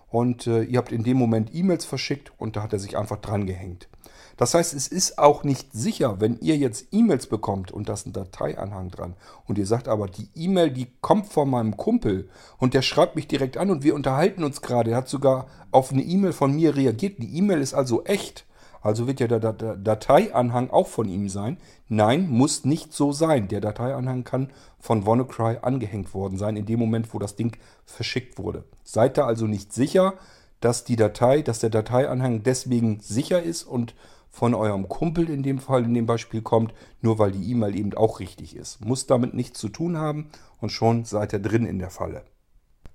und 0.10 0.46
äh, 0.48 0.64
ihr 0.64 0.78
habt 0.78 0.92
in 0.92 1.04
dem 1.04 1.18
Moment 1.18 1.54
E-Mails 1.54 1.86
verschickt 1.86 2.32
und 2.38 2.56
da 2.56 2.64
hat 2.64 2.74
er 2.74 2.80
sich 2.80 2.96
einfach 2.98 3.18
dran 3.18 3.48
gehängt. 3.48 3.90
Das 4.38 4.54
heißt, 4.54 4.74
es 4.74 4.88
ist 4.88 5.18
auch 5.18 5.44
nicht 5.44 5.72
sicher, 5.72 6.20
wenn 6.20 6.38
ihr 6.40 6.58
jetzt 6.58 6.88
E-Mails 6.92 7.28
bekommt 7.28 7.72
und 7.72 7.88
da 7.88 7.94
ist 7.94 8.06
ein 8.06 8.14
Dateianhang 8.14 8.92
dran 8.92 9.16
und 9.46 9.58
ihr 9.58 9.66
sagt 9.66 9.88
aber, 9.88 10.08
die 10.08 10.30
E-Mail, 10.36 10.72
die 10.72 10.88
kommt 11.02 11.28
von 11.28 11.50
meinem 11.50 11.76
Kumpel 11.78 12.30
und 12.58 12.74
der 12.74 12.82
schreibt 12.82 13.16
mich 13.16 13.28
direkt 13.28 13.58
an 13.58 13.72
und 13.72 13.84
wir 13.84 13.96
unterhalten 13.96 14.44
uns 14.44 14.62
gerade. 14.62 14.92
Er 14.92 14.98
hat 14.98 15.10
sogar 15.10 15.48
auf 15.72 15.92
eine 15.92 16.04
E-Mail 16.04 16.34
von 16.34 16.54
mir 16.54 16.76
reagiert. 16.76 17.18
Die 17.20 17.38
E-Mail 17.38 17.62
ist 17.62 17.74
also 17.74 18.04
echt. 18.04 18.45
Also 18.86 19.08
wird 19.08 19.20
ja 19.20 19.26
der 19.28 19.40
Dateianhang 19.78 20.70
auch 20.70 20.86
von 20.86 21.10
ihm 21.10 21.28
sein. 21.28 21.58
Nein, 21.90 22.30
muss 22.30 22.66
nicht 22.66 22.94
so 22.94 23.12
sein. 23.12 23.48
Der 23.48 23.60
Dateianhang 23.60 24.24
kann 24.24 24.52
von 24.80 25.08
WannaCry 25.08 25.58
angehängt 25.64 26.14
worden 26.14 26.38
sein, 26.38 26.56
in 26.56 26.68
dem 26.68 26.82
Moment, 26.82 27.12
wo 27.12 27.18
das 27.18 27.36
Ding 27.36 27.58
verschickt 27.84 28.38
wurde. 28.38 28.64
Seid 28.84 29.18
da 29.18 29.26
also 29.26 29.48
nicht 29.48 29.74
sicher, 29.74 30.14
dass 30.60 30.84
die 30.84 30.98
Datei, 30.98 31.42
dass 31.42 31.58
der 31.58 31.72
Dateianhang 31.72 32.44
deswegen 32.44 33.00
sicher 33.00 33.42
ist 33.42 33.64
und 33.64 33.96
von 34.30 34.54
eurem 34.54 34.88
Kumpel 34.88 35.32
in 35.32 35.42
dem 35.42 35.58
Fall, 35.58 35.84
in 35.84 35.96
dem 35.96 36.06
Beispiel 36.06 36.44
kommt, 36.44 36.72
nur 37.02 37.18
weil 37.18 37.32
die 37.32 37.50
E-Mail 37.50 37.76
eben 37.76 37.96
auch 37.96 38.20
richtig 38.20 38.56
ist. 38.56 38.86
Muss 38.86 39.08
damit 39.08 39.34
nichts 39.34 39.60
zu 39.60 39.70
tun 39.70 39.98
haben 39.98 40.30
und 40.62 40.72
schon 40.72 41.06
seid 41.06 41.34
ihr 41.34 41.40
drin 41.40 41.66
in 41.66 41.80
der 41.80 41.90
Falle. 41.90 42.24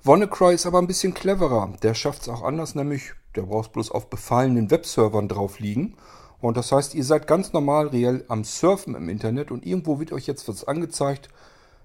WannaCry 0.03 0.55
ist 0.55 0.67
aber 0.67 0.79
ein 0.79 0.87
bisschen 0.87 1.15
cleverer. 1.15 1.75
Der 1.83 1.95
schafft 1.95 2.23
es 2.23 2.29
auch 2.29 2.43
anders, 2.43 2.75
nämlich 2.75 3.13
der 3.37 3.43
braucht 3.43 3.73
bloß 3.73 3.91
auf 3.91 4.09
befallenen 4.09 4.71
Webservern 4.71 5.29
drauf 5.29 5.61
liegen. 5.61 5.97
Und 6.41 6.57
das 6.57 6.73
heißt, 6.73 6.95
ihr 6.95 7.05
seid 7.05 7.27
ganz 7.27 7.53
normal 7.53 7.89
reell 7.89 8.25
am 8.29 8.45
Surfen 8.45 8.95
im 8.95 9.09
Internet 9.09 9.51
und 9.51 9.67
irgendwo 9.67 10.01
wird 10.01 10.13
euch 10.13 10.27
jetzt 10.27 10.49
was 10.49 10.67
angezeigt. 10.67 11.29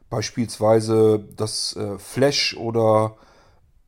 Beispielsweise 0.10 1.26
das 1.36 1.76
äh, 1.76 2.00
Flash 2.00 2.56
oder 2.56 3.18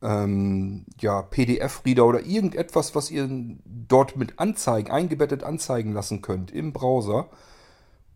ähm, 0.02 0.84
ja, 1.00 1.22
PDF-Reader 1.22 2.06
oder 2.06 2.20
irgendetwas, 2.20 2.94
was 2.94 3.10
ihr 3.10 3.28
dort 3.64 4.16
mit 4.16 4.38
Anzeigen, 4.38 4.90
eingebettet 4.90 5.42
anzeigen 5.42 5.92
lassen 5.92 6.20
könnt 6.20 6.50
im 6.50 6.72
Browser. 6.72 7.28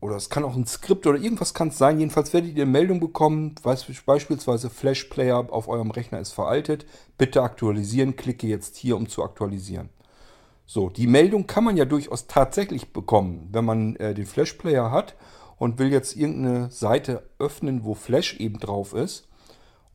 Oder 0.02 0.16
es 0.16 0.30
kann 0.30 0.42
auch 0.42 0.56
ein 0.56 0.66
Skript 0.66 1.06
oder 1.06 1.16
irgendwas 1.16 1.54
kann 1.54 1.68
es 1.68 1.78
sein. 1.78 2.00
Jedenfalls 2.00 2.32
werdet 2.32 2.56
ihr 2.56 2.64
eine 2.64 2.72
Meldung 2.72 2.98
bekommen, 2.98 3.54
beispielsweise 3.62 4.68
Flash 4.68 5.04
Player 5.04 5.46
auf 5.48 5.68
eurem 5.68 5.92
Rechner 5.92 6.18
ist 6.18 6.32
veraltet. 6.32 6.86
Bitte 7.18 7.40
aktualisieren. 7.40 8.16
Klicke 8.16 8.48
jetzt 8.48 8.76
hier, 8.76 8.96
um 8.96 9.08
zu 9.08 9.22
aktualisieren. 9.22 9.90
So, 10.66 10.88
die 10.90 11.06
Meldung 11.06 11.46
kann 11.46 11.62
man 11.62 11.76
ja 11.76 11.84
durchaus 11.84 12.26
tatsächlich 12.26 12.92
bekommen, 12.92 13.48
wenn 13.52 13.64
man 13.64 13.94
äh, 13.96 14.12
den 14.12 14.26
Flash 14.26 14.54
Player 14.54 14.90
hat 14.90 15.14
und 15.56 15.78
will 15.78 15.92
jetzt 15.92 16.16
irgendeine 16.16 16.72
Seite 16.72 17.22
öffnen, 17.38 17.84
wo 17.84 17.94
Flash 17.94 18.34
eben 18.40 18.58
drauf 18.58 18.94
ist 18.94 19.28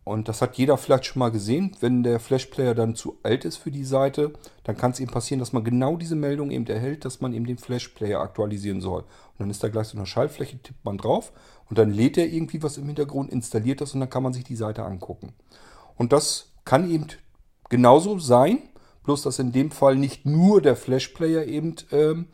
und 0.08 0.30
das 0.30 0.41
hat 0.41 0.58
jeder 0.58 0.78
vielleicht 0.78 1.05
schon 1.05 1.20
mal 1.20 1.32
gesehen. 1.32 1.76
Wenn 1.82 2.01
der 2.01 2.20
Flash-Player 2.20 2.74
dann 2.74 2.95
zu 2.95 3.18
alt 3.24 3.45
ist 3.45 3.58
für 3.58 3.72
die 3.72 3.84
Seite, 3.84 4.34
dann 4.64 4.78
kann 4.78 4.91
es 4.91 4.99
eben 4.99 5.12
passieren, 5.12 5.39
dass 5.39 5.53
man 5.53 5.64
genau 5.64 5.97
diese 5.97 6.16
Meldung 6.16 6.49
eben 6.49 6.66
erhält, 6.68 7.03
dass 7.03 7.20
man 7.20 7.34
eben 7.34 7.45
den 7.45 7.58
Flash-Player 7.58 8.20
aktualisieren 8.20 8.80
soll. 8.80 9.01
Und 9.01 9.39
dann 9.39 9.49
ist 9.49 9.64
da 9.64 9.68
gleich 9.68 9.88
so 9.88 9.97
eine 9.97 10.05
Schaltfläche, 10.05 10.58
tippt 10.60 10.86
man 10.86 10.97
drauf 10.97 11.34
und 11.70 11.78
dann 11.78 11.91
lädt 11.91 12.18
er 12.18 12.28
irgendwie 12.28 12.64
was 12.64 12.78
im 12.78 12.86
Hintergrund, 12.86 13.32
installiert 13.32 13.82
das 13.82 13.93
und 13.93 13.99
dann 13.99 14.10
kann 14.10 14.24
man 14.24 14.34
sich 14.34 14.45
die 14.45 14.55
Seite 14.55 14.84
angucken. 14.84 15.34
Und 15.97 16.14
das 16.14 16.53
kann 16.64 16.89
eben 16.89 17.08
genauso 17.70 18.18
sein, 18.18 18.60
bloß 19.03 19.24
dass 19.24 19.39
in 19.39 19.51
dem 19.51 19.72
Fall 19.72 19.95
nicht 19.95 20.26
nur 20.26 20.62
der 20.62 20.76
Flash-Player 20.76 21.45
eben 21.45 21.76
ähm, 21.91 22.28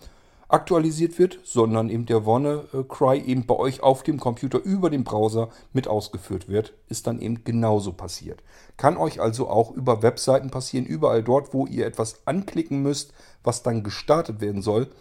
aktualisiert 0.54 1.18
wird, 1.18 1.40
sondern 1.44 1.90
eben 1.90 2.06
der 2.06 2.28
WannaCry 2.28 3.20
eben 3.20 3.48
bei 3.48 3.56
euch 3.56 3.82
auf 3.82 4.04
dem 4.04 4.20
Computer 4.20 4.62
über 4.62 4.92
den 4.92 5.04
Browser 5.04 5.50
mit 5.74 5.88
ausgeführt 5.88 6.48
wird, 6.48 6.74
ist 6.90 7.08
dann 7.08 7.20
eben 7.20 7.44
genauso 7.44 7.92
passiert. 7.92 8.44
Kann 8.78 8.96
euch 8.96 9.20
also 9.20 9.50
auch 9.50 9.72
über 9.72 10.04
Webseiten 10.04 10.52
passieren, 10.52 10.86
überall 10.86 11.24
dort, 11.24 11.56
wo 11.56 11.66
ihr 11.66 11.88
etwas 11.88 12.28
anklicken 12.28 12.84
müsst, 12.84 13.14
was 13.44 13.64
dann 13.64 13.84
gestartet 13.84 14.42
werden 14.42 14.62
soll. 14.62 14.92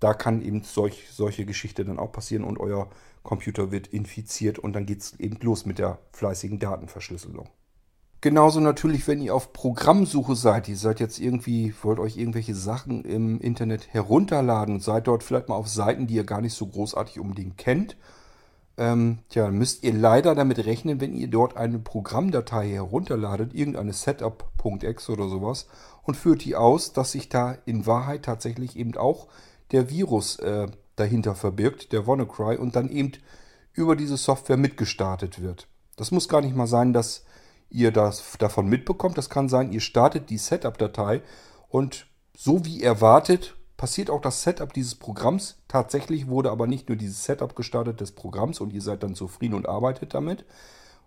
Da 0.00 0.14
kann 0.14 0.40
eben 0.40 0.62
solch, 0.62 1.08
solche 1.12 1.44
Geschichte 1.44 1.84
dann 1.84 1.98
auch 1.98 2.10
passieren 2.10 2.44
und 2.44 2.58
euer 2.58 2.88
Computer 3.22 3.70
wird 3.70 3.88
infiziert 3.88 4.58
und 4.58 4.72
dann 4.72 4.86
geht 4.86 5.00
es 5.00 5.20
eben 5.20 5.36
los 5.42 5.66
mit 5.66 5.78
der 5.78 5.98
fleißigen 6.12 6.58
Datenverschlüsselung. 6.58 7.48
Genauso 8.22 8.60
natürlich, 8.60 9.08
wenn 9.08 9.20
ihr 9.20 9.34
auf 9.34 9.52
Programmsuche 9.52 10.36
seid, 10.36 10.68
ihr 10.68 10.76
seid 10.76 11.00
jetzt 11.00 11.18
irgendwie, 11.18 11.74
wollt 11.82 11.98
euch 11.98 12.16
irgendwelche 12.16 12.54
Sachen 12.54 13.04
im 13.04 13.40
Internet 13.40 13.92
herunterladen 13.92 14.76
und 14.76 14.80
seid 14.80 15.08
dort 15.08 15.24
vielleicht 15.24 15.48
mal 15.48 15.56
auf 15.56 15.66
Seiten, 15.66 16.06
die 16.06 16.14
ihr 16.14 16.24
gar 16.24 16.40
nicht 16.40 16.54
so 16.54 16.68
großartig 16.68 17.18
unbedingt 17.18 17.58
kennt. 17.58 17.96
Ähm, 18.78 19.18
tja, 19.28 19.50
müsst 19.50 19.82
ihr 19.82 19.92
leider 19.92 20.36
damit 20.36 20.64
rechnen, 20.64 21.00
wenn 21.00 21.14
ihr 21.14 21.26
dort 21.26 21.56
eine 21.56 21.80
Programmdatei 21.80 22.68
herunterladet, 22.68 23.54
irgendeine 23.54 23.92
Setup.x 23.92 25.10
oder 25.10 25.28
sowas, 25.28 25.66
und 26.04 26.16
führt 26.16 26.44
die 26.44 26.54
aus, 26.54 26.92
dass 26.92 27.10
sich 27.10 27.28
da 27.28 27.58
in 27.66 27.86
Wahrheit 27.86 28.24
tatsächlich 28.24 28.76
eben 28.76 28.96
auch 28.96 29.26
der 29.72 29.90
Virus 29.90 30.38
äh, 30.38 30.68
dahinter 30.94 31.34
verbirgt, 31.34 31.90
der 31.90 32.06
WannaCry, 32.06 32.56
und 32.56 32.76
dann 32.76 32.88
eben 32.88 33.10
über 33.72 33.96
diese 33.96 34.16
Software 34.16 34.58
mitgestartet 34.58 35.42
wird. 35.42 35.66
Das 35.96 36.12
muss 36.12 36.28
gar 36.28 36.40
nicht 36.40 36.54
mal 36.54 36.68
sein, 36.68 36.92
dass 36.92 37.24
ihr 37.72 37.90
das 37.90 38.36
davon 38.38 38.68
mitbekommt. 38.68 39.18
Das 39.18 39.30
kann 39.30 39.48
sein, 39.48 39.72
ihr 39.72 39.80
startet 39.80 40.30
die 40.30 40.38
Setup-Datei 40.38 41.22
und 41.68 42.06
so 42.36 42.64
wie 42.64 42.82
erwartet 42.82 43.56
passiert 43.76 44.10
auch 44.10 44.20
das 44.20 44.44
Setup 44.44 44.72
dieses 44.72 44.94
Programms. 44.94 45.56
Tatsächlich 45.66 46.28
wurde 46.28 46.52
aber 46.52 46.68
nicht 46.68 46.88
nur 46.88 46.96
dieses 46.96 47.24
Setup 47.24 47.56
gestartet 47.56 48.00
des 48.00 48.12
Programms 48.12 48.60
und 48.60 48.72
ihr 48.72 48.80
seid 48.80 49.02
dann 49.02 49.16
zufrieden 49.16 49.54
und 49.54 49.68
arbeitet 49.68 50.14
damit 50.14 50.44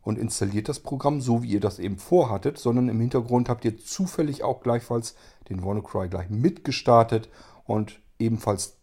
und 0.01 0.19
installiert 0.19 0.67
das 0.67 0.81
Programm 0.81 1.21
so, 1.21 1.41
wie 1.41 1.51
ihr 1.51 1.59
das 1.61 1.79
eben 1.79 1.97
vorhattet, 1.97 2.57
sondern 2.57 2.89
im 2.89 2.99
Hintergrund 2.99 3.47
habt 3.47 3.63
ihr 3.63 3.77
zufällig 3.77 4.43
auch 4.43 4.61
gleichfalls 4.61 5.15
den 5.49 5.63
WannaCry 5.63 6.09
gleich 6.09 6.29
mitgestartet 6.29 7.29
und 7.63 8.01
ebenfalls 8.19 8.75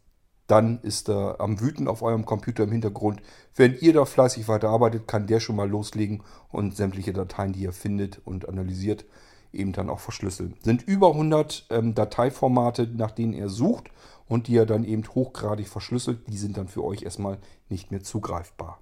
dann 0.47 0.81
ist 0.83 1.09
er 1.09 1.41
am 1.41 1.61
Wüten 1.61 1.89
auf 1.89 2.03
eurem 2.03 2.27
Computer 2.27 2.65
im 2.65 2.73
Hintergrund. 2.73 3.23
Wenn 3.55 3.77
ihr 3.79 3.93
da 3.93 4.05
fleißig 4.05 4.49
weiterarbeitet, 4.49 5.07
kann 5.07 5.27
der 5.27 5.41
schon 5.41 5.57
mal 5.57 5.69
loslegen 5.69 6.23
und 6.51 6.77
sämtliche 6.77 7.13
Dateien, 7.13 7.53
die 7.53 7.63
ihr 7.63 7.73
findet 7.73 8.21
und 8.25 8.49
analysiert, 8.49 9.05
eben 9.53 9.73
dann 9.73 9.91
auch 9.91 10.01
verschlüsseln. 10.01 10.55
Sind 10.63 10.83
über 10.83 11.09
100 11.09 11.67
ähm, 11.71 11.95
Dateiformate, 11.95 12.87
nach 12.87 13.11
denen 13.11 13.35
er 13.35 13.49
sucht 13.49 13.91
und 14.27 14.49
die 14.49 14.57
er 14.57 14.67
dann 14.67 14.85
eben 14.85 15.05
hochgradig 15.07 15.69
verschlüsselt. 15.69 16.21
Die 16.29 16.39
sind 16.39 16.57
dann 16.57 16.69
für 16.69 16.85
euch 16.85 17.03
erstmal 17.03 17.39
nicht 17.69 17.91
mehr 17.91 18.03
zugreifbar. 18.03 18.81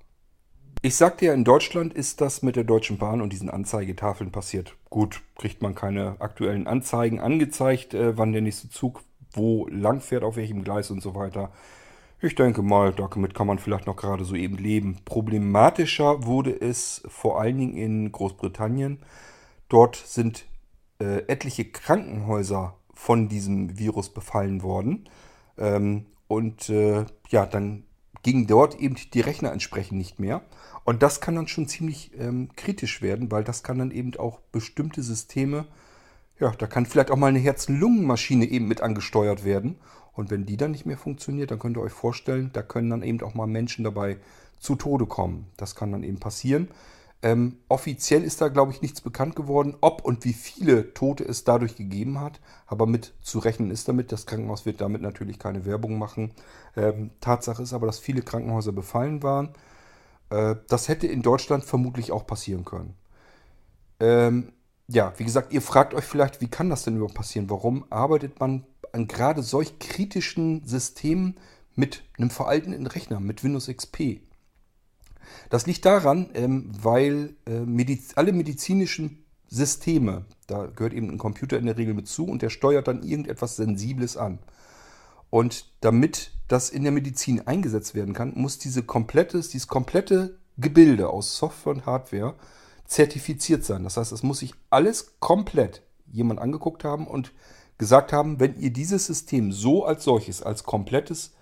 Ich 0.82 0.96
sagte 0.96 1.26
ja, 1.26 1.34
in 1.34 1.44
Deutschland 1.44 1.92
ist 1.92 2.22
das 2.22 2.42
mit 2.42 2.56
der 2.56 2.64
Deutschen 2.64 2.96
Bahn 2.96 3.20
und 3.20 3.34
diesen 3.34 3.50
Anzeigetafeln 3.50 4.32
passiert. 4.32 4.76
Gut, 4.88 5.20
kriegt 5.36 5.60
man 5.60 5.74
keine 5.74 6.16
aktuellen 6.20 6.66
Anzeigen 6.66 7.20
angezeigt, 7.20 7.92
äh, 7.92 8.16
wann 8.16 8.32
der 8.32 8.40
nächste 8.40 8.70
Zug 8.70 9.02
wo 9.32 9.66
lang 9.68 10.00
fährt, 10.00 10.24
auf 10.24 10.36
welchem 10.36 10.64
Gleis 10.64 10.90
und 10.90 11.02
so 11.02 11.14
weiter. 11.14 11.50
Ich 12.20 12.34
denke 12.34 12.62
mal, 12.62 12.92
damit 12.92 13.34
kann 13.34 13.46
man 13.46 13.58
vielleicht 13.58 13.86
noch 13.86 13.96
gerade 13.96 14.24
so 14.24 14.34
eben 14.34 14.58
leben. 14.58 14.98
Problematischer 15.04 16.26
wurde 16.26 16.58
es 16.60 17.02
vor 17.08 17.40
allen 17.40 17.56
Dingen 17.56 17.76
in 17.76 18.12
Großbritannien. 18.12 18.98
Dort 19.68 19.96
sind 19.96 20.44
äh, 21.00 21.22
etliche 21.28 21.64
Krankenhäuser 21.64 22.76
von 22.92 23.28
diesem 23.28 23.78
Virus 23.78 24.10
befallen 24.10 24.62
worden. 24.62 25.08
Ähm, 25.56 26.06
und 26.28 26.68
äh, 26.68 27.06
ja, 27.30 27.46
dann 27.46 27.84
gingen 28.22 28.46
dort 28.46 28.78
eben 28.78 28.96
die 29.14 29.20
Rechner 29.20 29.52
entsprechend 29.52 29.96
nicht 29.96 30.18
mehr. 30.18 30.42
Und 30.84 31.02
das 31.02 31.20
kann 31.22 31.36
dann 31.36 31.48
schon 31.48 31.68
ziemlich 31.68 32.12
ähm, 32.18 32.50
kritisch 32.54 33.00
werden, 33.00 33.30
weil 33.30 33.44
das 33.44 33.62
kann 33.62 33.78
dann 33.78 33.90
eben 33.90 34.14
auch 34.16 34.40
bestimmte 34.52 35.02
Systeme 35.02 35.66
ja, 36.40 36.52
da 36.56 36.66
kann 36.66 36.86
vielleicht 36.86 37.10
auch 37.10 37.16
mal 37.16 37.28
eine 37.28 37.38
Herz-Lungen-Maschine 37.38 38.46
eben 38.46 38.66
mit 38.66 38.80
angesteuert 38.80 39.44
werden. 39.44 39.78
Und 40.12 40.30
wenn 40.30 40.46
die 40.46 40.56
dann 40.56 40.72
nicht 40.72 40.86
mehr 40.86 40.98
funktioniert, 40.98 41.50
dann 41.50 41.58
könnt 41.58 41.76
ihr 41.76 41.82
euch 41.82 41.92
vorstellen, 41.92 42.50
da 42.52 42.62
können 42.62 42.90
dann 42.90 43.02
eben 43.02 43.22
auch 43.22 43.34
mal 43.34 43.46
Menschen 43.46 43.84
dabei 43.84 44.18
zu 44.58 44.74
Tode 44.74 45.06
kommen. 45.06 45.46
Das 45.56 45.74
kann 45.74 45.92
dann 45.92 46.02
eben 46.02 46.18
passieren. 46.18 46.68
Ähm, 47.22 47.58
offiziell 47.68 48.24
ist 48.24 48.40
da, 48.40 48.48
glaube 48.48 48.72
ich, 48.72 48.80
nichts 48.80 49.02
bekannt 49.02 49.36
geworden, 49.36 49.76
ob 49.82 50.02
und 50.02 50.24
wie 50.24 50.32
viele 50.32 50.94
Tote 50.94 51.24
es 51.24 51.44
dadurch 51.44 51.76
gegeben 51.76 52.18
hat. 52.18 52.40
Aber 52.66 52.86
mit 52.86 53.12
zu 53.20 53.38
rechnen 53.38 53.70
ist 53.70 53.88
damit. 53.88 54.10
Das 54.10 54.24
Krankenhaus 54.24 54.64
wird 54.64 54.80
damit 54.80 55.02
natürlich 55.02 55.38
keine 55.38 55.66
Werbung 55.66 55.98
machen. 55.98 56.32
Ähm, 56.76 57.10
Tatsache 57.20 57.62
ist 57.62 57.74
aber, 57.74 57.86
dass 57.86 57.98
viele 57.98 58.22
Krankenhäuser 58.22 58.72
befallen 58.72 59.22
waren. 59.22 59.50
Äh, 60.30 60.56
das 60.68 60.88
hätte 60.88 61.06
in 61.06 61.20
Deutschland 61.20 61.64
vermutlich 61.64 62.10
auch 62.12 62.26
passieren 62.26 62.64
können. 62.64 62.94
Ähm, 64.00 64.52
ja, 64.92 65.12
wie 65.16 65.24
gesagt, 65.24 65.52
ihr 65.52 65.62
fragt 65.62 65.94
euch 65.94 66.04
vielleicht, 66.04 66.40
wie 66.40 66.48
kann 66.48 66.70
das 66.70 66.84
denn 66.84 66.96
überhaupt 66.96 67.14
passieren? 67.14 67.48
Warum 67.48 67.84
arbeitet 67.90 68.40
man 68.40 68.64
an 68.92 69.06
gerade 69.06 69.42
solch 69.42 69.78
kritischen 69.78 70.66
Systemen 70.66 71.38
mit 71.76 72.02
einem 72.18 72.30
veralteten 72.30 72.86
Rechner, 72.86 73.20
mit 73.20 73.44
Windows 73.44 73.68
XP? 73.68 74.20
Das 75.48 75.66
liegt 75.66 75.84
daran, 75.84 76.30
ähm, 76.34 76.70
weil 76.82 77.36
äh, 77.46 77.60
Mediz 77.60 78.12
alle 78.16 78.32
medizinischen 78.32 79.24
Systeme, 79.46 80.24
da 80.48 80.66
gehört 80.66 80.92
eben 80.92 81.10
ein 81.10 81.18
Computer 81.18 81.58
in 81.58 81.66
der 81.66 81.76
Regel 81.76 81.94
mit 81.94 82.08
zu 82.08 82.24
und 82.26 82.42
der 82.42 82.50
steuert 82.50 82.88
dann 82.88 83.02
irgendetwas 83.02 83.56
Sensibles 83.56 84.16
an. 84.16 84.40
Und 85.28 85.66
damit 85.80 86.32
das 86.48 86.70
in 86.70 86.82
der 86.82 86.90
Medizin 86.90 87.46
eingesetzt 87.46 87.94
werden 87.94 88.14
kann, 88.14 88.32
muss 88.34 88.58
diese 88.58 88.82
komplettes, 88.82 89.50
dieses 89.50 89.68
komplette 89.68 90.36
Gebilde 90.58 91.08
aus 91.08 91.36
Software 91.36 91.74
und 91.74 91.86
Hardware 91.86 92.34
zertifiziert 92.90 93.64
sein. 93.64 93.84
Das 93.84 93.96
heißt, 93.96 94.10
es 94.10 94.24
muss 94.24 94.40
sich 94.40 94.52
alles 94.68 95.20
komplett, 95.20 95.82
jemand 96.10 96.40
angeguckt 96.40 96.82
haben 96.82 97.06
und 97.06 97.32
gesagt 97.78 98.12
haben, 98.12 98.40
wenn 98.40 98.58
ihr 98.58 98.72
dieses 98.72 99.06
System 99.06 99.52
so 99.52 99.84
als 99.84 100.02
solches, 100.02 100.42
als 100.42 100.64
komplettes 100.64 101.32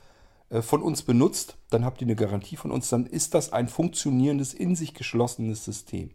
äh, 0.51 0.61
von 0.61 0.83
uns 0.83 1.03
benutzt, 1.03 1.57
dann 1.71 1.87
habt 1.87 2.03
ihr 2.03 2.07
eine 2.07 2.17
Garantie 2.17 2.57
von 2.57 2.71
uns, 2.71 2.91
dann 2.91 3.07
ist 3.07 3.33
das 3.33 3.51
ein 3.51 3.69
funktionierendes, 3.69 4.53
in 4.53 4.77
sich 4.77 4.93
geschlossenes 4.93 5.65
System. 5.65 6.11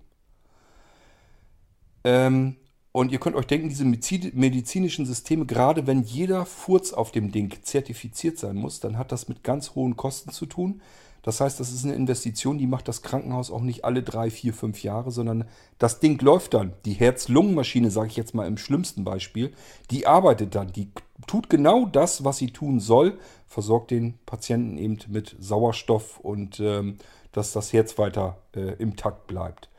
Ähm, 2.04 2.58
und 2.92 3.12
ihr 3.12 3.20
könnt 3.20 3.36
euch 3.36 3.48
denken, 3.48 3.70
diese 3.70 3.86
medizinischen 3.86 5.08
Systeme, 5.08 5.48
gerade 5.48 5.88
wenn 5.88 6.04
jeder 6.04 6.46
Furz 6.46 6.94
auf 6.94 7.12
dem 7.12 7.32
Ding 7.32 7.58
zertifiziert 7.64 8.38
sein 8.38 8.56
muss, 8.56 8.82
dann 8.82 9.00
hat 9.00 9.12
das 9.12 9.28
mit 9.28 9.44
ganz 9.44 9.74
hohen 9.74 9.98
Kosten 9.98 10.30
zu 10.30 10.46
tun. 10.46 10.82
Das 11.24 11.40
heißt, 11.40 11.60
das 11.60 11.72
ist 11.72 11.86
eine 11.86 11.96
Investition, 11.96 12.58
die 12.58 12.68
macht 12.68 12.88
das 12.90 13.02
Krankenhaus 13.02 13.50
auch 13.50 13.62
nicht 13.62 13.86
alle 13.86 14.04
drei, 14.04 14.30
vier, 14.30 14.54
fünf 14.54 14.84
Jahre, 14.84 15.10
sondern 15.10 15.46
das 15.80 16.02
Ding 16.02 16.22
läuft 16.22 16.54
dann. 16.54 16.74
Die 16.84 16.94
Herz-Lungen-Maschine, 16.94 17.90
sage 17.92 18.10
ich 18.10 18.18
jetzt 18.18 18.36
mal 18.36 18.46
im 18.46 18.58
schlimmsten 18.58 19.06
Beispiel, 19.06 19.54
die 19.90 20.06
arbeitet 20.06 20.54
dann. 20.54 20.74
Die 20.74 20.92
tut 21.26 21.50
genau 21.50 21.86
das, 21.86 22.26
was 22.26 22.38
sie 22.38 22.52
tun 22.52 22.82
soll, 22.82 23.18
versorgt 23.48 23.92
den 23.92 24.20
Patienten 24.26 24.78
eben 24.78 25.00
mit 25.08 25.38
Sauerstoff 25.40 26.20
und 26.20 26.60
ähm, 26.60 26.98
dass 27.32 27.54
das 27.54 27.72
Herz 27.72 27.98
weiter 27.98 28.38
äh, 28.54 28.76
im 28.80 28.98
Takt 28.98 29.26
bleibt. 29.26 29.70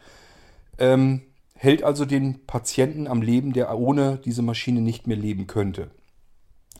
Ähm, 0.78 1.22
hält 1.54 1.82
also 1.82 2.06
den 2.06 2.46
Patienten 2.46 3.06
am 3.06 3.20
Leben, 3.20 3.52
der 3.52 3.76
ohne 3.78 4.16
diese 4.16 4.42
Maschine 4.42 4.80
nicht 4.80 5.06
mehr 5.06 5.16
leben 5.16 5.46
könnte. 5.46 5.90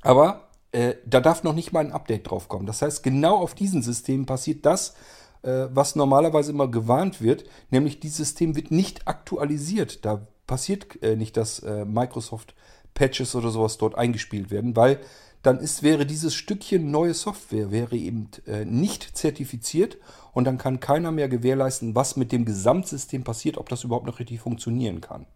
Aber 0.00 0.43
äh, 0.74 0.96
da 1.06 1.20
darf 1.20 1.44
noch 1.44 1.54
nicht 1.54 1.72
mal 1.72 1.84
ein 1.84 1.92
Update 1.92 2.28
drauf 2.28 2.48
kommen. 2.48 2.66
Das 2.66 2.82
heißt, 2.82 3.02
genau 3.04 3.36
auf 3.36 3.54
diesen 3.54 3.80
Systemen 3.82 4.26
passiert 4.26 4.66
das, 4.66 4.94
äh, 5.42 5.68
was 5.70 5.94
normalerweise 5.94 6.50
immer 6.50 6.68
gewarnt 6.68 7.22
wird, 7.22 7.44
nämlich 7.70 8.00
dieses 8.00 8.16
System 8.16 8.56
wird 8.56 8.72
nicht 8.72 9.06
aktualisiert. 9.06 10.04
Da 10.04 10.26
passiert 10.48 11.00
äh, 11.02 11.14
nicht, 11.14 11.36
dass 11.36 11.60
äh, 11.60 11.84
Microsoft 11.84 12.54
Patches 12.92 13.34
oder 13.36 13.50
sowas 13.50 13.78
dort 13.78 13.96
eingespielt 13.96 14.50
werden, 14.50 14.74
weil 14.74 14.98
dann 15.42 15.58
ist, 15.58 15.82
wäre 15.82 16.06
dieses 16.06 16.34
Stückchen 16.34 16.90
neue 16.90 17.14
Software 17.14 17.70
wäre 17.70 17.96
eben 17.96 18.30
äh, 18.46 18.64
nicht 18.64 19.16
zertifiziert 19.16 19.98
und 20.32 20.44
dann 20.44 20.58
kann 20.58 20.80
keiner 20.80 21.12
mehr 21.12 21.28
gewährleisten, 21.28 21.94
was 21.94 22.16
mit 22.16 22.32
dem 22.32 22.44
Gesamtsystem 22.44 23.22
passiert, 23.22 23.58
ob 23.58 23.68
das 23.68 23.84
überhaupt 23.84 24.06
noch 24.06 24.18
richtig 24.18 24.40
funktionieren 24.40 25.00
kann. 25.00 25.26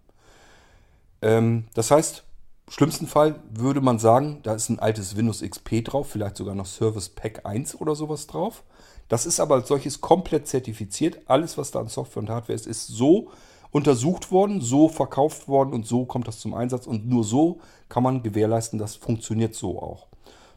Ähm, 1.22 1.64
das 1.74 1.91
heißt, 1.91 2.24
schlimmsten 2.71 3.07
Fall 3.07 3.37
würde 3.51 3.81
man 3.81 3.99
sagen, 3.99 4.41
da 4.43 4.55
ist 4.55 4.69
ein 4.69 4.79
altes 4.79 5.16
Windows 5.16 5.43
XP 5.43 5.85
drauf, 5.85 6.09
vielleicht 6.11 6.37
sogar 6.37 6.55
noch 6.55 6.66
Service 6.66 7.09
Pack 7.09 7.45
1 7.45 7.81
oder 7.81 7.95
sowas 7.95 8.27
drauf. 8.27 8.62
Das 9.09 9.27
ist 9.27 9.41
aber 9.41 9.57
als 9.57 9.69
solches 9.69 10.01
komplett 10.01 10.47
zertifiziert. 10.47 11.19
Alles, 11.27 11.57
was 11.57 11.71
da 11.71 11.81
an 11.81 11.89
Software 11.89 12.23
und 12.23 12.31
Hardware 12.31 12.55
ist, 12.55 12.66
ist 12.66 12.87
so 12.87 13.31
untersucht 13.71 14.31
worden, 14.31 14.61
so 14.61 14.89
verkauft 14.89 15.49
worden 15.49 15.73
und 15.73 15.87
so 15.87 16.05
kommt 16.05 16.29
das 16.29 16.41
zum 16.41 16.55
Einsatz. 16.55 16.87
Und 16.87 17.09
nur 17.09 17.25
so 17.25 17.61
kann 17.89 18.03
man 18.03 18.23
gewährleisten, 18.23 18.79
das 18.79 18.97
funktioniert 18.97 19.55
so 19.55 19.81
auch. 19.81 20.07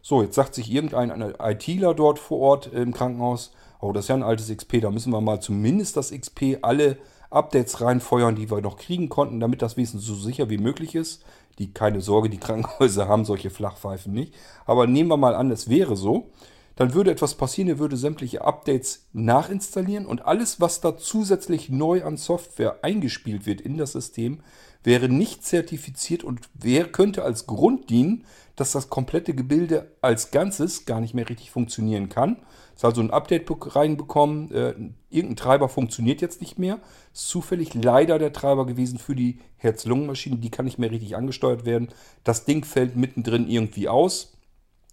So, 0.02 0.22
jetzt 0.22 0.36
sagt 0.36 0.56
sich 0.56 0.72
irgendein 0.72 1.36
ITler 1.40 1.94
dort 1.94 2.20
vor 2.20 2.40
Ort 2.40 2.68
im 2.74 2.94
Krankenhaus, 2.94 3.52
oh, 3.80 3.92
das 3.92 4.06
ist 4.06 4.10
ja 4.10 4.16
ein 4.16 4.24
altes 4.24 4.56
XP, 4.56 4.82
da 4.82 4.90
müssen 4.90 5.14
wir 5.14 5.22
mal 5.22 5.40
zumindest 5.40 5.96
das 5.96 6.12
XP 6.12 6.58
alle 6.62 6.98
Updates 7.30 7.80
reinfeuern, 7.80 8.36
die 8.36 8.52
wir 8.52 8.62
noch 8.62 8.78
kriegen 8.78 9.10
konnten, 9.10 9.40
damit 9.40 9.62
das 9.62 9.78
wenigstens 9.78 10.04
so 10.04 10.16
sicher 10.16 10.50
wie 10.50 10.58
möglich 10.58 10.96
ist. 10.96 11.24
Die, 11.60 11.74
keine 11.74 12.02
Sorge, 12.02 12.30
die 12.30 12.38
Krankenhäuser 12.40 13.08
haben 13.08 13.26
solche 13.26 13.50
Flachpfeifen 13.50 14.14
nicht. 14.14 14.34
Aber 14.66 14.88
nehmen 14.88 15.10
wir 15.10 15.18
mal 15.18 15.36
an, 15.36 15.52
es 15.52 15.70
wäre 15.70 15.96
so 15.96 16.32
dann 16.76 16.94
würde 16.96 17.12
etwas 17.12 17.36
passieren, 17.36 17.70
er 17.70 17.80
würde 17.80 17.98
sämtliche 17.98 18.44
Updates 18.44 19.06
nachinstallieren 19.14 20.06
und 20.06 20.26
alles, 20.26 20.60
was 20.60 20.82
da 20.82 20.98
zusätzlich 20.98 21.70
neu 21.70 22.04
an 22.04 22.18
Software 22.18 22.80
eingespielt 22.82 23.46
wird 23.46 23.62
in 23.62 23.78
das 23.78 23.92
System, 23.92 24.40
wäre 24.84 25.10
nicht 25.10 25.46
zertifiziert 25.46 26.24
und 26.24 26.50
wer 26.56 26.86
könnte 26.86 27.24
als 27.24 27.46
Grund 27.46 27.90
dienen, 27.92 28.26
dass 28.56 28.72
das 28.72 28.90
komplette 28.90 29.36
Gebilde 29.36 29.92
als 30.02 30.32
Ganzes 30.32 30.86
gar 30.86 31.02
nicht 31.02 31.14
mehr 31.14 31.30
richtig 31.30 31.52
funktionieren 31.52 32.10
kann. 32.10 32.38
Ist 32.82 32.86
also 32.86 33.02
ein 33.02 33.12
Update 33.12 33.46
reinbekommen, 33.76 34.52
äh, 34.52 34.74
irgendein 35.10 35.36
Treiber 35.36 35.70
funktioniert 35.70 36.22
jetzt 36.22 36.42
nicht 36.42 36.58
mehr. 36.58 36.80
Ist 37.14 37.28
zufällig 37.28 37.74
leider 37.76 38.18
der 38.18 38.34
Treiber 38.34 38.66
gewesen 38.66 38.98
für 38.98 39.16
die 39.16 39.40
Herz-Lungen-Maschine, 39.58 40.38
die 40.38 40.50
kann 40.50 40.66
nicht 40.66 40.80
mehr 40.80 40.90
richtig 40.90 41.16
angesteuert 41.16 41.66
werden. 41.66 41.90
Das 42.24 42.46
Ding 42.46 42.66
fällt 42.66 42.96
mittendrin 42.96 43.48
irgendwie 43.48 43.88
aus 43.88 44.36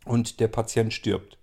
und 0.05 0.41
der 0.41 0.49
Patient 0.49 0.93
stirbt 0.93 1.39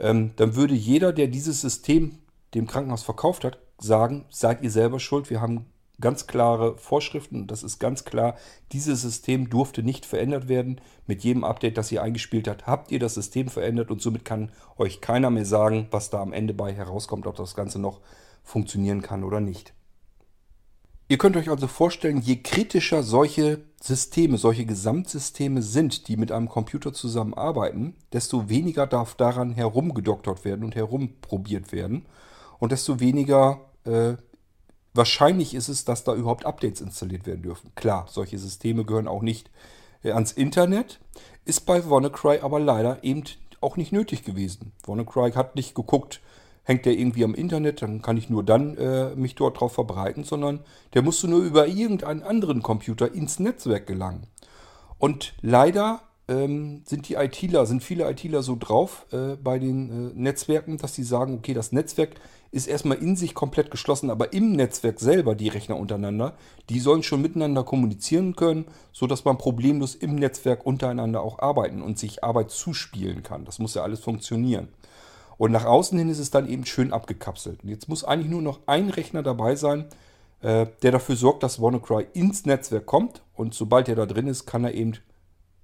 ähm, 0.00 0.32
dann 0.36 0.56
würde 0.56 0.74
jeder, 0.74 1.12
der 1.12 1.28
dieses 1.28 1.60
System 1.60 2.18
dem 2.54 2.66
Krankenhaus 2.66 3.02
verkauft 3.02 3.44
hat, 3.44 3.58
sagen, 3.78 4.24
seid 4.30 4.62
ihr 4.62 4.70
selber 4.70 4.98
schuld, 4.98 5.30
wir 5.30 5.40
haben 5.40 5.66
ganz 6.00 6.26
klare 6.26 6.76
Vorschriften 6.78 7.42
und 7.42 7.50
das 7.50 7.62
ist 7.62 7.78
ganz 7.78 8.04
klar, 8.04 8.36
dieses 8.72 9.02
System 9.02 9.50
durfte 9.50 9.82
nicht 9.82 10.06
verändert 10.06 10.48
werden. 10.48 10.80
Mit 11.06 11.24
jedem 11.24 11.44
Update, 11.44 11.76
das 11.76 11.92
ihr 11.92 12.02
eingespielt 12.02 12.48
habt, 12.48 12.66
habt 12.66 12.92
ihr 12.92 12.98
das 12.98 13.14
System 13.14 13.48
verändert 13.48 13.90
und 13.90 14.00
somit 14.00 14.24
kann 14.24 14.50
euch 14.78 15.00
keiner 15.00 15.30
mehr 15.30 15.46
sagen, 15.46 15.88
was 15.90 16.10
da 16.10 16.20
am 16.20 16.32
Ende 16.32 16.54
bei 16.54 16.72
herauskommt, 16.72 17.26
ob 17.26 17.36
das 17.36 17.54
Ganze 17.54 17.78
noch 17.78 18.00
funktionieren 18.42 19.02
kann 19.02 19.24
oder 19.24 19.40
nicht. 19.40 19.74
Ihr 21.10 21.18
könnt 21.18 21.36
euch 21.36 21.50
also 21.50 21.66
vorstellen, 21.66 22.20
je 22.20 22.36
kritischer 22.36 23.02
solche 23.02 23.58
Systeme, 23.82 24.38
solche 24.38 24.64
Gesamtsysteme 24.64 25.60
sind, 25.60 26.06
die 26.06 26.16
mit 26.16 26.30
einem 26.30 26.48
Computer 26.48 26.92
zusammenarbeiten, 26.92 27.96
desto 28.12 28.48
weniger 28.48 28.86
darf 28.86 29.16
daran 29.16 29.50
herumgedoktert 29.50 30.44
werden 30.44 30.64
und 30.64 30.76
herumprobiert 30.76 31.72
werden. 31.72 32.06
Und 32.60 32.70
desto 32.70 33.00
weniger 33.00 33.60
äh, 33.84 34.14
wahrscheinlich 34.94 35.54
ist 35.54 35.68
es, 35.68 35.84
dass 35.84 36.04
da 36.04 36.14
überhaupt 36.14 36.46
Updates 36.46 36.80
installiert 36.80 37.26
werden 37.26 37.42
dürfen. 37.42 37.72
Klar, 37.74 38.06
solche 38.08 38.38
Systeme 38.38 38.84
gehören 38.84 39.08
auch 39.08 39.22
nicht 39.22 39.50
äh, 40.02 40.12
ans 40.12 40.32
Internet, 40.32 41.00
ist 41.44 41.66
bei 41.66 41.88
WannaCry 41.88 42.40
aber 42.40 42.60
leider 42.60 43.02
eben 43.02 43.24
auch 43.60 43.76
nicht 43.76 43.92
nötig 43.92 44.24
gewesen. 44.24 44.72
WannaCry 44.86 45.32
hat 45.32 45.54
nicht 45.56 45.74
geguckt, 45.74 46.20
hängt 46.64 46.86
der 46.86 46.98
irgendwie 46.98 47.24
am 47.24 47.34
Internet, 47.34 47.82
dann 47.82 48.02
kann 48.02 48.16
ich 48.16 48.30
nur 48.30 48.44
dann 48.44 48.76
äh, 48.76 49.14
mich 49.16 49.34
dort 49.34 49.60
drauf 49.60 49.72
verbreiten, 49.72 50.24
sondern 50.24 50.60
der 50.94 51.02
musste 51.02 51.28
nur 51.28 51.42
über 51.42 51.66
irgendeinen 51.66 52.22
anderen 52.22 52.62
Computer 52.62 53.12
ins 53.12 53.38
Netzwerk 53.38 53.86
gelangen. 53.86 54.26
Und 54.98 55.34
leider 55.40 56.02
ähm, 56.30 56.82
sind 56.86 57.08
die 57.08 57.14
ITler, 57.14 57.66
sind 57.66 57.82
viele 57.82 58.08
ITler 58.08 58.42
so 58.42 58.56
drauf 58.58 59.04
äh, 59.12 59.34
bei 59.34 59.58
den 59.58 59.90
äh, 59.90 60.12
Netzwerken, 60.14 60.78
dass 60.78 60.94
sie 60.94 61.02
sagen, 61.02 61.34
okay, 61.34 61.54
das 61.54 61.72
Netzwerk 61.72 62.14
ist 62.52 62.68
erstmal 62.68 62.98
in 62.98 63.16
sich 63.16 63.34
komplett 63.34 63.70
geschlossen, 63.70 64.10
aber 64.10 64.32
im 64.32 64.52
Netzwerk 64.52 65.00
selber 65.00 65.34
die 65.34 65.48
Rechner 65.48 65.76
untereinander, 65.76 66.34
die 66.68 66.78
sollen 66.78 67.02
schon 67.02 67.20
miteinander 67.20 67.64
kommunizieren 67.64 68.36
können, 68.36 68.66
sodass 68.92 69.24
man 69.24 69.38
problemlos 69.38 69.96
im 69.96 70.14
Netzwerk 70.14 70.64
untereinander 70.64 71.20
auch 71.22 71.40
arbeiten 71.40 71.82
und 71.82 71.98
sich 71.98 72.22
Arbeit 72.22 72.50
zuspielen 72.50 73.22
kann. 73.22 73.44
Das 73.44 73.58
muss 73.58 73.74
ja 73.74 73.82
alles 73.82 74.00
funktionieren. 74.00 74.68
Und 75.36 75.52
nach 75.52 75.64
außen 75.64 75.98
hin 75.98 76.10
ist 76.10 76.18
es 76.18 76.30
dann 76.30 76.48
eben 76.48 76.66
schön 76.66 76.92
abgekapselt. 76.92 77.64
Und 77.64 77.70
jetzt 77.70 77.88
muss 77.88 78.04
eigentlich 78.04 78.30
nur 78.30 78.42
noch 78.42 78.60
ein 78.66 78.90
Rechner 78.90 79.22
dabei 79.22 79.56
sein, 79.56 79.86
äh, 80.42 80.66
der 80.82 80.92
dafür 80.92 81.16
sorgt, 81.16 81.42
dass 81.42 81.60
WannaCry 81.60 82.06
ins 82.12 82.46
Netzwerk 82.46 82.86
kommt. 82.86 83.22
Und 83.34 83.54
sobald 83.54 83.88
er 83.88 83.96
da 83.96 84.06
drin 84.06 84.26
ist, 84.26 84.44
kann 84.44 84.64
er 84.64 84.74
eben 84.74 84.94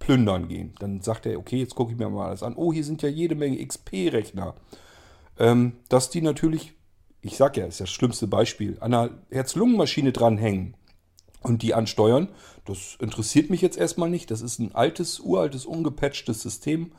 plündern 0.07 0.46
gehen. 0.46 0.72
Dann 0.78 1.00
sagt 1.00 1.26
er, 1.26 1.36
okay, 1.36 1.59
jetzt 1.59 1.74
gucke 1.74 1.90
ich 1.90 1.98
mir 1.98 2.09
mal 2.09 2.28
alles 2.28 2.44
an. 2.44 2.54
Oh, 2.54 2.72
hier 2.72 2.84
sind 2.84 3.02
ja 3.02 3.09
jede 3.09 3.34
Menge 3.34 3.64
XP-Rechner. 3.66 4.54
Ähm, 5.36 5.72
dass 5.88 6.11
die 6.11 6.22
natürlich, 6.22 6.74
ich 7.22 7.36
sag 7.36 7.57
ja, 7.57 7.66
ist 7.66 7.80
das 7.80 7.90
schlimmste 7.90 8.28
Beispiel, 8.28 8.76
an 8.78 8.94
einer 8.94 9.11
Herz-Lungen-Maschine 9.30 10.12
dranhängen 10.12 10.76
und 11.42 11.62
die 11.62 11.74
ansteuern. 11.74 12.28
Das 12.66 12.96
interessiert 13.00 13.50
mich 13.50 13.62
jetzt 13.62 13.76
erstmal 13.76 14.09
nicht. 14.09 14.30
Das 14.30 14.42
ist 14.42 14.61
ein 14.61 14.76
altes, 14.76 15.18
uraltes, 15.18 15.66
ungepatchtes 15.66 16.40
System. 16.40 16.92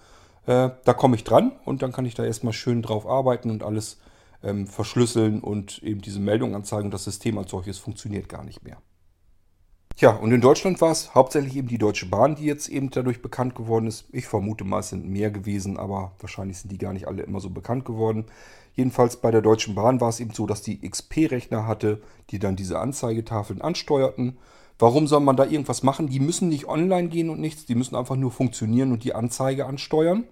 Äh, 0.45 0.71
da 0.83 0.93
komme 0.93 1.15
ich 1.15 1.23
dran 1.23 1.53
und 1.63 1.83
dann 1.83 1.93
kann 1.93 2.05
ich 2.05 2.13
da 2.13 2.25
erstmal 2.25 2.51
schön 2.51 2.81
drauf 2.81 3.07
arbeiten 3.07 3.49
und 3.49 3.63
alles 3.63 4.01
ähm, 4.43 4.67
verschlüsseln 4.67 5.39
und 5.39 5.81
eben 5.81 6.01
diese 6.01 6.19
Meldung 6.19 6.55
anzeigen. 6.55 6.91
Das 6.91 7.05
System 7.05 7.37
als 7.37 7.51
solches 7.51 7.77
funktioniert 7.77 8.27
gar 8.27 8.43
nicht 8.43 8.65
mehr. 8.65 8.81
Tja, 9.97 10.11
und 10.11 10.31
in 10.31 10.41
Deutschland 10.41 10.79
war 10.79 10.91
es 10.91 11.15
hauptsächlich 11.15 11.55
eben 11.55 11.69
die 11.69 11.79
Deutsche 11.79 12.05
Bahn, 12.05 12.35
die 12.35 12.45
jetzt 12.45 12.69
eben 12.69 12.91
dadurch 12.91 13.23
bekannt 13.23 13.55
geworden 13.55 13.87
ist. 13.87 14.05
Ich 14.11 14.27
vermute 14.27 14.63
mal, 14.63 14.81
es 14.81 14.89
sind 14.89 15.09
mehr 15.09 15.31
gewesen, 15.31 15.77
aber 15.77 16.11
wahrscheinlich 16.19 16.59
sind 16.59 16.71
die 16.71 16.77
gar 16.77 16.93
nicht 16.93 17.07
alle 17.07 17.23
immer 17.23 17.39
so 17.39 17.49
bekannt 17.49 17.83
geworden. 17.83 18.25
Jedenfalls 18.75 19.17
bei 19.17 19.31
der 19.31 19.41
Deutschen 19.41 19.73
Bahn 19.73 19.99
war 19.99 20.09
es 20.09 20.19
eben 20.19 20.35
so, 20.35 20.45
dass 20.45 20.61
die 20.61 20.87
XP-Rechner 20.87 21.65
hatte, 21.65 21.99
die 22.29 22.37
dann 22.37 22.55
diese 22.55 22.77
Anzeigetafeln 22.77 23.59
ansteuerten. 23.59 24.37
Warum 24.77 25.07
soll 25.07 25.21
man 25.21 25.35
da 25.35 25.45
irgendwas 25.45 25.81
machen? 25.81 26.09
Die 26.09 26.19
müssen 26.19 26.47
nicht 26.47 26.67
online 26.67 27.07
gehen 27.07 27.31
und 27.31 27.39
nichts, 27.39 27.65
die 27.65 27.73
müssen 27.73 27.95
einfach 27.95 28.17
nur 28.17 28.29
funktionieren 28.29 28.91
und 28.91 29.03
die 29.03 29.15
Anzeige 29.15 29.65
ansteuern. 29.65 30.25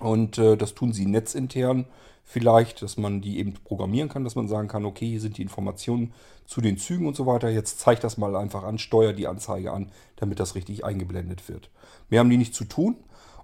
Und 0.00 0.38
äh, 0.38 0.56
das 0.56 0.74
tun 0.74 0.92
sie 0.92 1.06
netzintern 1.06 1.86
vielleicht, 2.24 2.82
dass 2.82 2.96
man 2.96 3.20
die 3.20 3.38
eben 3.38 3.52
programmieren 3.52 4.08
kann, 4.08 4.24
dass 4.24 4.34
man 4.34 4.48
sagen 4.48 4.68
kann, 4.68 4.84
okay, 4.84 5.06
hier 5.06 5.20
sind 5.20 5.36
die 5.38 5.42
Informationen 5.42 6.12
zu 6.46 6.60
den 6.60 6.78
Zügen 6.78 7.06
und 7.06 7.16
so 7.16 7.26
weiter. 7.26 7.50
Jetzt 7.50 7.80
zeigt 7.80 8.02
das 8.02 8.16
mal 8.16 8.34
einfach 8.34 8.64
an, 8.64 8.78
steuer 8.78 9.12
die 9.12 9.26
Anzeige 9.26 9.72
an, 9.72 9.90
damit 10.16 10.40
das 10.40 10.54
richtig 10.54 10.84
eingeblendet 10.84 11.48
wird. 11.48 11.70
Mehr 12.08 12.20
haben 12.20 12.30
die 12.30 12.38
nicht 12.38 12.54
zu 12.54 12.64
tun 12.64 12.96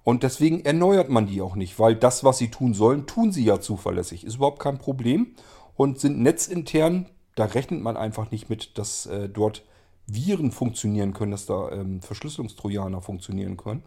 und 0.02 0.22
deswegen 0.22 0.64
erneuert 0.64 1.10
man 1.10 1.26
die 1.26 1.42
auch 1.42 1.56
nicht, 1.56 1.78
weil 1.78 1.94
das, 1.94 2.24
was 2.24 2.38
sie 2.38 2.50
tun 2.50 2.74
sollen, 2.74 3.06
tun 3.06 3.32
sie 3.32 3.44
ja 3.44 3.60
zuverlässig. 3.60 4.24
Ist 4.24 4.36
überhaupt 4.36 4.60
kein 4.60 4.78
Problem 4.78 5.34
und 5.76 6.00
sind 6.00 6.20
netzintern, 6.20 7.06
da 7.34 7.44
rechnet 7.44 7.82
man 7.82 7.96
einfach 7.96 8.30
nicht 8.30 8.48
mit, 8.50 8.78
dass 8.78 9.06
äh, 9.06 9.28
dort 9.28 9.62
Viren 10.06 10.50
funktionieren 10.50 11.12
können, 11.12 11.30
dass 11.30 11.46
da 11.46 11.70
ähm, 11.70 12.00
Verschlüsselungstrojaner 12.02 13.00
funktionieren 13.00 13.56
können. 13.56 13.82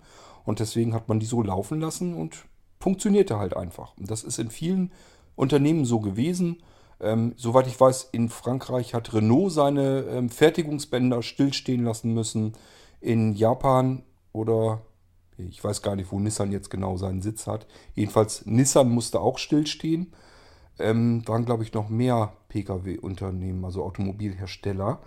Und 0.46 0.60
deswegen 0.60 0.94
hat 0.94 1.10
man 1.10 1.20
die 1.20 1.26
so 1.26 1.42
laufen 1.42 1.80
lassen 1.80 2.14
und 2.14 2.46
funktionierte 2.84 3.40
halt 3.40 3.56
einfach. 3.56 3.98
Und 3.98 4.12
das 4.12 4.24
ist 4.24 4.40
in 4.40 4.52
vielen 4.52 4.92
Unternehmen 5.36 5.86
so 5.86 6.02
gewesen. 6.02 6.62
Ähm, 7.00 7.34
soweit 7.38 7.66
ich 7.68 7.80
weiß, 7.80 8.10
in 8.12 8.28
Frankreich 8.28 8.94
hat 8.94 9.14
Renault 9.14 9.54
seine 9.54 10.02
ähm, 10.02 10.30
Fertigungsbänder 10.30 11.24
stillstehen 11.24 11.86
lassen 11.86 12.14
müssen. 12.14 12.54
In 13.00 13.36
Japan 13.36 14.04
oder 14.34 14.82
ich 15.38 15.64
weiß 15.64 15.82
gar 15.82 15.96
nicht, 15.96 16.12
wo 16.12 16.20
Nissan 16.20 16.52
jetzt 16.52 16.70
genau 16.70 16.98
seinen 16.98 17.22
Sitz 17.22 17.48
hat. 17.48 17.68
Jedenfalls 17.96 18.46
Nissan 18.46 18.90
musste 18.90 19.22
auch 19.22 19.38
stillstehen. 19.38 20.14
Ähm, 20.78 21.26
waren, 21.26 21.46
glaube 21.46 21.64
ich, 21.64 21.74
noch 21.74 21.88
mehr 21.88 22.34
Pkw-Unternehmen, 22.50 23.64
also 23.64 23.84
Automobilhersteller. 23.84 25.00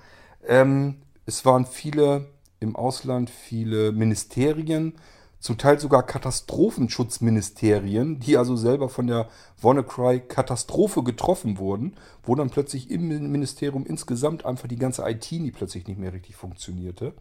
Ähm, 0.47 1.03
es 1.27 1.45
waren 1.45 1.67
viele 1.67 2.29
im 2.59 2.75
Ausland, 2.75 3.29
viele 3.29 3.93
Ministerien, 3.93 4.95
zum 5.39 5.59
Teil 5.59 5.79
sogar 5.79 6.05
Katastrophenschutzministerien, 6.05 8.19
die 8.19 8.37
also 8.37 8.57
selber 8.57 8.89
von 8.89 9.07
der 9.07 9.29
WannaCry-Katastrophe 9.61 11.03
getroffen 11.03 11.59
wurden, 11.59 11.95
wo 12.23 12.35
dann 12.35 12.51
plötzlich 12.51 12.91
im 12.91 13.09
Ministerium 13.31 13.87
insgesamt 13.87 14.45
einfach 14.45 14.69
die 14.69 14.77
ganze 14.77 15.09
IT 15.09 15.31
nie 15.33 15.51
plötzlich 15.51 15.87
nicht 15.87 16.01
mehr 16.01 16.13
richtig 16.13 16.37
funktionierte. 16.37 17.15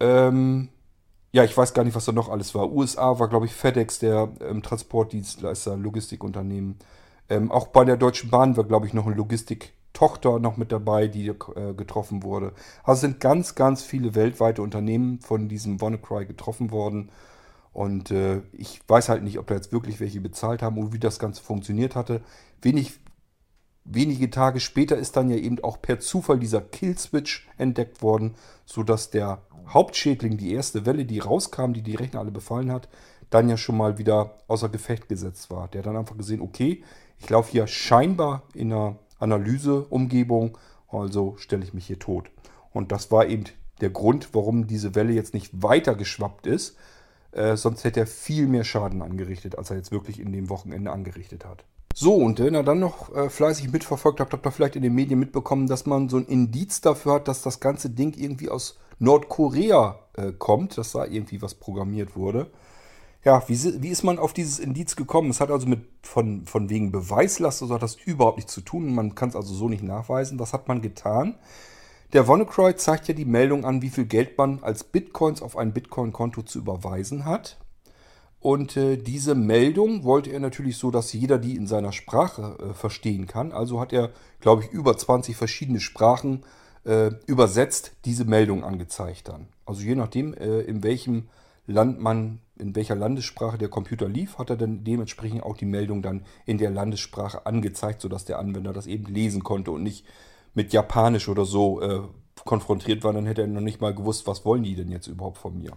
Ähm, 0.00 0.70
ja, 1.32 1.44
ich 1.44 1.56
weiß 1.56 1.74
gar 1.74 1.84
nicht, 1.84 1.94
was 1.94 2.04
da 2.04 2.12
noch 2.12 2.28
alles 2.28 2.54
war. 2.54 2.72
USA 2.72 3.18
war, 3.18 3.28
glaube 3.28 3.46
ich, 3.46 3.54
FedEx, 3.54 3.98
der 3.98 4.30
ähm, 4.40 4.62
Transportdienstleister, 4.62 5.76
Logistikunternehmen. 5.76 6.76
Ähm, 7.28 7.50
auch 7.50 7.68
bei 7.68 7.84
der 7.84 7.96
Deutschen 7.96 8.30
Bahn 8.30 8.56
war, 8.56 8.64
glaube 8.64 8.86
ich, 8.86 8.94
noch 8.94 9.06
eine 9.06 9.14
Logistiktochter 9.92 10.38
noch 10.38 10.56
mit 10.56 10.72
dabei, 10.72 11.06
die 11.08 11.28
äh, 11.28 11.74
getroffen 11.74 12.22
wurde. 12.22 12.52
Also 12.84 13.02
sind 13.02 13.20
ganz, 13.20 13.54
ganz 13.54 13.82
viele 13.82 14.14
weltweite 14.14 14.62
Unternehmen 14.62 15.20
von 15.20 15.48
diesem 15.48 15.80
WannaCry 15.80 16.26
getroffen 16.26 16.70
worden. 16.70 17.10
Und 17.72 18.10
äh, 18.10 18.42
ich 18.52 18.80
weiß 18.86 19.08
halt 19.08 19.22
nicht, 19.22 19.38
ob 19.38 19.46
da 19.46 19.54
jetzt 19.54 19.72
wirklich 19.72 20.00
welche 20.00 20.20
bezahlt 20.20 20.62
haben 20.62 20.78
und 20.78 20.92
wie 20.92 20.98
das 20.98 21.18
Ganze 21.18 21.42
funktioniert 21.42 21.94
hatte. 21.94 22.22
Wenig, 22.60 23.00
wenige 23.84 24.30
Tage 24.30 24.60
später 24.60 24.96
ist 24.96 25.16
dann 25.16 25.30
ja 25.30 25.36
eben 25.36 25.62
auch 25.62 25.80
per 25.80 25.98
Zufall 26.00 26.38
dieser 26.38 26.60
Killswitch 26.60 27.48
entdeckt 27.56 28.02
worden, 28.02 28.34
sodass 28.66 29.10
der 29.10 29.42
Hauptschädling, 29.68 30.36
die 30.36 30.52
erste 30.52 30.84
Welle, 30.84 31.04
die 31.04 31.20
rauskam, 31.20 31.72
die 31.72 31.82
die 31.82 31.94
Rechner 31.94 32.20
alle 32.20 32.30
befallen 32.30 32.72
hat, 32.72 32.88
dann 33.30 33.48
ja 33.48 33.56
schon 33.56 33.78
mal 33.78 33.96
wieder 33.96 34.38
außer 34.48 34.68
Gefecht 34.68 35.08
gesetzt 35.08 35.50
war. 35.50 35.68
Der 35.68 35.78
hat 35.78 35.86
dann 35.86 35.96
einfach 35.96 36.18
gesehen, 36.18 36.42
okay, 36.42 36.82
ich 37.18 37.30
laufe 37.30 37.52
hier 37.52 37.66
scheinbar 37.66 38.42
in 38.52 38.72
einer 38.72 38.98
Analyseumgebung, 39.22 40.58
also 40.88 41.36
stelle 41.38 41.64
ich 41.64 41.74
mich 41.74 41.86
hier 41.86 41.98
tot. 41.98 42.30
Und 42.72 42.92
das 42.92 43.10
war 43.10 43.26
eben 43.26 43.44
der 43.80 43.90
Grund, 43.90 44.30
warum 44.32 44.66
diese 44.66 44.94
Welle 44.94 45.12
jetzt 45.12 45.34
nicht 45.34 45.62
weiter 45.62 45.94
geschwappt 45.94 46.46
ist. 46.46 46.76
Äh, 47.32 47.56
sonst 47.56 47.84
hätte 47.84 48.00
er 48.00 48.06
viel 48.06 48.46
mehr 48.46 48.64
Schaden 48.64 49.02
angerichtet, 49.02 49.56
als 49.56 49.70
er 49.70 49.76
jetzt 49.76 49.90
wirklich 49.90 50.20
in 50.20 50.32
dem 50.32 50.50
Wochenende 50.50 50.90
angerichtet 50.90 51.44
hat. 51.44 51.64
So, 51.94 52.14
und 52.14 52.38
wenn 52.40 52.54
ihr 52.54 52.62
dann 52.62 52.78
noch 52.78 53.14
äh, 53.14 53.28
fleißig 53.28 53.70
mitverfolgt 53.70 54.20
habt, 54.20 54.32
habt 54.32 54.46
ihr 54.46 54.50
vielleicht 54.50 54.76
in 54.76 54.82
den 54.82 54.94
Medien 54.94 55.18
mitbekommen, 55.18 55.66
dass 55.66 55.84
man 55.84 56.08
so 56.08 56.16
ein 56.16 56.26
Indiz 56.26 56.80
dafür 56.80 57.14
hat, 57.14 57.28
dass 57.28 57.42
das 57.42 57.60
ganze 57.60 57.90
Ding 57.90 58.14
irgendwie 58.16 58.48
aus 58.48 58.78
Nordkorea 58.98 59.98
äh, 60.16 60.32
kommt, 60.32 60.78
dass 60.78 60.92
da 60.92 61.04
irgendwie 61.04 61.42
was 61.42 61.54
programmiert 61.54 62.16
wurde. 62.16 62.50
Ja, 63.24 63.42
wie, 63.48 63.82
wie, 63.82 63.88
ist 63.88 64.02
man 64.02 64.18
auf 64.18 64.32
dieses 64.32 64.58
Indiz 64.58 64.96
gekommen? 64.96 65.30
Es 65.30 65.40
hat 65.40 65.50
also 65.50 65.68
mit 65.68 65.80
von, 66.02 66.44
von 66.44 66.68
wegen 66.70 66.90
Beweislast, 66.90 67.60
so 67.60 67.72
hat 67.72 67.82
das 67.82 67.94
überhaupt 67.94 68.38
nichts 68.38 68.52
zu 68.52 68.62
tun. 68.62 68.94
Man 68.94 69.14
kann 69.14 69.28
es 69.28 69.36
also 69.36 69.54
so 69.54 69.68
nicht 69.68 69.84
nachweisen. 69.84 70.40
Was 70.40 70.52
hat 70.52 70.66
man 70.66 70.82
getan? 70.82 71.36
Der 72.12 72.26
WannaCry 72.26 72.76
zeigt 72.76 73.08
ja 73.08 73.14
die 73.14 73.24
Meldung 73.24 73.64
an, 73.64 73.80
wie 73.80 73.90
viel 73.90 74.06
Geld 74.06 74.36
man 74.36 74.62
als 74.62 74.84
Bitcoins 74.84 75.40
auf 75.40 75.56
ein 75.56 75.72
Bitcoin-Konto 75.72 76.42
zu 76.42 76.58
überweisen 76.58 77.24
hat. 77.24 77.58
Und 78.40 78.76
äh, 78.76 78.96
diese 78.96 79.36
Meldung 79.36 80.02
wollte 80.02 80.30
er 80.30 80.40
natürlich 80.40 80.76
so, 80.76 80.90
dass 80.90 81.12
jeder 81.12 81.38
die 81.38 81.54
in 81.54 81.68
seiner 81.68 81.92
Sprache 81.92 82.58
äh, 82.58 82.74
verstehen 82.74 83.28
kann. 83.28 83.52
Also 83.52 83.80
hat 83.80 83.92
er, 83.92 84.10
glaube 84.40 84.64
ich, 84.64 84.70
über 84.70 84.98
20 84.98 85.36
verschiedene 85.36 85.78
Sprachen 85.78 86.42
äh, 86.84 87.12
übersetzt 87.26 87.92
diese 88.04 88.24
Meldung 88.24 88.64
angezeigt 88.64 89.28
dann. 89.28 89.46
Also 89.64 89.82
je 89.82 89.94
nachdem, 89.94 90.34
äh, 90.34 90.62
in 90.62 90.82
welchem 90.82 91.28
Land 91.68 92.00
man, 92.00 92.40
in 92.62 92.74
welcher 92.74 92.94
Landessprache 92.94 93.58
der 93.58 93.68
Computer 93.68 94.08
lief, 94.08 94.38
hat 94.38 94.48
er 94.48 94.56
dann 94.56 94.84
dementsprechend 94.84 95.42
auch 95.42 95.56
die 95.56 95.66
Meldung 95.66 96.00
dann 96.00 96.24
in 96.46 96.58
der 96.58 96.70
Landessprache 96.70 97.44
angezeigt, 97.44 98.00
sodass 98.00 98.24
der 98.24 98.38
Anwender 98.38 98.72
das 98.72 98.86
eben 98.86 99.12
lesen 99.12 99.42
konnte 99.42 99.72
und 99.72 99.82
nicht 99.82 100.06
mit 100.54 100.72
Japanisch 100.72 101.28
oder 101.28 101.44
so 101.44 101.82
äh, 101.82 102.00
konfrontiert 102.44 103.04
war. 103.04 103.12
Dann 103.12 103.26
hätte 103.26 103.42
er 103.42 103.48
noch 103.48 103.60
nicht 103.60 103.80
mal 103.80 103.94
gewusst, 103.94 104.26
was 104.26 104.44
wollen 104.44 104.62
die 104.62 104.76
denn 104.76 104.90
jetzt 104.90 105.08
überhaupt 105.08 105.38
von 105.38 105.58
mir. 105.58 105.72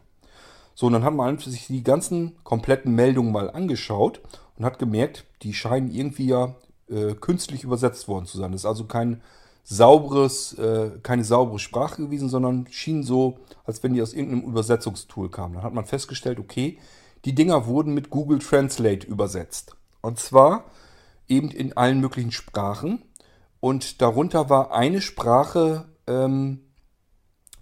So, 0.75 0.87
und 0.87 0.93
dann 0.93 1.03
hat 1.03 1.13
man 1.13 1.37
sich 1.37 1.67
die 1.67 1.83
ganzen 1.83 2.37
kompletten 2.43 2.93
Meldungen 2.93 3.31
mal 3.31 3.49
angeschaut 3.49 4.21
und 4.57 4.65
hat 4.65 4.79
gemerkt, 4.79 5.25
die 5.41 5.53
scheinen 5.53 5.89
irgendwie 5.89 6.27
ja 6.27 6.55
äh, 6.89 7.13
künstlich 7.13 7.63
übersetzt 7.63 8.07
worden 8.07 8.25
zu 8.25 8.37
sein. 8.37 8.51
Das 8.51 8.61
ist 8.61 8.65
also 8.65 8.85
kein 8.85 9.21
sauberes, 9.65 10.53
äh, 10.53 10.91
keine 11.01 11.23
saubere 11.23 11.59
Sprache 11.59 12.03
gewesen, 12.03 12.29
sondern 12.29 12.67
schien 12.69 13.03
so, 13.03 13.39
als 13.65 13.81
wenn 13.83 13.93
die 13.93 14.01
aus 14.01 14.13
irgendeinem 14.13 14.49
Übersetzungstool 14.49 15.29
kamen. 15.29 15.55
Dann 15.55 15.63
hat 15.63 15.73
man 15.73 15.85
festgestellt, 15.85 16.39
okay, 16.39 16.77
die 17.25 17.33
Dinger 17.33 17.65
wurden 17.65 17.93
mit 17.95 18.11
Google 18.11 18.39
Translate 18.39 19.07
übersetzt. 19.07 19.75
Und 20.01 20.19
zwar 20.19 20.65
eben 21.27 21.49
in 21.49 21.75
allen 21.75 21.99
möglichen 21.99 22.31
Sprachen. 22.31 23.01
Und 23.59 24.01
darunter 24.03 24.51
war 24.51 24.71
eine 24.71 25.01
Sprache, 25.01 25.85
ähm, 26.05 26.61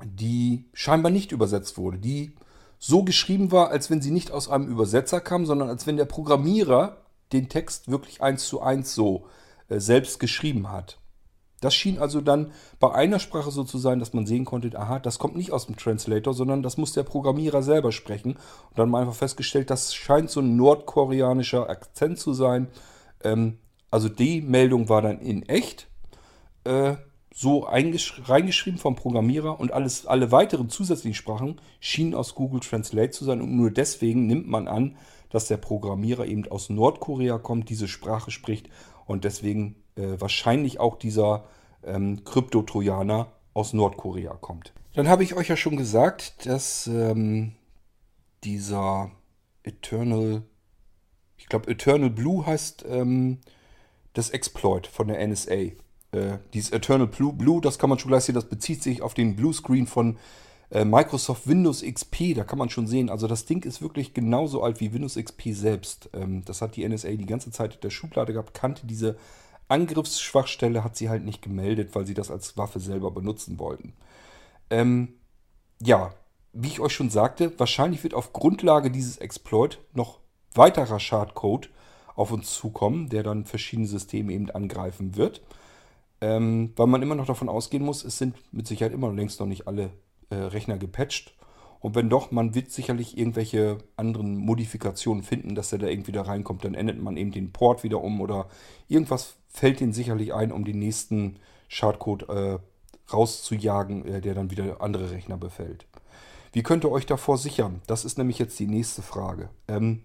die 0.04 0.70
scheinbar 0.74 1.12
nicht 1.12 1.32
übersetzt 1.32 1.78
wurde, 1.78 1.98
die 2.00 2.36
so 2.78 3.06
geschrieben 3.06 3.54
war, 3.54 3.70
als 3.70 3.90
wenn 3.90 4.02
sie 4.02 4.12
nicht 4.12 4.32
aus 4.32 4.50
einem 4.50 4.68
Übersetzer 4.68 5.22
kam, 5.22 5.46
sondern 5.46 5.70
als 5.70 5.88
wenn 5.88 5.96
der 5.96 6.04
Programmierer 6.04 6.98
den 7.32 7.48
Text 7.48 7.90
wirklich 7.90 8.22
eins 8.22 8.46
zu 8.46 8.62
eins 8.62 8.94
so 8.94 9.28
äh, 9.70 9.80
selbst 9.80 10.20
geschrieben 10.20 10.70
hat. 10.70 10.98
Das 11.64 11.74
schien 11.74 11.98
also 11.98 12.20
dann 12.20 12.52
bei 12.80 12.94
einer 12.94 13.20
Sprache 13.20 13.50
so 13.50 13.64
zu 13.64 13.78
sein, 13.78 14.00
dass 14.00 14.14
man 14.14 14.26
sehen 14.26 14.44
konnte, 14.44 14.78
aha, 14.78 15.00
das 15.00 15.18
kommt 15.18 15.38
nicht 15.38 15.52
aus 15.52 15.66
dem 15.68 15.78
Translator, 15.78 16.34
sondern 16.34 16.62
das 16.62 16.78
muss 16.78 16.92
der 16.92 17.04
Programmierer 17.04 17.64
selber 17.64 17.94
sprechen. 17.94 18.34
Und 18.34 18.40
dann 18.76 18.88
haben 18.88 18.92
wir 18.92 19.00
einfach 19.00 19.14
festgestellt, 19.14 19.70
das 19.70 19.96
scheint 19.96 20.30
so 20.30 20.42
ein 20.42 20.58
nordkoreanischer 20.58 21.70
Akzent 21.70 22.20
zu 22.20 22.34
sein. 22.34 22.68
Ähm, 23.24 23.60
also 23.92 24.10
die 24.10 24.42
Meldung 24.42 24.90
war 24.90 25.02
dann 25.02 25.20
in 25.20 25.44
echt 25.44 25.88
äh, 26.66 26.96
so 27.34 27.60
reingeschrieben 27.60 28.78
vom 28.78 28.96
Programmierer 28.96 29.60
und 29.60 29.72
alles, 29.72 30.06
alle 30.06 30.32
weiteren 30.32 30.70
zusätzlichen 30.70 31.16
Sprachen 31.16 31.62
schienen 31.80 32.14
aus 32.14 32.36
Google 32.36 32.60
Translate 32.60 33.12
zu 33.12 33.24
sein. 33.24 33.42
Und 33.42 33.56
nur 33.56 33.72
deswegen 33.72 34.28
nimmt 34.28 34.50
man 34.50 34.68
an, 34.68 34.98
dass 35.30 35.48
der 35.48 35.58
Programmierer 35.58 36.26
eben 36.26 36.46
aus 36.52 36.70
Nordkorea 36.70 37.38
kommt, 37.38 37.70
diese 37.70 37.88
Sprache 37.88 38.32
spricht 38.32 38.70
und 39.06 39.24
deswegen 39.24 39.83
äh, 39.96 40.20
wahrscheinlich 40.20 40.80
auch 40.80 40.98
dieser 40.98 41.46
ähm, 41.84 42.24
Krypto-Trojaner 42.24 43.28
aus 43.54 43.74
Nordkorea 43.74 44.34
kommt. 44.36 44.74
Dann 44.94 45.08
habe 45.08 45.24
ich 45.24 45.36
euch 45.36 45.48
ja 45.48 45.58
schon 45.58 45.78
gesagt, 45.78 46.46
dass 46.46 46.88
ähm, 46.88 47.54
dieser 48.44 49.12
Eternal, 49.64 50.44
ich 51.38 51.48
glaube 51.48 51.72
Eternal 51.72 52.10
Blue 52.10 52.46
heißt 52.46 52.86
ähm, 52.88 53.40
das 54.14 54.30
Exploit 54.30 54.88
von 54.88 55.08
der 55.08 55.26
NSA. 55.28 55.54
Äh, 55.54 55.74
dieses 56.54 56.72
Eternal 56.72 57.08
Blue, 57.08 57.34
Blue, 57.34 57.62
das 57.62 57.80
kann 57.80 57.90
man 57.90 58.00
schon 58.00 58.10
gleich 58.10 58.26
sehen, 58.26 58.36
das 58.36 58.50
bezieht 58.50 58.84
sich 58.84 59.02
auf 59.02 59.14
den 59.14 59.36
Blue 59.36 59.54
Screen 59.54 59.88
von 59.88 60.18
äh, 60.70 60.86
Microsoft 60.86 61.48
Windows 61.48 61.82
XP. 61.82 62.36
Da 62.36 62.44
kann 62.44 62.60
man 62.60 62.70
schon 62.70 62.88
sehen, 62.88 63.10
also 63.10 63.28
das 63.28 63.46
Ding 63.46 63.64
ist 63.64 63.82
wirklich 63.82 64.14
genauso 64.14 64.62
alt 64.64 64.80
wie 64.80 64.94
Windows 64.94 65.16
XP 65.16 65.54
selbst. 65.54 66.10
Ähm, 66.14 66.44
das 66.46 66.62
hat 66.62 66.76
die 66.76 66.88
NSA 66.88 67.10
die 67.10 67.26
ganze 67.26 67.52
Zeit 67.52 67.76
in 67.76 67.82
der 67.82 67.90
Schublade 67.90 68.34
gehabt, 68.34 68.54
kannte 68.54 68.86
diese 68.86 69.18
Angriffsschwachstelle 69.74 70.84
hat 70.84 70.96
sie 70.96 71.10
halt 71.10 71.26
nicht 71.26 71.42
gemeldet, 71.42 71.96
weil 71.96 72.06
sie 72.06 72.14
das 72.14 72.30
als 72.30 72.58
Waffe 72.58 72.80
selber 72.80 73.12
benutzen 73.12 73.58
wollten. 73.58 73.94
Ähm, 74.70 75.16
ja, 75.82 76.14
wie 76.54 76.68
ich 76.68 76.80
euch 76.80 76.94
schon 76.94 77.10
sagte, 77.10 77.58
wahrscheinlich 77.60 78.04
wird 78.04 78.14
auf 78.14 78.32
Grundlage 78.32 78.92
dieses 78.92 79.18
Exploit 79.18 79.80
noch 79.94 80.20
weiterer 80.54 81.00
Schadcode 81.00 81.70
auf 82.16 82.32
uns 82.32 82.54
zukommen, 82.54 83.10
der 83.10 83.24
dann 83.24 83.46
verschiedene 83.46 83.88
Systeme 83.88 84.32
eben 84.32 84.52
angreifen 84.52 85.16
wird. 85.16 85.42
Ähm, 86.22 86.72
weil 86.76 86.88
man 86.88 87.02
immer 87.02 87.16
noch 87.16 87.26
davon 87.26 87.50
ausgehen 87.50 87.84
muss, 87.84 88.06
es 88.06 88.20
sind 88.20 88.36
mit 88.54 88.68
Sicherheit 88.68 88.94
immer 88.94 89.12
längst 89.12 89.40
noch 89.40 89.48
nicht 89.48 89.68
alle 89.68 89.90
äh, 90.30 90.36
Rechner 90.36 90.78
gepatcht. 90.78 91.34
Und 91.84 91.96
wenn 91.96 92.10
doch, 92.10 92.32
man 92.32 92.56
wird 92.56 92.72
sicherlich 92.72 93.18
irgendwelche 93.18 93.78
anderen 93.98 94.38
Modifikationen 94.38 95.22
finden, 95.22 95.54
dass 95.54 95.74
er 95.74 95.80
da 95.80 95.88
irgendwie 95.88 96.14
da 96.14 96.22
reinkommt. 96.22 96.64
Dann 96.64 96.76
ändert 96.76 96.98
man 96.98 97.18
eben 97.18 97.32
den 97.32 97.52
Port 97.52 97.84
wieder 97.84 98.02
um 98.02 98.22
oder 98.22 98.48
irgendwas 98.88 99.36
fällt 99.50 99.82
ihnen 99.82 99.92
sicherlich 99.92 100.34
ein, 100.34 100.54
um 100.54 100.64
den 100.64 100.80
nächsten 100.80 101.40
Schadcode 101.68 102.30
äh, 102.30 102.58
rauszujagen, 103.12 104.06
äh, 104.06 104.22
der 104.22 104.34
dann 104.34 104.50
wieder 104.50 104.80
andere 104.80 105.12
Rechner 105.12 105.36
befällt. 105.36 105.86
Wie 106.54 106.64
könnt 106.64 106.86
ihr 106.86 106.92
euch 106.92 107.06
davor 107.06 107.38
sichern? 107.38 107.82
Das 107.86 108.06
ist 108.06 108.18
nämlich 108.18 108.40
jetzt 108.40 108.58
die 108.60 108.68
nächste 108.68 109.02
Frage. 109.02 109.50
Ähm, 109.68 110.04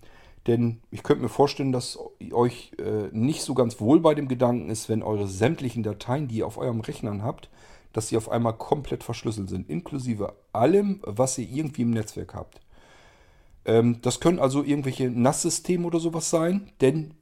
denn 0.48 0.80
ich 0.90 1.04
könnte 1.04 1.22
mir 1.22 1.28
vorstellen, 1.28 1.70
dass 1.70 1.96
euch 2.32 2.72
äh, 2.78 3.06
nicht 3.12 3.42
so 3.42 3.54
ganz 3.54 3.80
wohl 3.80 4.00
bei 4.00 4.16
dem 4.16 4.26
Gedanken 4.26 4.68
ist, 4.68 4.88
wenn 4.88 5.04
eure 5.04 5.28
sämtlichen 5.28 5.84
Dateien, 5.84 6.26
die 6.26 6.38
ihr 6.38 6.46
auf 6.48 6.58
eurem 6.58 6.80
Rechnern 6.80 7.22
habt, 7.22 7.48
dass 7.92 8.08
sie 8.08 8.16
auf 8.16 8.30
einmal 8.30 8.54
komplett 8.54 9.04
verschlüsselt 9.04 9.48
sind, 9.48 9.68
inklusive 9.68 10.34
allem, 10.52 11.00
was 11.02 11.38
ihr 11.38 11.48
irgendwie 11.48 11.82
im 11.82 11.90
Netzwerk 11.90 12.34
habt. 12.34 12.60
Ähm, 13.64 14.00
das 14.02 14.20
können 14.20 14.38
also 14.38 14.62
irgendwelche 14.62 15.10
NAS-Systeme 15.10 15.86
oder 15.86 16.00
sowas 16.00 16.30
sein, 16.30 16.70
denn 16.80 17.14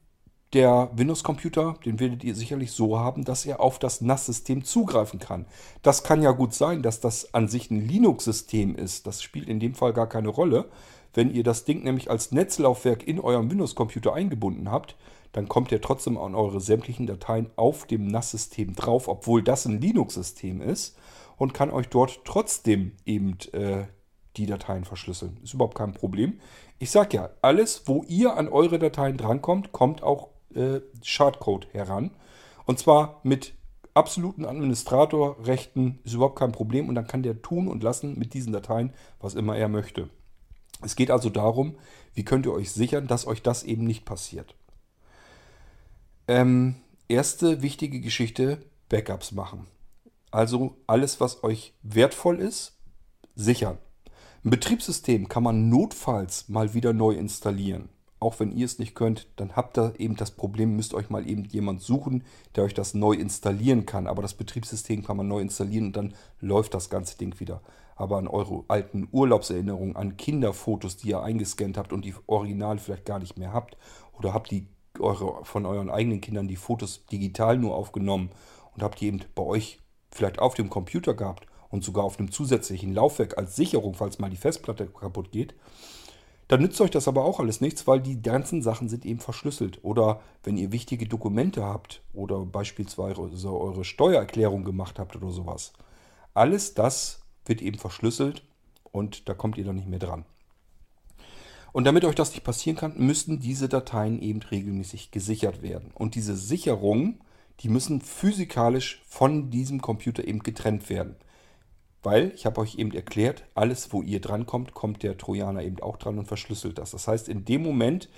der 0.53 0.89
Windows-Computer, 0.95 1.75
den 1.83 1.99
werdet 1.99 2.23
ihr 2.23 2.33
sicherlich 2.33 2.71
so 2.71 2.97
haben, 2.97 3.25
dass 3.25 3.45
er 3.45 3.59
auf 3.59 3.79
das 3.79 3.99
NAS-System 3.99 4.63
zugreifen 4.63 5.19
kann. 5.19 5.45
Das 5.81 6.03
kann 6.03 6.21
ja 6.21 6.31
gut 6.31 6.53
sein, 6.53 6.81
dass 6.81 7.01
das 7.01 7.33
an 7.33 7.49
sich 7.49 7.69
ein 7.69 7.85
Linux-System 7.85 8.75
ist. 8.75 9.07
Das 9.07 9.21
spielt 9.21 9.49
in 9.49 9.59
dem 9.59 9.75
Fall 9.75 9.91
gar 9.91 10.07
keine 10.07 10.29
Rolle. 10.29 10.69
Wenn 11.13 11.33
ihr 11.33 11.43
das 11.43 11.65
Ding 11.65 11.83
nämlich 11.83 12.09
als 12.09 12.31
Netzlaufwerk 12.31 13.05
in 13.05 13.19
eurem 13.19 13.51
Windows-Computer 13.51 14.13
eingebunden 14.13 14.71
habt, 14.71 14.95
dann 15.31 15.47
kommt 15.47 15.71
ihr 15.71 15.81
trotzdem 15.81 16.17
an 16.17 16.35
eure 16.35 16.61
sämtlichen 16.61 17.07
Dateien 17.07 17.49
auf 17.55 17.85
dem 17.85 18.07
NAS-System 18.07 18.75
drauf, 18.75 19.07
obwohl 19.07 19.43
das 19.43 19.65
ein 19.65 19.81
Linux-System 19.81 20.61
ist 20.61 20.97
und 21.37 21.53
kann 21.53 21.69
euch 21.69 21.89
dort 21.89 22.21
trotzdem 22.25 22.93
eben 23.05 23.37
äh, 23.53 23.85
die 24.37 24.45
Dateien 24.45 24.85
verschlüsseln. 24.85 25.37
Ist 25.43 25.53
überhaupt 25.53 25.77
kein 25.77 25.93
Problem. 25.93 26.39
Ich 26.79 26.91
sage 26.91 27.17
ja, 27.17 27.29
alles, 27.41 27.83
wo 27.85 28.03
ihr 28.07 28.35
an 28.35 28.47
eure 28.47 28.79
Dateien 28.79 29.17
drankommt, 29.17 29.71
kommt 29.71 30.03
auch 30.03 30.29
äh, 30.53 30.81
Schadcode 31.01 31.67
heran. 31.73 32.11
Und 32.65 32.79
zwar 32.79 33.19
mit 33.23 33.53
absoluten 33.93 34.45
Administratorrechten 34.45 35.99
ist 36.03 36.13
überhaupt 36.13 36.37
kein 36.37 36.51
Problem 36.51 36.87
und 36.87 36.95
dann 36.95 37.07
kann 37.07 37.23
der 37.23 37.41
tun 37.41 37.67
und 37.67 37.81
lassen 37.81 38.17
mit 38.17 38.33
diesen 38.33 38.53
Dateien, 38.53 38.93
was 39.19 39.33
immer 39.33 39.57
er 39.57 39.69
möchte. 39.69 40.09
Es 40.83 40.95
geht 40.95 41.09
also 41.09 41.29
darum, 41.29 41.77
wie 42.13 42.23
könnt 42.23 42.45
ihr 42.45 42.53
euch 42.53 42.71
sichern, 42.71 43.07
dass 43.07 43.25
euch 43.25 43.41
das 43.41 43.63
eben 43.63 43.83
nicht 43.83 44.05
passiert. 44.05 44.55
Ähm, 46.29 46.75
erste 47.07 47.61
wichtige 47.61 48.01
Geschichte, 48.01 48.57
Backups 48.89 49.31
machen. 49.31 49.65
Also 50.29 50.75
alles, 50.85 51.21
was 51.21 51.41
euch 51.43 51.73
wertvoll 51.83 52.39
ist, 52.39 52.77
sichern. 53.35 53.77
Ein 54.43 54.49
Betriebssystem 54.49 55.29
kann 55.29 55.43
man 55.43 55.69
notfalls 55.69 56.49
mal 56.49 56.73
wieder 56.73 56.91
neu 56.91 57.11
installieren. 57.11 57.87
Auch 58.19 58.39
wenn 58.41 58.51
ihr 58.51 58.65
es 58.65 58.77
nicht 58.77 58.93
könnt, 58.93 59.27
dann 59.37 59.55
habt 59.55 59.77
ihr 59.77 59.93
eben 59.99 60.17
das 60.17 60.31
Problem, 60.31 60.75
müsst 60.75 60.93
euch 60.93 61.09
mal 61.09 61.29
eben 61.29 61.45
jemand 61.45 61.81
suchen, 61.81 62.23
der 62.55 62.65
euch 62.65 62.73
das 62.73 62.93
neu 62.93 63.13
installieren 63.13 63.85
kann. 63.85 64.05
Aber 64.07 64.21
das 64.21 64.33
Betriebssystem 64.33 65.05
kann 65.05 65.15
man 65.15 65.29
neu 65.29 65.39
installieren 65.39 65.87
und 65.87 65.95
dann 65.95 66.13
läuft 66.41 66.73
das 66.73 66.89
ganze 66.89 67.17
Ding 67.17 67.39
wieder. 67.39 67.61
Aber 67.95 68.17
an 68.17 68.27
eure 68.27 68.65
alten 68.67 69.07
Urlaubserinnerungen, 69.11 69.95
an 69.95 70.17
Kinderfotos, 70.17 70.97
die 70.97 71.09
ihr 71.09 71.21
eingescannt 71.21 71.77
habt 71.77 71.93
und 71.93 72.03
die 72.03 72.15
Original 72.25 72.79
vielleicht 72.79 73.05
gar 73.05 73.19
nicht 73.19 73.37
mehr 73.37 73.53
habt, 73.53 73.77
oder 74.17 74.33
habt 74.33 74.51
die 74.51 74.67
eure, 74.99 75.43
von 75.45 75.65
euren 75.65 75.89
eigenen 75.89 76.21
Kindern 76.21 76.47
die 76.47 76.55
Fotos 76.55 77.05
digital 77.05 77.57
nur 77.57 77.75
aufgenommen 77.75 78.29
und 78.75 78.83
habt 78.83 78.99
die 78.99 79.07
eben 79.07 79.21
bei 79.35 79.43
euch 79.43 79.79
vielleicht 80.11 80.39
auf 80.39 80.53
dem 80.53 80.69
Computer 80.69 81.13
gehabt 81.13 81.45
und 81.69 81.83
sogar 81.83 82.03
auf 82.03 82.19
einem 82.19 82.31
zusätzlichen 82.31 82.93
Laufwerk 82.93 83.37
als 83.37 83.55
Sicherung, 83.55 83.93
falls 83.93 84.19
mal 84.19 84.29
die 84.29 84.37
Festplatte 84.37 84.87
kaputt 84.87 85.31
geht, 85.31 85.53
dann 86.47 86.61
nützt 86.61 86.79
euch 86.79 86.91
das 86.91 87.09
aber 87.09 87.25
auch 87.25 87.39
alles 87.39 87.59
nichts, 87.59 87.87
weil 87.87 87.99
die 87.99 88.21
ganzen 88.21 88.61
Sachen 88.61 88.87
sind 88.87 89.05
eben 89.05 89.19
verschlüsselt. 89.19 89.83
Oder 89.83 90.21
wenn 90.43 90.55
ihr 90.55 90.71
wichtige 90.71 91.05
Dokumente 91.05 91.63
habt 91.63 92.01
oder 92.13 92.45
beispielsweise 92.45 93.19
eure 93.51 93.83
Steuererklärung 93.83 94.63
gemacht 94.63 94.97
habt 94.97 95.15
oder 95.17 95.29
sowas. 95.29 95.73
Alles 96.33 96.73
das 96.73 97.21
wird 97.45 97.61
eben 97.61 97.77
verschlüsselt 97.77 98.43
und 98.91 99.27
da 99.27 99.33
kommt 99.33 99.57
ihr 99.57 99.65
dann 99.65 99.75
nicht 99.75 99.89
mehr 99.89 99.99
dran. 99.99 100.25
Und 101.71 101.85
damit 101.85 102.05
euch 102.05 102.15
das 102.15 102.31
nicht 102.31 102.43
passieren 102.43 102.77
kann, 102.77 102.93
müssten 102.97 103.39
diese 103.39 103.69
Dateien 103.69 104.21
eben 104.21 104.41
regelmäßig 104.41 105.11
gesichert 105.11 105.61
werden. 105.61 105.91
Und 105.93 106.15
diese 106.15 106.35
Sicherungen, 106.35 107.21
die 107.59 107.69
müssen 107.69 108.01
physikalisch 108.01 109.01
von 109.07 109.49
diesem 109.49 109.81
Computer 109.81 110.27
eben 110.27 110.39
getrennt 110.39 110.89
werden. 110.89 111.15
Weil, 112.03 112.31
ich 112.35 112.45
habe 112.45 112.61
euch 112.61 112.75
eben 112.75 112.91
erklärt, 112.91 113.43
alles, 113.55 113.91
wo 113.91 114.01
ihr 114.01 114.21
drankommt, 114.21 114.73
kommt 114.73 115.03
der 115.03 115.17
Trojaner 115.17 115.63
eben 115.63 115.81
auch 115.81 115.97
dran 115.97 116.19
und 116.19 116.27
verschlüsselt 116.27 116.77
das. 116.77 116.91
Das 116.91 117.07
heißt, 117.07 117.27
in 117.27 117.43
dem 117.43 117.63
Moment, 117.63 118.09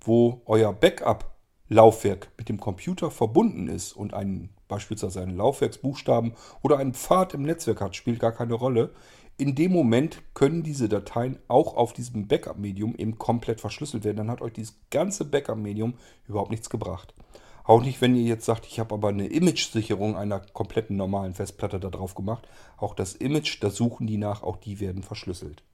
wo 0.00 0.42
euer 0.44 0.72
Backup-Laufwerk 0.72 2.30
mit 2.36 2.48
dem 2.48 2.60
Computer 2.60 3.10
verbunden 3.10 3.68
ist 3.68 3.94
und 3.94 4.14
ein, 4.14 4.50
beispielsweise 4.68 5.22
einen 5.22 5.36
Laufwerksbuchstaben 5.36 6.34
oder 6.62 6.78
einen 6.78 6.94
Pfad 6.94 7.34
im 7.34 7.42
Netzwerk 7.42 7.80
hat, 7.80 7.96
spielt 7.96 8.20
gar 8.20 8.32
keine 8.32 8.54
Rolle. 8.54 8.92
In 9.42 9.56
dem 9.56 9.72
Moment 9.72 10.22
können 10.34 10.62
diese 10.62 10.88
Dateien 10.88 11.36
auch 11.48 11.76
auf 11.76 11.92
diesem 11.92 12.28
Backup-Medium 12.28 12.94
eben 12.94 13.18
komplett 13.18 13.60
verschlüsselt 13.60 14.04
werden. 14.04 14.18
Dann 14.18 14.30
hat 14.30 14.40
euch 14.40 14.52
dieses 14.52 14.76
ganze 14.92 15.24
Backup-Medium 15.24 15.94
überhaupt 16.28 16.52
nichts 16.52 16.70
gebracht. 16.70 17.12
Auch 17.64 17.82
nicht, 17.82 18.00
wenn 18.00 18.14
ihr 18.14 18.22
jetzt 18.22 18.44
sagt, 18.44 18.68
ich 18.68 18.78
habe 18.78 18.94
aber 18.94 19.08
eine 19.08 19.26
Image-Sicherung 19.26 20.16
einer 20.16 20.38
kompletten 20.38 20.96
normalen 20.96 21.34
Festplatte 21.34 21.80
da 21.80 21.90
drauf 21.90 22.14
gemacht. 22.14 22.46
Auch 22.76 22.94
das 22.94 23.14
Image, 23.16 23.60
da 23.60 23.70
suchen 23.70 24.06
die 24.06 24.16
nach, 24.16 24.44
auch 24.44 24.58
die 24.58 24.78
werden 24.78 25.02
verschlüsselt. 25.02 25.64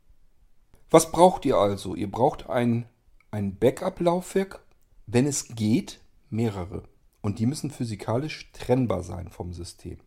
Was 0.88 1.12
braucht 1.12 1.44
ihr 1.44 1.58
also? 1.58 1.94
Ihr 1.94 2.10
braucht 2.10 2.48
ein, 2.48 2.86
ein 3.30 3.58
Backup-Laufwerk, 3.58 4.64
wenn 5.06 5.26
es 5.26 5.46
geht, 5.54 6.00
mehrere. 6.30 6.84
Und 7.20 7.38
die 7.38 7.44
müssen 7.44 7.70
physikalisch 7.70 8.50
trennbar 8.52 9.02
sein 9.02 9.28
vom 9.28 9.52
System. 9.52 9.98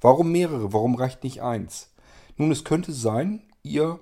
Warum 0.00 0.30
mehrere? 0.30 0.72
Warum 0.72 0.94
reicht 0.94 1.24
nicht 1.24 1.42
eins? 1.42 1.90
Nun, 2.38 2.52
es 2.52 2.64
könnte 2.64 2.92
sein, 2.92 3.42
ihr 3.62 3.98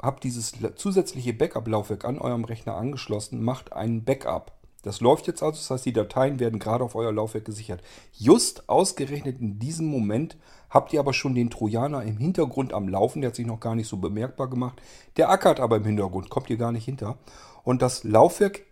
habt 0.00 0.24
dieses 0.24 0.54
zusätzliche 0.76 1.34
Backup-Laufwerk 1.34 2.04
an 2.04 2.18
eurem 2.18 2.44
Rechner 2.44 2.74
angeschlossen, 2.74 3.44
macht 3.44 3.72
einen 3.74 4.04
Backup. 4.04 4.52
Das 4.82 5.00
läuft 5.00 5.26
jetzt 5.26 5.42
also, 5.42 5.58
das 5.58 5.70
heißt, 5.70 5.84
die 5.84 5.92
Dateien 5.92 6.38
werden 6.38 6.58
gerade 6.58 6.84
auf 6.84 6.94
euer 6.94 7.12
Laufwerk 7.12 7.44
gesichert. 7.44 7.82
Just 8.12 8.68
ausgerechnet 8.68 9.40
in 9.40 9.58
diesem 9.58 9.86
Moment 9.86 10.36
habt 10.70 10.92
ihr 10.92 11.00
aber 11.00 11.12
schon 11.12 11.34
den 11.34 11.50
Trojaner 11.50 12.02
im 12.02 12.16
Hintergrund 12.16 12.72
am 12.72 12.88
Laufen, 12.88 13.20
der 13.20 13.28
hat 13.28 13.36
sich 13.36 13.46
noch 13.46 13.60
gar 13.60 13.74
nicht 13.74 13.88
so 13.88 13.96
bemerkbar 13.98 14.48
gemacht. 14.48 14.80
Der 15.16 15.28
ackert 15.28 15.60
aber 15.60 15.76
im 15.76 15.84
Hintergrund, 15.84 16.30
kommt 16.30 16.48
ihr 16.50 16.56
gar 16.56 16.72
nicht 16.72 16.84
hinter. 16.84 17.18
Und 17.62 17.82
das 17.82 18.04
Laufwerk 18.04 18.62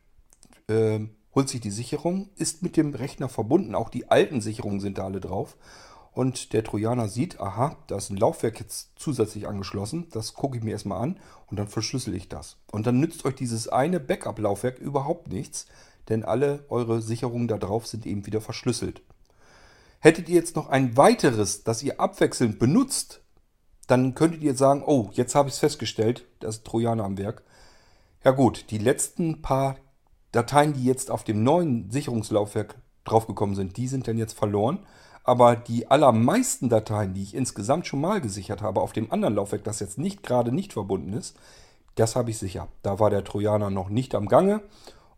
äh, 0.68 1.00
holt 1.34 1.48
sich 1.48 1.60
die 1.60 1.70
Sicherung, 1.70 2.30
ist 2.36 2.62
mit 2.62 2.76
dem 2.76 2.94
Rechner 2.94 3.28
verbunden. 3.28 3.74
Auch 3.74 3.90
die 3.90 4.08
alten 4.10 4.40
Sicherungen 4.40 4.80
sind 4.80 4.98
da 4.98 5.04
alle 5.04 5.20
drauf. 5.20 5.56
Und 6.14 6.52
der 6.52 6.62
Trojaner 6.62 7.08
sieht, 7.08 7.40
aha, 7.40 7.76
da 7.88 7.96
ist 7.96 8.10
ein 8.10 8.16
Laufwerk 8.16 8.60
jetzt 8.60 8.90
zusätzlich 8.96 9.48
angeschlossen. 9.48 10.06
Das 10.12 10.34
gucke 10.34 10.56
ich 10.56 10.62
mir 10.62 10.70
erstmal 10.70 11.02
an 11.02 11.18
und 11.48 11.58
dann 11.58 11.66
verschlüssel 11.66 12.14
ich 12.14 12.28
das. 12.28 12.56
Und 12.70 12.86
dann 12.86 13.00
nützt 13.00 13.24
euch 13.24 13.34
dieses 13.34 13.68
eine 13.68 13.98
Backup-Laufwerk 13.98 14.78
überhaupt 14.78 15.28
nichts, 15.28 15.66
denn 16.08 16.24
alle 16.24 16.64
eure 16.68 17.02
Sicherungen 17.02 17.48
da 17.48 17.58
drauf 17.58 17.88
sind 17.88 18.06
eben 18.06 18.26
wieder 18.26 18.40
verschlüsselt. 18.40 19.02
Hättet 19.98 20.28
ihr 20.28 20.36
jetzt 20.36 20.54
noch 20.54 20.68
ein 20.68 20.96
weiteres, 20.96 21.64
das 21.64 21.82
ihr 21.82 21.98
abwechselnd 21.98 22.60
benutzt, 22.60 23.20
dann 23.88 24.14
könntet 24.14 24.42
ihr 24.42 24.54
sagen, 24.54 24.84
oh, 24.86 25.10
jetzt 25.12 25.34
habe 25.34 25.48
ich 25.48 25.54
es 25.54 25.60
festgestellt, 25.60 26.26
das 26.40 26.56
ist 26.56 26.64
Trojaner 26.64 27.04
am 27.04 27.18
Werk. 27.18 27.42
Ja 28.22 28.30
gut, 28.30 28.70
die 28.70 28.78
letzten 28.78 29.42
paar 29.42 29.76
Dateien, 30.30 30.74
die 30.74 30.84
jetzt 30.84 31.10
auf 31.10 31.24
dem 31.24 31.42
neuen 31.42 31.90
Sicherungslaufwerk 31.90 32.76
draufgekommen 33.04 33.54
sind, 33.54 33.76
die 33.76 33.88
sind 33.88 34.08
dann 34.08 34.18
jetzt 34.18 34.38
verloren. 34.38 34.86
Aber 35.24 35.56
die 35.56 35.90
allermeisten 35.90 36.68
Dateien, 36.68 37.14
die 37.14 37.22
ich 37.22 37.34
insgesamt 37.34 37.86
schon 37.86 38.00
mal 38.00 38.20
gesichert 38.20 38.60
habe 38.62 38.82
auf 38.82 38.92
dem 38.92 39.10
anderen 39.10 39.34
Laufwerk, 39.34 39.64
das 39.64 39.80
jetzt 39.80 39.98
nicht 39.98 40.22
gerade 40.22 40.52
nicht 40.52 40.74
verbunden 40.74 41.14
ist, 41.14 41.36
das 41.94 42.14
habe 42.14 42.30
ich 42.30 42.38
sicher. 42.38 42.68
Da 42.82 43.00
war 43.00 43.10
der 43.10 43.24
Trojaner 43.24 43.70
noch 43.70 43.88
nicht 43.88 44.14
am 44.14 44.28
Gange 44.28 44.60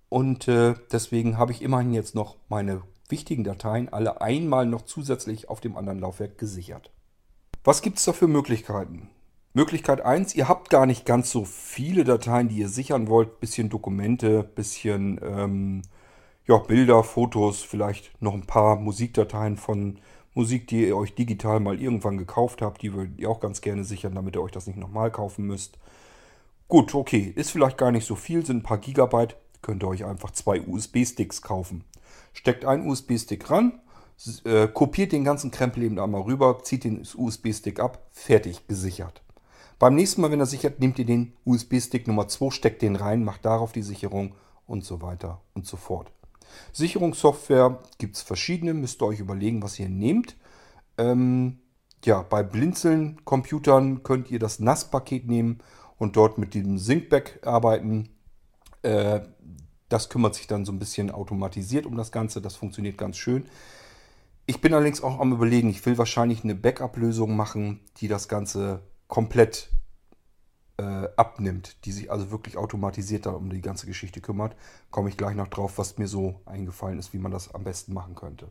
und 0.09 0.46
äh, 0.46 0.74
deswegen 0.92 1.38
habe 1.38 1.52
ich 1.52 1.61
immerhin 1.61 1.92
jetzt 1.92 2.14
noch 2.14 2.36
meine 2.48 2.82
wichtigen 3.09 3.44
Dateien 3.44 3.88
alle 3.88 4.20
einmal 4.20 4.66
noch 4.66 4.82
zusätzlich 4.82 5.48
auf 5.48 5.61
dem 5.61 5.76
anderen 5.76 5.98
Laufwerk 5.98 6.38
gesichert. 6.38 6.90
Was 7.64 7.82
gibt 7.82 7.98
es 7.98 8.04
da 8.04 8.12
für 8.12 8.28
Möglichkeiten? 8.28 9.11
Möglichkeit 9.54 10.02
1, 10.02 10.34
ihr 10.34 10.48
habt 10.48 10.70
gar 10.70 10.86
nicht 10.86 11.07
ganz 11.07 11.30
so 11.30 11.44
viele 11.44 12.04
Dateien, 12.04 12.48
die 12.48 12.59
ihr 12.59 12.68
sichern 12.68 13.09
wollt. 13.09 13.40
Bisschen 13.40 13.70
Dokumente, 13.70 14.42
bisschen 14.44 15.18
ähm, 15.24 15.82
ja, 16.47 16.59
Bilder, 16.59 17.03
Fotos, 17.03 17.62
vielleicht 17.62 18.11
noch 18.22 18.34
ein 18.34 18.47
paar 18.47 18.76
Musikdateien 18.76 19.57
von 19.57 19.99
Musik, 20.34 20.66
die 20.68 20.86
ihr 20.86 20.97
euch 20.97 21.14
digital 21.14 21.61
mal 21.61 21.80
irgendwann 21.80 22.18
gekauft 22.18 22.62
habt. 22.62 22.82
Die 22.82 22.92
würdet 22.92 23.18
ihr 23.18 23.30
auch 23.30 23.40
ganz 23.40 23.61
gerne 23.61 23.84
sichern, 23.84 24.14
damit 24.14 24.36
ihr 24.36 24.42
euch 24.42 24.53
das 24.53 24.66
nicht 24.66 24.78
nochmal 24.78 25.11
kaufen 25.11 25.47
müsst. 25.47 25.78
Gut, 26.68 26.94
okay, 26.94 27.32
ist 27.34 27.51
vielleicht 27.51 27.78
gar 27.78 27.90
nicht 27.90 28.07
so 28.07 28.16
viel, 28.16 28.44
sind 28.44 28.59
ein 28.59 28.62
paar 28.62 28.78
Gigabyte 28.78 29.36
könnt 29.66 29.82
ihr 29.82 29.88
euch 29.88 30.05
einfach 30.05 30.30
zwei 30.30 30.61
USB-Sticks 30.61 31.42
kaufen. 31.42 31.84
Steckt 32.32 32.64
einen 32.64 32.88
USB-Stick 32.88 33.51
ran, 33.51 33.80
äh, 34.44 34.68
kopiert 34.68 35.11
den 35.11 35.24
ganzen 35.24 35.51
Krempel 35.51 35.82
eben 35.82 35.99
einmal 35.99 36.22
rüber, 36.22 36.61
zieht 36.62 36.84
den 36.84 37.03
USB-Stick 37.16 37.80
ab, 37.80 38.07
fertig, 38.12 38.68
gesichert. 38.68 39.22
Beim 39.80 39.97
nächsten 39.97 40.20
Mal, 40.20 40.30
wenn 40.30 40.38
er 40.38 40.47
sichert, 40.47 40.78
nehmt 40.78 41.01
ihr 41.01 41.05
den 41.05 41.32
USB-Stick 41.44 42.07
Nummer 42.07 42.28
2, 42.28 42.51
steckt 42.51 42.80
den 42.80 42.94
rein, 42.94 43.24
macht 43.24 43.44
darauf 43.44 43.72
die 43.72 43.82
Sicherung 43.82 44.34
und 44.66 44.84
so 44.84 45.03
weiter 45.03 45.40
und 45.55 45.66
so 45.66 45.76
fort. 45.76 46.12
Sicherungssoftware 46.72 47.82
gibt 47.98 48.16
es 48.16 48.22
verschiedene, 48.22 48.74
müsst 48.74 49.02
ihr 49.02 49.07
euch 49.07 49.20
überlegen, 49.20 49.62
was 49.62 49.78
ihr 49.78 49.88
nehmt. 49.88 50.36
Ähm, 50.98 51.59
ja, 52.04 52.22
bei 52.22 52.42
Blinzeln-Computern 52.42 54.02
könnt 54.02 54.30
ihr 54.30 54.38
das 54.38 54.61
NAS-Paket 54.61 55.26
nehmen 55.26 55.59
und 55.98 56.16
dort 56.16 56.38
mit 56.38 56.54
dem 56.54 56.78
Syncback 56.78 57.40
arbeiten. 57.44 58.11
Äh, 58.82 59.20
das 59.88 60.09
kümmert 60.09 60.34
sich 60.34 60.46
dann 60.46 60.64
so 60.64 60.72
ein 60.72 60.78
bisschen 60.78 61.11
automatisiert 61.11 61.86
um 61.86 61.96
das 61.96 62.12
Ganze. 62.12 62.40
Das 62.40 62.57
funktioniert 62.57 62.98
ganz 62.98 63.16
schön. 63.16 63.46
Ich 64.46 64.61
bin 64.61 64.74
allerdings 64.74 65.02
auch 65.02 65.18
am 65.18 65.32
überlegen, 65.32 65.68
ich 65.70 65.84
will 65.86 65.98
wahrscheinlich 65.98 66.44
eine 66.44 66.54
Backup-Lösung 66.54 67.36
machen, 67.36 67.80
die 67.98 68.09
das 68.09 68.28
Ganze 68.28 68.80
komplett 69.09 69.70
äh, 70.79 71.09
abnimmt, 71.16 71.85
die 71.85 71.93
sich 71.93 72.11
also 72.11 72.31
wirklich 72.31 72.57
automatisiert 72.57 73.27
um 73.27 73.51
die 73.51 73.62
ganze 73.62 73.87
Geschichte 73.87 74.20
kümmert. 74.20 74.55
Komme 74.91 75.09
ich 75.09 75.16
gleich 75.16 75.35
noch 75.35 75.49
drauf, 75.49 75.79
was 75.79 75.99
mir 75.99 76.09
so 76.09 76.41
eingefallen 76.45 76.99
ist, 76.99 77.12
wie 77.12 77.18
man 77.18 77.33
das 77.33 77.55
am 77.55 77.64
besten 77.64 77.95
machen 77.95 78.14
könnte. 78.14 78.49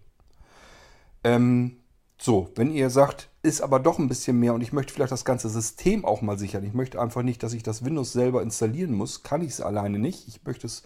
Ähm, 1.24 1.78
so, 2.18 2.50
wenn 2.56 2.72
ihr 2.72 2.90
sagt, 2.90 3.30
ist 3.44 3.62
aber 3.62 3.80
doch 3.80 4.00
ein 4.00 4.08
bisschen 4.08 4.40
mehr 4.40 4.54
und 4.54 4.62
ich 4.62 4.74
möchte 4.74 4.94
vielleicht 4.94 5.12
das 5.12 5.26
ganze 5.26 5.50
System 5.50 6.06
auch 6.06 6.22
mal 6.22 6.40
sichern. 6.40 6.64
Ich 6.64 6.74
möchte 6.74 7.02
einfach 7.02 7.24
nicht, 7.24 7.44
dass 7.44 7.54
ich 7.54 7.62
das 7.62 7.84
Windows 7.84 8.14
selber 8.14 8.42
installieren 8.42 8.94
muss. 8.94 9.24
Kann 9.24 9.42
ich 9.42 9.50
es 9.50 9.62
alleine 9.62 10.00
nicht. 10.00 10.28
Ich 10.28 10.44
möchte 10.46 10.66
es 10.66 10.84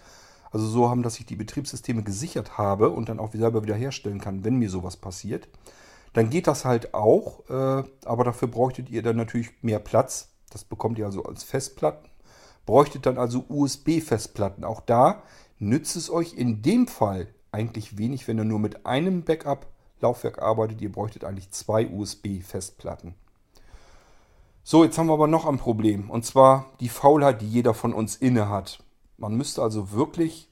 also 0.52 0.66
so 0.66 0.90
haben, 0.90 1.04
dass 1.04 1.20
ich 1.20 1.26
die 1.26 1.36
Betriebssysteme 1.36 2.04
gesichert 2.04 2.58
habe 2.58 2.90
und 2.90 3.10
dann 3.10 3.20
auch 3.20 3.32
selber 3.32 3.64
wieder 3.64 3.76
herstellen 3.76 4.20
kann, 4.20 4.44
wenn 4.44 4.56
mir 4.56 4.70
sowas 4.70 4.98
passiert. 4.98 5.48
Dann 6.14 6.32
geht 6.32 6.48
das 6.48 6.66
halt 6.66 6.96
auch, 6.96 7.48
äh, 7.50 7.84
aber 8.06 8.24
dafür 8.24 8.48
bräuchtet 8.48 8.90
ihr 8.90 9.04
dann 9.04 9.16
natürlich 9.16 9.52
mehr 9.62 9.80
Platz. 9.80 10.30
Das 10.50 10.64
bekommt 10.64 10.98
ihr 11.00 11.06
also 11.06 11.24
als 11.24 11.44
Festplatten. 11.44 12.10
Bräuchtet 12.66 13.06
dann 13.06 13.18
also 13.18 13.46
USB-Festplatten. 13.48 14.64
Auch 14.64 14.82
da 14.82 15.24
nützt 15.58 15.96
es 15.96 16.10
euch 16.10 16.34
in 16.34 16.62
dem 16.62 16.88
Fall 16.88 17.28
eigentlich 17.52 17.98
wenig, 17.98 18.28
wenn 18.28 18.38
ihr 18.38 18.44
nur 18.44 18.60
mit 18.60 18.86
einem 18.86 19.24
Backup-Laufwerk 19.24 20.42
arbeitet. 20.42 20.82
Ihr 20.82 20.92
bräuchtet 20.92 21.24
eigentlich 21.24 21.52
zwei 21.52 21.88
USB-Festplatten. 21.88 23.16
So, 24.64 24.84
jetzt 24.84 24.98
haben 24.98 25.08
wir 25.08 25.14
aber 25.14 25.28
noch 25.28 25.46
ein 25.46 25.58
Problem. 25.58 26.10
Und 26.10 26.26
zwar 26.26 26.68
die 26.80 26.90
Faulheit, 26.90 27.42
die 27.42 27.50
jeder 27.50 27.74
von 27.74 27.94
uns 27.94 28.16
inne 28.16 28.50
hat. 28.50 28.84
Man 29.18 29.36
müsste 29.36 29.64
also 29.64 29.92
wirklich 29.92 30.52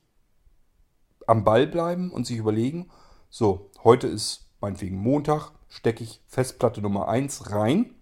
am 1.28 1.44
Ball 1.44 1.68
bleiben 1.68 2.12
und 2.12 2.26
sich 2.26 2.38
überlegen, 2.38 2.90
so, 3.30 3.70
heute 3.84 4.08
ist 4.08 4.50
meinetwegen 4.60 4.98
Montag, 4.98 5.52
stecke 5.68 6.04
ich 6.04 6.22
Festplatte 6.28 6.82
Nummer 6.82 7.08
1 7.08 7.52
rein, 7.52 7.94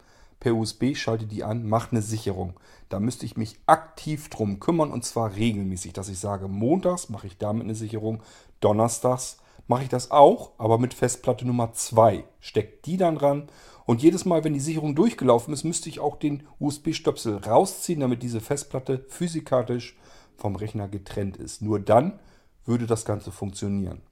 per 0.45 0.53
USB 0.55 0.95
schalte 0.95 1.25
die 1.25 1.43
an, 1.43 1.67
mache 1.67 1.89
eine 1.89 2.03
Sicherung. 2.03 2.53
Da 2.89 2.99
müsste 2.99 3.25
ich 3.25 3.35
mich 3.35 3.57
aktiv 3.65 4.29
drum 4.29 4.59
kümmern 4.59 4.91
und 4.91 5.03
zwar 5.03 5.35
regelmäßig, 5.35 5.93
dass 5.93 6.07
ich 6.07 6.19
sage, 6.19 6.47
montags 6.47 7.09
mache 7.09 7.25
ich 7.25 7.39
damit 7.39 7.63
eine 7.63 7.73
Sicherung, 7.73 8.21
donnerstags 8.59 9.39
mache 9.65 9.81
ich 9.81 9.89
das 9.89 10.11
auch, 10.11 10.51
aber 10.59 10.77
mit 10.77 10.93
Festplatte 10.93 11.47
Nummer 11.47 11.73
2. 11.73 12.25
Steckt 12.39 12.85
die 12.85 12.97
dann 12.97 13.17
ran 13.17 13.47
und 13.87 14.03
jedes 14.03 14.25
Mal, 14.25 14.43
wenn 14.43 14.53
die 14.53 14.59
Sicherung 14.59 14.93
durchgelaufen 14.93 15.51
ist, 15.51 15.63
müsste 15.63 15.89
ich 15.89 15.99
auch 15.99 16.15
den 16.15 16.43
USB-Stöpsel 16.59 17.37
rausziehen, 17.37 18.01
damit 18.01 18.21
diese 18.21 18.39
Festplatte 18.39 19.03
physikalisch 19.09 19.97
vom 20.37 20.55
Rechner 20.55 20.87
getrennt 20.87 21.37
ist. 21.37 21.63
Nur 21.63 21.79
dann 21.79 22.19
würde 22.65 22.85
das 22.85 23.03
Ganze 23.03 23.31
funktionieren. 23.31 24.03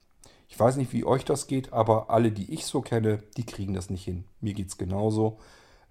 Ich 0.50 0.60
weiß 0.60 0.78
nicht, 0.78 0.94
wie 0.94 1.06
euch 1.06 1.26
das 1.26 1.46
geht, 1.46 1.74
aber 1.74 2.10
alle, 2.10 2.32
die 2.32 2.52
ich 2.52 2.66
so 2.66 2.82
kenne, 2.82 3.22
die 3.38 3.46
kriegen 3.46 3.76
das 3.76 3.92
nicht 3.92 4.04
hin. 4.04 4.24
Mir 4.42 4.56
geht 4.56 4.70
es 4.70 4.80
genauso. 4.80 5.38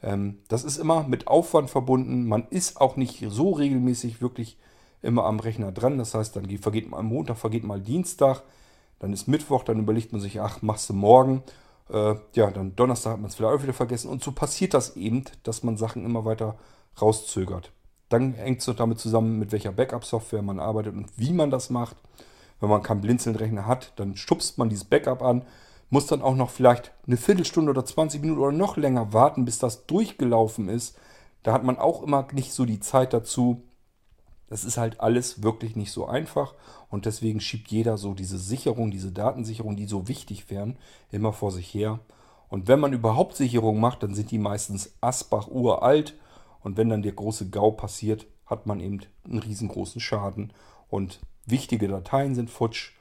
Ähm, 0.03 0.39
das 0.49 0.65
ist 0.65 0.79
immer 0.79 1.05
mit 1.05 1.29
Aufwand 1.29 1.71
verbunden. 1.71 2.27
Man 2.27 2.47
ist 2.51 2.81
auch 2.81 2.97
nicht 2.97 3.25
so 3.29 3.53
regelmäßig 3.53 4.21
wirklich 4.21 4.59
immer 5.01 5.25
am 5.25 5.41
Rechner 5.41 5.73
dran. 5.73 5.99
Das 5.99 6.15
heißt, 6.15 6.37
dann 6.37 6.49
vergeht 6.59 6.91
mal 6.91 7.03
Montag, 7.03 7.37
vergeht 7.37 7.65
mal 7.65 7.81
Dienstag, 7.81 8.43
dann 8.99 9.13
ist 9.13 9.27
Mittwoch, 9.29 9.65
dann 9.65 9.81
überlegt 9.81 10.13
man 10.13 10.21
sich, 10.21 10.41
ach, 10.41 10.63
machst 10.63 10.89
du 10.89 10.95
morgen. 10.95 11.43
Äh, 11.91 12.15
ja, 12.35 12.51
dann 12.51 12.77
Donnerstag 12.77 13.15
hat 13.15 13.21
man 13.21 13.29
es 13.29 13.35
vielleicht 13.35 13.55
auch 13.55 13.63
wieder 13.63 13.73
vergessen. 13.73 14.09
Und 14.09 14.23
so 14.23 14.33
passiert 14.33 14.75
das 14.75 14.97
eben, 14.97 15.25
dass 15.43 15.63
man 15.63 15.77
Sachen 15.77 16.05
immer 16.05 16.25
weiter 16.25 16.57
rauszögert. 17.01 17.73
Dann 18.09 18.35
hängt 18.35 18.61
es 18.61 18.77
damit 18.77 18.99
zusammen, 18.99 19.39
mit 19.39 19.53
welcher 19.53 19.73
Backup-Software 19.73 20.43
man 20.43 20.61
arbeitet 20.61 20.95
und 20.95 21.09
wie 21.17 21.33
man 21.33 21.51
das 21.51 21.71
macht. 21.71 21.97
Wenn 22.61 22.69
man 22.69 22.83
keinen 22.83 23.01
Blinzeln-Rechner 23.01 23.67
hat, 23.67 23.93
dann 23.97 24.17
schubst 24.17 24.59
man 24.59 24.69
dieses 24.69 24.85
Backup 24.85 25.23
an, 25.23 25.43
muss 25.93 26.07
dann 26.07 26.23
auch 26.23 26.35
noch 26.35 26.49
vielleicht 26.49 26.91
eine 27.07 27.19
Viertelstunde 27.19 27.71
oder 27.71 27.85
20 27.85 28.23
Minuten 28.23 28.41
oder 28.41 28.51
noch 28.51 28.79
länger 28.79 29.13
warten, 29.13 29.45
bis 29.45 29.59
das 29.59 29.85
durchgelaufen 29.85 30.71
ist. 30.71 30.97
Da 31.43 31.53
hat 31.53 31.65
man 31.65 31.77
auch 31.77 32.03
immer 32.03 32.27
nicht 32.33 32.55
so 32.55 32.65
die 32.65 32.81
Zeit 32.81 33.13
dazu. 33.13 33.63
Das 34.49 34.65
ist 34.65 34.79
halt 34.79 35.01
alles 35.01 35.43
wirklich 35.43 35.77
nicht 35.77 35.93
so 35.93 36.07
einfach 36.07 36.55
und 36.89 37.05
deswegen 37.05 37.41
schiebt 37.41 37.71
jeder 37.71 37.99
so 37.99 38.15
diese 38.15 38.39
Sicherung, 38.39 38.91
diese 38.91 39.13
Datensicherung, 39.13 39.77
die 39.77 39.87
so 39.87 40.09
wichtig 40.09 40.49
wären, 40.49 40.79
immer 41.11 41.35
vor 41.35 41.53
sich 41.53 41.75
her. 41.75 42.01
Und 42.49 42.69
wenn 42.69 42.81
man 42.81 42.95
überhaupt 42.95 43.37
Sicherung 43.37 43.79
macht, 43.79 44.03
dann 44.03 44.15
sind 44.15 44.31
die 44.31 44.39
meistens 44.39 44.95
Asbach 45.03 45.49
uralt 45.49 46.15
und 46.63 46.79
wenn 46.79 46.89
dann 46.89 47.03
der 47.03 47.13
große 47.13 47.51
GAU 47.51 47.73
passiert, 47.73 48.27
hat 48.47 48.67
man 48.67 48.81
eben 48.81 49.01
einen 49.25 49.41
riesengroßen 49.41 50.01
Schaden. 50.01 50.55
Und 50.89 51.21
wichtige 51.45 51.87
Dateien 51.87 52.35
sind 52.35 52.49
futsch. 52.49 52.93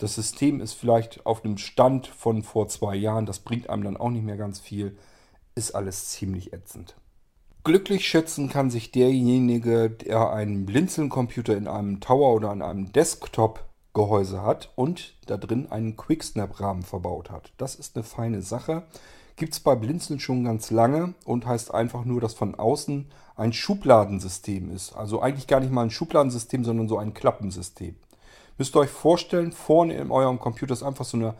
Das 0.00 0.14
System 0.14 0.62
ist 0.62 0.72
vielleicht 0.72 1.26
auf 1.26 1.44
einem 1.44 1.58
Stand 1.58 2.06
von 2.06 2.42
vor 2.42 2.68
zwei 2.68 2.96
Jahren. 2.96 3.26
Das 3.26 3.40
bringt 3.40 3.68
einem 3.68 3.84
dann 3.84 3.96
auch 3.98 4.08
nicht 4.08 4.24
mehr 4.24 4.38
ganz 4.38 4.58
viel. 4.58 4.96
Ist 5.54 5.74
alles 5.74 6.08
ziemlich 6.08 6.54
ätzend. 6.54 6.96
Glücklich 7.64 8.08
schätzen 8.08 8.48
kann 8.48 8.70
sich 8.70 8.92
derjenige, 8.92 9.90
der 9.90 10.32
einen 10.32 10.64
Blinzeln-Computer 10.64 11.54
in 11.54 11.68
einem 11.68 12.00
Tower 12.00 12.34
oder 12.34 12.48
an 12.48 12.62
einem 12.62 12.92
Desktop-Gehäuse 12.92 14.40
hat 14.40 14.72
und 14.74 15.18
da 15.26 15.36
drin 15.36 15.70
einen 15.70 15.98
Quicksnap-Rahmen 15.98 16.82
verbaut 16.82 17.30
hat. 17.30 17.52
Das 17.58 17.74
ist 17.74 17.94
eine 17.94 18.02
feine 18.02 18.40
Sache. 18.40 18.84
Gibt 19.36 19.52
es 19.52 19.60
bei 19.60 19.74
Blinzeln 19.74 20.18
schon 20.18 20.44
ganz 20.44 20.70
lange 20.70 21.12
und 21.26 21.44
heißt 21.44 21.74
einfach 21.74 22.06
nur, 22.06 22.22
dass 22.22 22.32
von 22.32 22.54
außen 22.54 23.10
ein 23.36 23.52
Schubladensystem 23.52 24.70
ist. 24.70 24.94
Also 24.94 25.20
eigentlich 25.20 25.46
gar 25.46 25.60
nicht 25.60 25.72
mal 25.72 25.82
ein 25.82 25.90
Schubladensystem, 25.90 26.64
sondern 26.64 26.88
so 26.88 26.96
ein 26.96 27.12
Klappensystem. 27.12 27.96
Müsst 28.60 28.76
ihr 28.76 28.80
euch 28.80 28.90
vorstellen, 28.90 29.52
vorne 29.52 29.94
in 29.94 30.10
eurem 30.10 30.38
Computer 30.38 30.74
ist 30.74 30.82
einfach 30.82 31.06
so 31.06 31.16
eine 31.16 31.34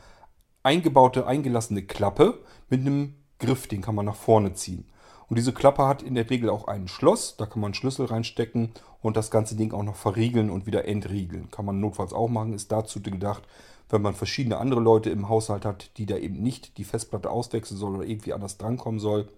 eingebaute, 0.62 1.26
eingelassene 1.26 1.82
Klappe 1.82 2.38
mit 2.70 2.80
einem 2.80 3.12
Griff, 3.38 3.66
den 3.66 3.82
kann 3.82 3.94
man 3.94 4.06
nach 4.06 4.16
vorne 4.16 4.54
ziehen. 4.54 4.86
Und 5.28 5.36
diese 5.36 5.52
Klappe 5.52 5.86
hat 5.86 6.02
in 6.02 6.14
der 6.14 6.30
Regel 6.30 6.48
auch 6.48 6.66
ein 6.66 6.88
Schloss, 6.88 7.36
da 7.36 7.44
kann 7.44 7.60
man 7.60 7.68
einen 7.68 7.74
Schlüssel 7.74 8.06
reinstecken 8.06 8.70
und 9.02 9.18
das 9.18 9.30
ganze 9.30 9.54
Ding 9.54 9.74
auch 9.74 9.82
noch 9.82 9.96
verriegeln 9.96 10.48
und 10.48 10.64
wieder 10.64 10.88
entriegeln. 10.88 11.50
Kann 11.50 11.66
man 11.66 11.78
notfalls 11.78 12.14
auch 12.14 12.30
machen, 12.30 12.54
ist 12.54 12.72
dazu 12.72 13.02
gedacht, 13.02 13.42
wenn 13.90 14.00
man 14.00 14.14
verschiedene 14.14 14.56
andere 14.56 14.80
Leute 14.80 15.10
im 15.10 15.28
Haushalt 15.28 15.66
hat, 15.66 15.98
die 15.98 16.06
da 16.06 16.16
eben 16.16 16.42
nicht 16.42 16.78
die 16.78 16.84
Festplatte 16.84 17.28
auswechseln 17.28 17.78
soll 17.78 17.96
oder 17.96 18.06
irgendwie 18.06 18.32
anders 18.32 18.56
drankommen 18.56 18.98
soll, 18.98 19.28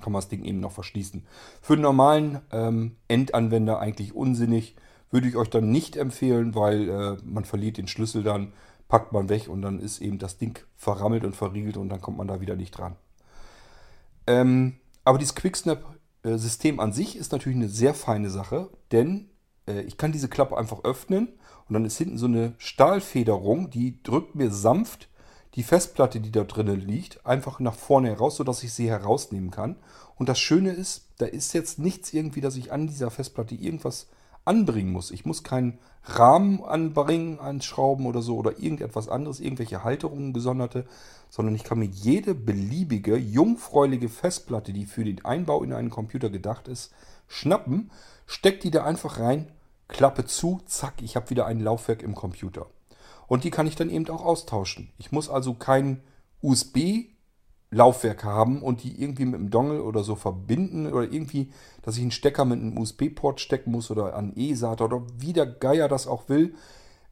kann 0.00 0.12
man 0.12 0.20
das 0.20 0.28
Ding 0.28 0.44
eben 0.44 0.60
noch 0.60 0.70
verschließen. 0.70 1.26
Für 1.62 1.74
den 1.74 1.82
normalen 1.82 2.42
ähm, 2.52 2.94
Endanwender 3.08 3.80
eigentlich 3.80 4.14
unsinnig. 4.14 4.76
Würde 5.12 5.28
ich 5.28 5.36
euch 5.36 5.48
dann 5.48 5.70
nicht 5.70 5.96
empfehlen, 5.96 6.56
weil 6.56 6.88
äh, 6.88 7.16
man 7.24 7.44
verliert 7.44 7.76
den 7.76 7.86
Schlüssel 7.86 8.24
dann, 8.24 8.52
packt 8.88 9.12
man 9.12 9.28
weg 9.28 9.48
und 9.48 9.62
dann 9.62 9.78
ist 9.78 10.00
eben 10.00 10.18
das 10.18 10.38
Ding 10.38 10.58
verrammelt 10.76 11.24
und 11.24 11.36
verriegelt 11.36 11.76
und 11.76 11.88
dann 11.88 12.00
kommt 12.00 12.18
man 12.18 12.26
da 12.26 12.40
wieder 12.40 12.56
nicht 12.56 12.72
dran. 12.72 12.96
Ähm, 14.26 14.74
aber 15.04 15.18
dieses 15.18 15.36
Quicksnap-System 15.36 16.80
an 16.80 16.92
sich 16.92 17.16
ist 17.16 17.30
natürlich 17.30 17.56
eine 17.56 17.68
sehr 17.68 17.94
feine 17.94 18.30
Sache, 18.30 18.70
denn 18.90 19.30
äh, 19.68 19.82
ich 19.82 19.96
kann 19.96 20.10
diese 20.10 20.28
Klappe 20.28 20.58
einfach 20.58 20.82
öffnen 20.82 21.28
und 21.68 21.74
dann 21.74 21.84
ist 21.84 21.98
hinten 21.98 22.18
so 22.18 22.26
eine 22.26 22.54
Stahlfederung, 22.58 23.70
die 23.70 24.02
drückt 24.02 24.34
mir 24.34 24.50
sanft 24.50 25.08
die 25.54 25.62
Festplatte, 25.62 26.20
die 26.20 26.32
da 26.32 26.44
drinnen 26.44 26.80
liegt, 26.80 27.26
einfach 27.26 27.60
nach 27.60 27.74
vorne 27.74 28.08
heraus, 28.08 28.36
sodass 28.36 28.62
ich 28.62 28.72
sie 28.72 28.88
herausnehmen 28.88 29.50
kann. 29.50 29.76
Und 30.16 30.28
das 30.28 30.38
Schöne 30.38 30.70
ist, 30.70 31.08
da 31.18 31.26
ist 31.26 31.52
jetzt 31.52 31.78
nichts 31.78 32.12
irgendwie, 32.12 32.40
dass 32.40 32.56
ich 32.56 32.72
an 32.72 32.86
dieser 32.86 33.10
Festplatte 33.10 33.54
irgendwas 33.54 34.08
anbringen 34.44 34.92
muss. 34.92 35.10
Ich 35.10 35.24
muss 35.24 35.42
keinen 35.42 35.78
Rahmen 36.04 36.64
anbringen, 36.64 37.38
anschrauben 37.38 38.06
oder 38.06 38.22
so 38.22 38.36
oder 38.36 38.58
irgendetwas 38.58 39.08
anderes, 39.08 39.40
irgendwelche 39.40 39.84
Halterungen 39.84 40.32
gesonderte, 40.32 40.86
sondern 41.30 41.54
ich 41.54 41.64
kann 41.64 41.78
mir 41.78 41.86
jede 41.86 42.34
beliebige, 42.34 43.16
jungfräuliche 43.16 44.08
Festplatte, 44.08 44.72
die 44.72 44.86
für 44.86 45.04
den 45.04 45.24
Einbau 45.24 45.62
in 45.62 45.72
einen 45.72 45.90
Computer 45.90 46.28
gedacht 46.28 46.68
ist, 46.68 46.92
schnappen, 47.28 47.90
steck 48.26 48.60
die 48.60 48.70
da 48.70 48.84
einfach 48.84 49.18
rein 49.18 49.50
Klappe 49.88 50.24
zu, 50.24 50.60
zack, 50.66 50.94
ich 51.02 51.16
habe 51.16 51.30
wieder 51.30 51.46
ein 51.46 51.60
Laufwerk 51.60 52.02
im 52.02 52.14
Computer. 52.14 52.66
Und 53.26 53.44
die 53.44 53.50
kann 53.50 53.66
ich 53.66 53.76
dann 53.76 53.90
eben 53.90 54.08
auch 54.08 54.24
austauschen. 54.24 54.90
Ich 54.98 55.12
muss 55.12 55.28
also 55.28 55.54
kein 55.54 56.02
USB-Laufwerk 57.72 58.24
haben 58.24 58.62
und 58.62 58.82
die 58.82 59.02
irgendwie 59.02 59.24
mit 59.24 59.36
einem 59.36 59.50
Dongle 59.50 59.82
oder 59.82 60.04
so 60.04 60.14
verbinden 60.14 60.86
oder 60.86 61.10
irgendwie, 61.10 61.50
dass 61.82 61.96
ich 61.96 62.02
einen 62.02 62.10
Stecker 62.10 62.44
mit 62.44 62.60
einem 62.60 62.78
USB-Port 62.78 63.40
stecken 63.40 63.72
muss 63.72 63.90
oder 63.90 64.14
an 64.14 64.32
E-SATA 64.36 64.84
oder 64.84 65.02
wie 65.18 65.32
der 65.32 65.46
Geier 65.46 65.88
das 65.88 66.06
auch 66.06 66.28
will. 66.28 66.54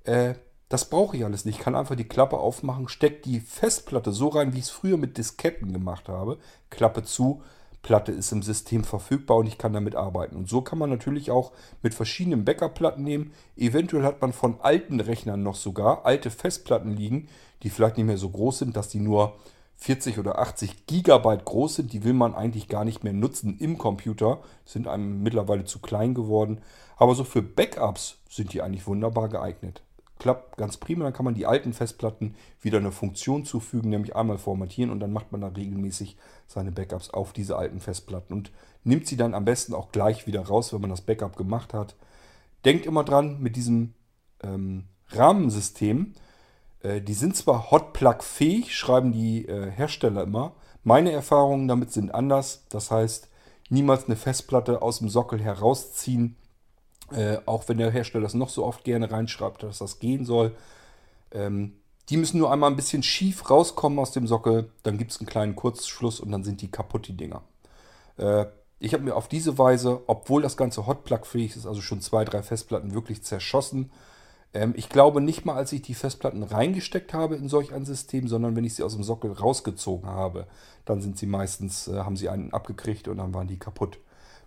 Äh, 0.05 0.35
das 0.69 0.89
brauche 0.89 1.17
ich 1.17 1.25
alles 1.25 1.45
nicht. 1.45 1.59
Ich 1.59 1.65
kann 1.65 1.75
einfach 1.75 1.97
die 1.97 2.05
Klappe 2.05 2.39
aufmachen, 2.39 2.89
stecke 2.89 3.23
die 3.23 3.41
Festplatte 3.41 4.13
so 4.13 4.29
rein, 4.29 4.53
wie 4.53 4.59
ich 4.59 4.65
es 4.65 4.71
früher 4.71 4.97
mit 4.97 5.19
Disketten 5.19 5.73
gemacht 5.73 6.09
habe. 6.09 6.39
Klappe 6.69 7.03
zu, 7.03 7.43
Platte 7.83 8.13
ist 8.13 8.31
im 8.31 8.43
System 8.43 8.85
verfügbar 8.85 9.39
und 9.39 9.47
ich 9.47 9.59
kann 9.59 9.73
damit 9.73 9.97
arbeiten. 9.97 10.37
Und 10.37 10.49
so 10.49 10.61
kann 10.61 10.79
man 10.79 10.91
natürlich 10.91 11.31
auch 11.31 11.51
mit 11.83 11.95
verschiedenen 11.95 12.45
Backup-Platten 12.45 13.03
nehmen. 13.03 13.33
Eventuell 13.57 14.05
hat 14.05 14.21
man 14.21 14.33
von 14.33 14.61
alten 14.61 15.01
Rechnern 15.01 15.43
noch 15.43 15.57
sogar 15.57 16.05
alte 16.05 16.31
Festplatten 16.31 16.93
liegen, 16.93 17.29
die 17.63 17.71
vielleicht 17.71 17.97
nicht 17.97 18.07
mehr 18.07 18.19
so 18.19 18.29
groß 18.29 18.59
sind, 18.59 18.77
dass 18.77 18.91
die 18.91 19.01
nur 19.01 19.35
40 19.81 20.18
oder 20.18 20.39
80 20.39 20.87
Gigabyte 20.87 21.45
groß 21.45 21.76
sind. 21.76 21.93
Die 21.93 22.05
will 22.05 22.12
man 22.12 22.35
eigentlich 22.35 22.68
gar 22.68 22.85
nicht 22.85 23.03
mehr 23.03 23.14
nutzen 23.14 23.57
im 23.59 23.78
Computer. 23.78 24.41
Sind 24.64 24.87
einem 24.87 25.22
mittlerweile 25.22 25.64
zu 25.64 25.78
klein 25.78 26.14
geworden. 26.14 26.61
Aber 26.97 27.14
so 27.14 27.24
für 27.24 27.43
Backups 27.43 28.18
sind 28.28 28.53
die 28.53 28.61
eigentlich 28.61 28.87
wunderbar 28.87 29.28
geeignet. 29.28 29.83
klappt 30.18 30.59
ganz 30.59 30.76
prima. 30.76 31.05
Dann 31.05 31.14
kann 31.14 31.24
man 31.24 31.35
die 31.35 31.47
alten 31.47 31.72
Festplatten 31.72 32.35
wieder 32.61 32.76
eine 32.76 32.93
Funktion 32.93 33.47
zufügen, 33.47 33.89
nämlich 33.89 34.14
einmal 34.14 34.37
formatieren 34.37 34.91
und 34.91 35.01
dann 35.01 35.14
macht 35.14 35.33
man 35.33 35.41
da 35.41 35.49
regelmäßig 35.49 36.18
seine 36.47 36.72
Backups 36.72 37.09
auf 37.09 37.33
diese 37.33 37.57
alten 37.57 37.81
Festplatten 37.81 38.35
und 38.35 38.53
nimmt 38.85 39.07
sie 39.07 39.16
dann 39.16 39.33
am 39.33 39.47
besten 39.47 39.72
auch 39.72 39.93
gleich 39.93 40.26
wieder 40.26 40.43
raus, 40.43 40.74
wenn 40.74 40.83
man 40.83 40.91
das 40.91 41.01
Backup 41.01 41.37
gemacht 41.37 41.72
hat. 41.72 41.97
Denkt 42.66 42.85
immer 42.85 43.03
dran, 43.03 43.41
mit 43.41 43.57
diesem 43.57 43.95
ähm, 44.43 44.85
Rahmensystem, 45.09 46.12
äh, 46.83 47.01
die 47.01 47.14
sind 47.14 47.37
zwar 47.37 47.70
Hotplug-fähig, 47.70 48.74
schreiben 48.76 49.12
die 49.12 49.47
äh, 49.47 49.70
Hersteller 49.70 50.22
immer. 50.22 50.53
Meine 50.83 51.12
Erfahrungen 51.12 51.68
damit 51.68 51.93
sind 51.93 52.14
anders. 52.14 52.64
Das 52.70 52.91
heißt, 52.91 53.28
niemals 53.68 54.07
eine 54.07 54.16
Festplatte 54.16 54.83
aus 54.83 54.99
dem 54.99 55.09
Sockel 55.09 55.41
herausziehen, 55.41 56.37
äh, 57.12 57.39
auch 57.47 57.68
wenn 57.68 57.78
der 57.78 57.91
Hersteller 57.91 58.24
das 58.24 58.35
noch 58.35 58.49
so 58.49 58.64
oft 58.64 58.85
gerne 58.85 59.11
reinschreibt, 59.11 59.62
dass 59.62 59.78
das 59.78 59.99
gehen 59.99 60.24
soll. 60.24 60.55
Ähm, 61.33 61.74
die 62.09 62.16
müssen 62.16 62.39
nur 62.39 62.53
einmal 62.53 62.70
ein 62.70 62.76
bisschen 62.76 63.03
schief 63.03 63.49
rauskommen 63.51 63.99
aus 63.99 64.11
dem 64.11 64.26
Sockel, 64.26 64.70
dann 64.83 64.99
gibt 64.99 65.12
es 65.12 65.20
einen 65.20 65.28
kleinen 65.28 65.55
Kurzschluss 65.55 66.18
und 66.18 66.33
dann 66.33 66.43
sind 66.43 66.61
die 66.61 66.70
kaputt, 66.70 67.07
die 67.07 67.16
Dinger. 67.16 67.43
Äh, 68.16 68.47
ich 68.81 68.95
habe 68.95 69.05
mir 69.05 69.14
auf 69.14 69.28
diese 69.28 69.59
Weise, 69.59 70.01
obwohl 70.07 70.43
das 70.43 70.57
ganze 70.57 70.87
Hotplug-fähig 70.87 71.55
ist, 71.55 71.66
also 71.66 71.83
schon 71.83 72.01
zwei, 72.01 72.24
drei 72.24 72.43
Festplatten 72.43 72.95
wirklich 72.95 73.22
zerschossen. 73.22 73.93
Ähm, 74.53 74.74
ich 74.76 74.88
glaube 74.88 75.20
nicht 75.20 75.44
mal, 75.44 75.55
als 75.55 75.72
ich 75.72 75.82
die 75.82 75.94
Festplatten 75.94 76.42
reingesteckt 76.42 77.14
habe 77.14 77.36
in 77.36 77.48
solch 77.48 77.72
ein 77.72 77.84
System, 77.84 78.28
sondern 78.28 78.57
wenn 78.57 78.64
ich 78.64 78.74
sie 78.74 78.82
aus 78.82 78.94
dem 78.94 79.05
Sockel 79.05 79.32
rausgezogen 79.32 80.09
habe, 80.09 80.46
dann 80.84 81.01
sind 81.01 81.18
sie 81.18 81.26
meistens, 81.26 81.88
äh, 81.88 81.98
haben 81.98 82.16
sie 82.16 82.28
einen 82.28 82.53
abgekriegt 82.53 83.09
und 83.09 83.18
dann 83.18 83.34
waren 83.34 83.48
die 83.48 83.59
kaputt. 83.59 83.98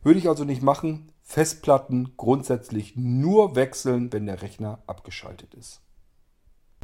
Würde 0.03 0.19
ich 0.19 0.27
also 0.27 0.43
nicht 0.43 0.61
machen. 0.61 1.11
Festplatten 1.21 2.13
grundsätzlich 2.17 2.97
nur 2.97 3.55
wechseln, 3.55 4.11
wenn 4.11 4.25
der 4.25 4.41
Rechner 4.41 4.83
abgeschaltet 4.87 5.53
ist. 5.53 5.81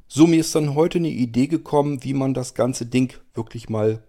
So, 0.07 0.25
mir 0.25 0.39
ist 0.39 0.55
dann 0.55 0.73
heute 0.73 0.97
eine 0.97 1.09
Idee 1.09 1.47
gekommen, 1.47 2.03
wie 2.03 2.13
man 2.13 2.33
das 2.33 2.55
ganze 2.55 2.85
Ding 2.85 3.13
wirklich 3.33 3.69
mal 3.69 4.03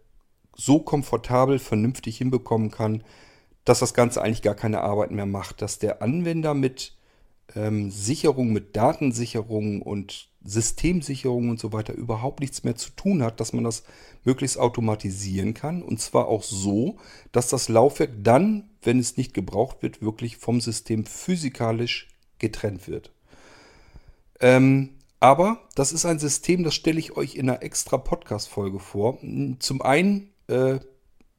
so 0.57 0.79
komfortabel, 0.79 1.59
vernünftig 1.59 2.19
hinbekommen 2.19 2.71
kann, 2.71 3.03
dass 3.65 3.81
das 3.81 3.93
Ganze 3.93 4.23
eigentlich 4.23 4.43
gar 4.43 4.55
keine 4.55 4.81
Arbeit 4.81 5.11
mehr 5.11 5.27
macht, 5.27 5.61
dass 5.61 5.79
der 5.79 6.01
Anwender 6.01 6.55
mit 6.55 6.97
ähm, 7.55 7.91
Sicherung, 7.91 8.53
mit 8.53 8.77
Datensicherung 8.77 9.83
und 9.83 10.29
Systemsicherung 10.43 11.51
und 11.51 11.61
so 11.61 11.73
weiter 11.73 11.93
überhaupt 11.93 12.41
nichts 12.41 12.65
mehr 12.65 12.77
zu 12.77 12.91
tun 12.91 13.23
hat, 13.23 13.41
dass 13.41 13.53
man 13.53 13.65
das 13.65 13.83
möglichst 14.25 14.59
automatisieren 14.59 15.55
kann. 15.55 15.83
Und 15.83 16.01
zwar 16.01 16.29
auch 16.29 16.43
so, 16.43 16.97
dass 17.33 17.49
das 17.49 17.69
Laufwerk 17.69 18.11
dann, 18.23 18.71
wenn 18.83 18.99
es 18.99 19.17
nicht 19.17 19.35
gebraucht 19.35 19.83
wird, 19.83 20.01
wirklich 20.01 20.39
vom 20.39 20.61
System 20.61 21.05
physikalisch 21.05 22.09
getrennt 22.39 22.89
wird. 22.89 23.13
Ähm, 24.41 24.91
aber 25.21 25.61
das 25.75 25.93
ist 25.93 26.07
ein 26.07 26.19
System, 26.19 26.65
das 26.65 26.75
stelle 26.75 26.99
ich 26.99 27.17
euch 27.17 27.35
in 27.35 27.51
einer 27.51 27.63
extra 27.63 27.99
Podcast-Folge 27.99 28.79
vor. 28.79 29.19
Zum 29.59 29.83
einen 29.83 30.31
äh, 30.49 30.81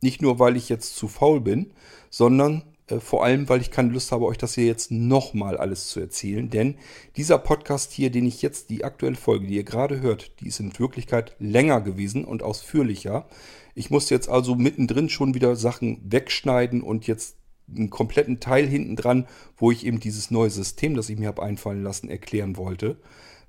nicht 0.01 0.21
nur, 0.21 0.37
weil 0.37 0.55
ich 0.55 0.69
jetzt 0.69 0.95
zu 0.95 1.07
faul 1.07 1.41
bin, 1.41 1.73
sondern 2.11 2.63
vor 2.99 3.23
allem, 3.23 3.47
weil 3.47 3.61
ich 3.61 3.71
keine 3.71 3.91
Lust 3.91 4.11
habe, 4.11 4.25
euch 4.25 4.37
das 4.37 4.55
hier 4.55 4.65
jetzt 4.65 4.91
nochmal 4.91 5.57
alles 5.57 5.87
zu 5.87 5.99
erzählen. 5.99 6.49
Denn 6.49 6.75
dieser 7.15 7.37
Podcast 7.37 7.91
hier, 7.91 8.09
den 8.09 8.25
ich 8.25 8.41
jetzt, 8.41 8.69
die 8.69 8.83
aktuelle 8.83 9.15
Folge, 9.15 9.47
die 9.47 9.55
ihr 9.55 9.63
gerade 9.63 10.01
hört, 10.01 10.39
die 10.41 10.47
ist 10.47 10.59
in 10.59 10.77
Wirklichkeit 10.77 11.35
länger 11.39 11.81
gewesen 11.81 12.25
und 12.25 12.43
ausführlicher. 12.43 13.27
Ich 13.75 13.89
musste 13.89 14.13
jetzt 14.13 14.29
also 14.29 14.55
mittendrin 14.55 15.09
schon 15.09 15.33
wieder 15.33 15.55
Sachen 15.55 16.01
wegschneiden 16.03 16.81
und 16.81 17.07
jetzt 17.07 17.37
einen 17.73 17.89
kompletten 17.89 18.41
Teil 18.41 18.67
hinten 18.67 18.97
dran, 18.97 19.27
wo 19.55 19.71
ich 19.71 19.85
eben 19.85 20.01
dieses 20.01 20.29
neue 20.29 20.49
System, 20.49 20.95
das 20.95 21.09
ich 21.09 21.17
mir 21.17 21.29
habe 21.29 21.43
einfallen 21.43 21.83
lassen, 21.83 22.09
erklären 22.09 22.57
wollte 22.57 22.97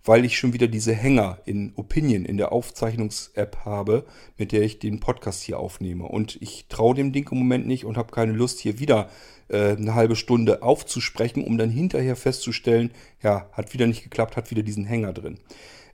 weil 0.05 0.24
ich 0.24 0.36
schon 0.36 0.53
wieder 0.53 0.68
diese 0.68 0.92
Hänger 0.92 1.38
in 1.44 1.72
Opinion 1.76 2.24
in 2.24 2.36
der 2.36 2.53
Aufzeichnungs-App 2.53 3.59
habe, 3.64 4.05
mit 4.36 4.53
der 4.53 4.62
ich 4.62 4.78
den 4.78 5.00
Podcast 5.00 5.42
hier 5.42 5.59
aufnehme. 5.59 6.05
Und 6.05 6.38
ich 6.40 6.66
traue 6.68 6.94
dem 6.94 7.12
Ding 7.12 7.28
im 7.30 7.38
Moment 7.38 7.66
nicht 7.66 7.84
und 7.84 7.96
habe 7.96 8.12
keine 8.12 8.32
Lust, 8.32 8.59
hier 8.59 8.78
wieder 8.78 9.09
äh, 9.48 9.76
eine 9.76 9.94
halbe 9.94 10.16
Stunde 10.16 10.62
aufzusprechen, 10.62 11.44
um 11.44 11.57
dann 11.59 11.70
hinterher 11.70 12.16
festzustellen, 12.16 12.90
ja, 13.22 13.48
hat 13.53 13.72
wieder 13.74 13.86
nicht 13.86 14.03
geklappt, 14.03 14.36
hat 14.36 14.50
wieder 14.50 14.62
diesen 14.62 14.84
Hänger 14.84 15.12
drin. 15.12 15.38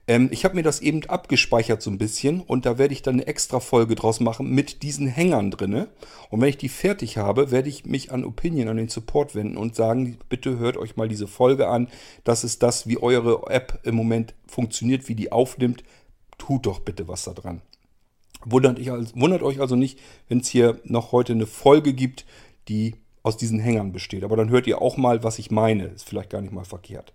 Ähm, 0.09 0.29
ich 0.31 0.43
habe 0.43 0.55
mir 0.55 0.63
das 0.63 0.81
eben 0.81 1.05
abgespeichert 1.05 1.83
so 1.83 1.91
ein 1.91 1.99
bisschen 1.99 2.41
und 2.41 2.65
da 2.65 2.79
werde 2.79 2.95
ich 2.95 3.03
dann 3.03 3.13
eine 3.13 3.27
extra 3.27 3.59
Folge 3.59 3.93
draus 3.93 4.19
machen 4.19 4.49
mit 4.49 4.81
diesen 4.81 5.05
Hängern 5.05 5.51
drinne. 5.51 5.87
Und 6.31 6.41
wenn 6.41 6.49
ich 6.49 6.57
die 6.57 6.67
fertig 6.67 7.19
habe, 7.19 7.51
werde 7.51 7.69
ich 7.69 7.85
mich 7.85 8.11
an 8.11 8.25
Opinion, 8.25 8.69
an 8.69 8.77
den 8.77 8.89
Support 8.89 9.35
wenden 9.35 9.55
und 9.55 9.75
sagen, 9.75 10.17
bitte 10.27 10.57
hört 10.57 10.77
euch 10.77 10.97
mal 10.97 11.07
diese 11.07 11.27
Folge 11.27 11.67
an. 11.67 11.89
Das 12.23 12.43
ist 12.43 12.63
das, 12.63 12.87
wie 12.87 12.97
eure 12.97 13.51
App 13.51 13.81
im 13.83 13.93
Moment 13.93 14.33
funktioniert, 14.47 15.07
wie 15.07 15.15
die 15.15 15.31
aufnimmt. 15.31 15.83
Tut 16.39 16.65
doch 16.65 16.79
bitte 16.79 17.07
was 17.07 17.25
da 17.25 17.33
dran. 17.33 17.61
Wundert, 18.43 18.79
ich, 18.79 18.87
wundert 18.87 19.43
euch 19.43 19.61
also 19.61 19.75
nicht, 19.75 19.99
wenn 20.27 20.39
es 20.39 20.47
hier 20.47 20.79
noch 20.85 21.11
heute 21.11 21.33
eine 21.33 21.45
Folge 21.45 21.93
gibt, 21.93 22.25
die 22.67 22.95
aus 23.21 23.37
diesen 23.37 23.59
Hängern 23.59 23.91
besteht. 23.91 24.23
Aber 24.23 24.37
dann 24.37 24.49
hört 24.49 24.65
ihr 24.65 24.81
auch 24.81 24.97
mal, 24.97 25.23
was 25.23 25.37
ich 25.37 25.51
meine. 25.51 25.85
Ist 25.85 26.09
vielleicht 26.09 26.31
gar 26.31 26.41
nicht 26.41 26.53
mal 26.53 26.65
verkehrt. 26.65 27.13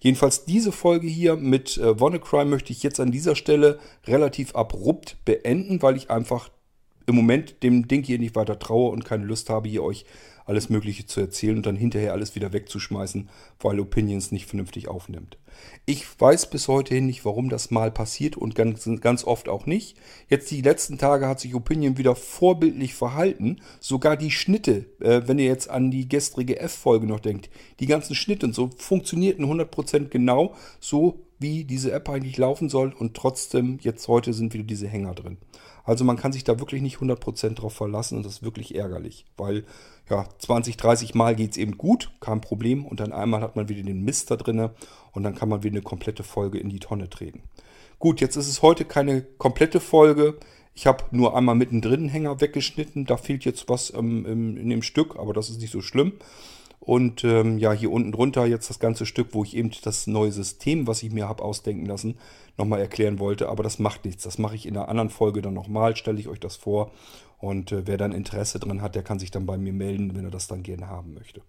Jedenfalls 0.00 0.44
diese 0.44 0.72
Folge 0.72 1.06
hier 1.06 1.36
mit 1.36 1.78
äh, 1.78 2.00
WannaCry 2.00 2.44
möchte 2.44 2.72
ich 2.72 2.82
jetzt 2.82 3.00
an 3.00 3.12
dieser 3.12 3.36
Stelle 3.36 3.78
relativ 4.06 4.54
abrupt 4.54 5.16
beenden, 5.24 5.82
weil 5.82 5.96
ich 5.96 6.10
einfach 6.10 6.50
im 7.06 7.14
Moment 7.14 7.62
dem 7.62 7.88
Ding 7.88 8.02
hier 8.02 8.18
nicht 8.18 8.36
weiter 8.36 8.58
traue 8.58 8.90
und 8.90 9.04
keine 9.04 9.24
Lust 9.24 9.50
habe, 9.50 9.68
hier 9.68 9.82
euch 9.82 10.04
alles 10.44 10.68
Mögliche 10.68 11.06
zu 11.06 11.20
erzählen 11.20 11.56
und 11.56 11.66
dann 11.66 11.76
hinterher 11.76 12.12
alles 12.12 12.34
wieder 12.34 12.52
wegzuschmeißen, 12.52 13.28
weil 13.60 13.80
Opinions 13.80 14.32
nicht 14.32 14.46
vernünftig 14.46 14.88
aufnimmt. 14.88 15.38
Ich 15.84 16.04
weiß 16.18 16.50
bis 16.50 16.68
heute 16.68 16.94
hin 16.94 17.06
nicht, 17.06 17.24
warum 17.24 17.48
das 17.48 17.70
mal 17.70 17.90
passiert 17.90 18.36
und 18.36 18.54
ganz, 18.54 18.88
ganz 19.00 19.24
oft 19.24 19.48
auch 19.48 19.66
nicht. 19.66 19.96
Jetzt 20.28 20.50
die 20.50 20.62
letzten 20.62 20.98
Tage 20.98 21.26
hat 21.28 21.40
sich 21.40 21.54
Opinion 21.54 21.98
wieder 21.98 22.14
vorbildlich 22.14 22.94
verhalten. 22.94 23.60
Sogar 23.80 24.16
die 24.16 24.30
Schnitte, 24.30 24.86
äh, 25.00 25.22
wenn 25.26 25.38
ihr 25.38 25.46
jetzt 25.46 25.68
an 25.70 25.90
die 25.90 26.08
gestrige 26.08 26.58
F-Folge 26.58 27.06
noch 27.06 27.20
denkt, 27.20 27.50
die 27.80 27.86
ganzen 27.86 28.14
Schnitte 28.14 28.46
und 28.46 28.54
so 28.54 28.70
funktionierten 28.76 29.44
100% 29.44 30.08
genau 30.08 30.54
so, 30.80 31.20
wie 31.38 31.64
diese 31.64 31.92
App 31.92 32.08
eigentlich 32.08 32.38
laufen 32.38 32.68
soll 32.68 32.94
und 32.96 33.14
trotzdem 33.14 33.78
jetzt 33.82 34.06
heute 34.08 34.32
sind 34.32 34.54
wieder 34.54 34.64
diese 34.64 34.88
Hänger 34.88 35.14
drin. 35.14 35.38
Also 35.84 36.04
man 36.04 36.16
kann 36.16 36.32
sich 36.32 36.44
da 36.44 36.58
wirklich 36.58 36.82
nicht 36.82 36.98
100% 36.98 37.54
drauf 37.54 37.74
verlassen 37.74 38.16
und 38.16 38.26
das 38.26 38.34
ist 38.34 38.42
wirklich 38.42 38.74
ärgerlich, 38.74 39.24
weil 39.36 39.64
ja, 40.08 40.26
20, 40.38 40.76
30 40.76 41.14
Mal 41.14 41.34
geht 41.34 41.52
es 41.52 41.56
eben 41.56 41.78
gut, 41.78 42.10
kein 42.20 42.40
Problem 42.40 42.84
und 42.84 43.00
dann 43.00 43.12
einmal 43.12 43.40
hat 43.40 43.56
man 43.56 43.68
wieder 43.68 43.82
den 43.82 44.02
Mist 44.02 44.30
da 44.30 44.36
drin 44.36 44.70
und 45.12 45.22
dann 45.22 45.34
kann 45.34 45.48
man 45.48 45.62
wieder 45.62 45.74
eine 45.74 45.82
komplette 45.82 46.22
Folge 46.22 46.58
in 46.58 46.68
die 46.68 46.80
Tonne 46.80 47.08
treten. 47.08 47.42
Gut, 47.98 48.20
jetzt 48.20 48.36
ist 48.36 48.48
es 48.48 48.62
heute 48.62 48.84
keine 48.84 49.22
komplette 49.22 49.80
Folge. 49.80 50.38
Ich 50.74 50.86
habe 50.86 51.04
nur 51.10 51.36
einmal 51.36 51.54
mittendrin 51.54 52.00
einen 52.00 52.08
Hänger 52.08 52.40
weggeschnitten. 52.40 53.04
Da 53.04 53.16
fehlt 53.16 53.44
jetzt 53.44 53.68
was 53.68 53.92
ähm, 53.94 54.26
in 54.56 54.70
dem 54.70 54.82
Stück, 54.82 55.16
aber 55.16 55.32
das 55.32 55.50
ist 55.50 55.60
nicht 55.60 55.70
so 55.70 55.80
schlimm. 55.80 56.14
Und 56.84 57.22
ähm, 57.22 57.58
ja, 57.58 57.72
hier 57.72 57.92
unten 57.92 58.10
drunter 58.10 58.44
jetzt 58.44 58.68
das 58.68 58.80
ganze 58.80 59.06
Stück, 59.06 59.28
wo 59.34 59.44
ich 59.44 59.56
eben 59.56 59.70
das 59.84 60.08
neue 60.08 60.32
System, 60.32 60.88
was 60.88 61.04
ich 61.04 61.12
mir 61.12 61.28
habe 61.28 61.44
ausdenken 61.44 61.86
lassen, 61.86 62.18
nochmal 62.58 62.80
erklären 62.80 63.20
wollte. 63.20 63.48
Aber 63.48 63.62
das 63.62 63.78
macht 63.78 64.04
nichts. 64.04 64.24
Das 64.24 64.36
mache 64.36 64.56
ich 64.56 64.66
in 64.66 64.76
einer 64.76 64.88
anderen 64.88 65.08
Folge 65.08 65.42
dann 65.42 65.54
nochmal, 65.54 65.94
stelle 65.94 66.18
ich 66.18 66.26
euch 66.26 66.40
das 66.40 66.56
vor. 66.56 66.90
Und 67.38 67.70
äh, 67.70 67.86
wer 67.86 67.98
dann 67.98 68.10
Interesse 68.10 68.58
dran 68.58 68.82
hat, 68.82 68.96
der 68.96 69.04
kann 69.04 69.20
sich 69.20 69.30
dann 69.30 69.46
bei 69.46 69.56
mir 69.58 69.72
melden, 69.72 70.16
wenn 70.16 70.24
er 70.24 70.32
das 70.32 70.48
dann 70.48 70.64
gerne 70.64 70.88
haben 70.88 71.14
möchte. 71.14 71.40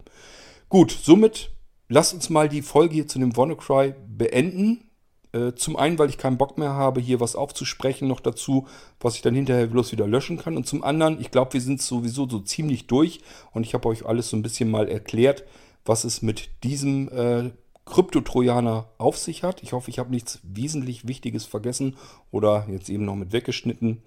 Gut, 0.70 0.92
somit 0.92 1.52
lasst 1.90 2.14
uns 2.14 2.30
mal 2.30 2.48
die 2.48 2.62
Folge 2.62 2.94
hier 2.94 3.08
zu 3.08 3.18
dem 3.18 3.36
WannaCry 3.36 3.96
beenden. 4.08 4.92
Äh, 5.34 5.56
zum 5.56 5.76
einen, 5.76 5.98
weil 5.98 6.10
ich 6.10 6.18
keinen 6.18 6.38
Bock 6.38 6.58
mehr 6.58 6.74
habe, 6.74 7.02
hier 7.02 7.20
was 7.20 7.36
aufzusprechen 7.36 8.08
noch 8.08 8.20
dazu, 8.20 8.68
was 9.00 9.16
ich 9.16 9.24
dann 9.24 9.34
hinterher 9.34 9.68
bloß 9.68 9.92
wieder 9.92 10.08
löschen 10.08 10.38
kann. 10.38 10.56
Und 10.56 10.68
zum 10.68 10.84
anderen, 10.84 11.20
ich 11.20 11.32
glaube, 11.32 11.54
wir 11.54 11.62
sind 11.62 11.82
sowieso 11.82 12.30
so 12.30 12.40
ziemlich 12.40 12.88
durch 12.88 13.22
und 13.52 13.66
ich 13.66 13.74
habe 13.74 13.90
euch 13.90 14.06
alles 14.06 14.30
so 14.30 14.38
ein 14.38 14.44
bisschen 14.44 14.70
mal 14.70 14.88
erklärt, 14.88 15.44
was 15.86 16.04
es 16.04 16.22
mit 16.22 16.50
diesem 16.64 17.10
äh, 17.10 17.50
Krypto-Trojaner 17.86 18.88
auf 18.98 19.18
sich 19.18 19.44
hat. 19.44 19.64
Ich 19.64 19.74
hoffe, 19.74 19.90
ich 19.90 20.00
habe 20.00 20.12
nichts 20.12 20.40
wesentlich 20.44 21.08
Wichtiges 21.08 21.46
vergessen 21.46 21.98
oder 22.32 22.68
jetzt 22.70 22.90
eben 22.90 23.06
noch 23.06 23.16
mit 23.16 23.34
weggeschnitten. 23.34 24.02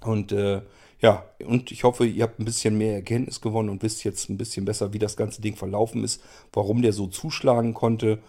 Und 0.00 0.32
äh, 0.32 0.62
ja, 1.00 1.24
und 1.44 1.72
ich 1.72 1.84
hoffe, 1.84 2.06
ihr 2.06 2.22
habt 2.22 2.38
ein 2.38 2.44
bisschen 2.44 2.78
mehr 2.78 2.94
Erkenntnis 2.94 3.40
gewonnen 3.40 3.68
und 3.68 3.82
wisst 3.82 4.04
jetzt 4.04 4.30
ein 4.30 4.38
bisschen 4.38 4.64
besser, 4.64 4.92
wie 4.92 4.98
das 4.98 5.16
ganze 5.16 5.42
Ding 5.42 5.56
verlaufen 5.56 6.04
ist, 6.04 6.22
warum 6.52 6.80
der 6.80 6.92
so 6.92 7.08
zuschlagen 7.08 7.74
konnte 7.74 8.20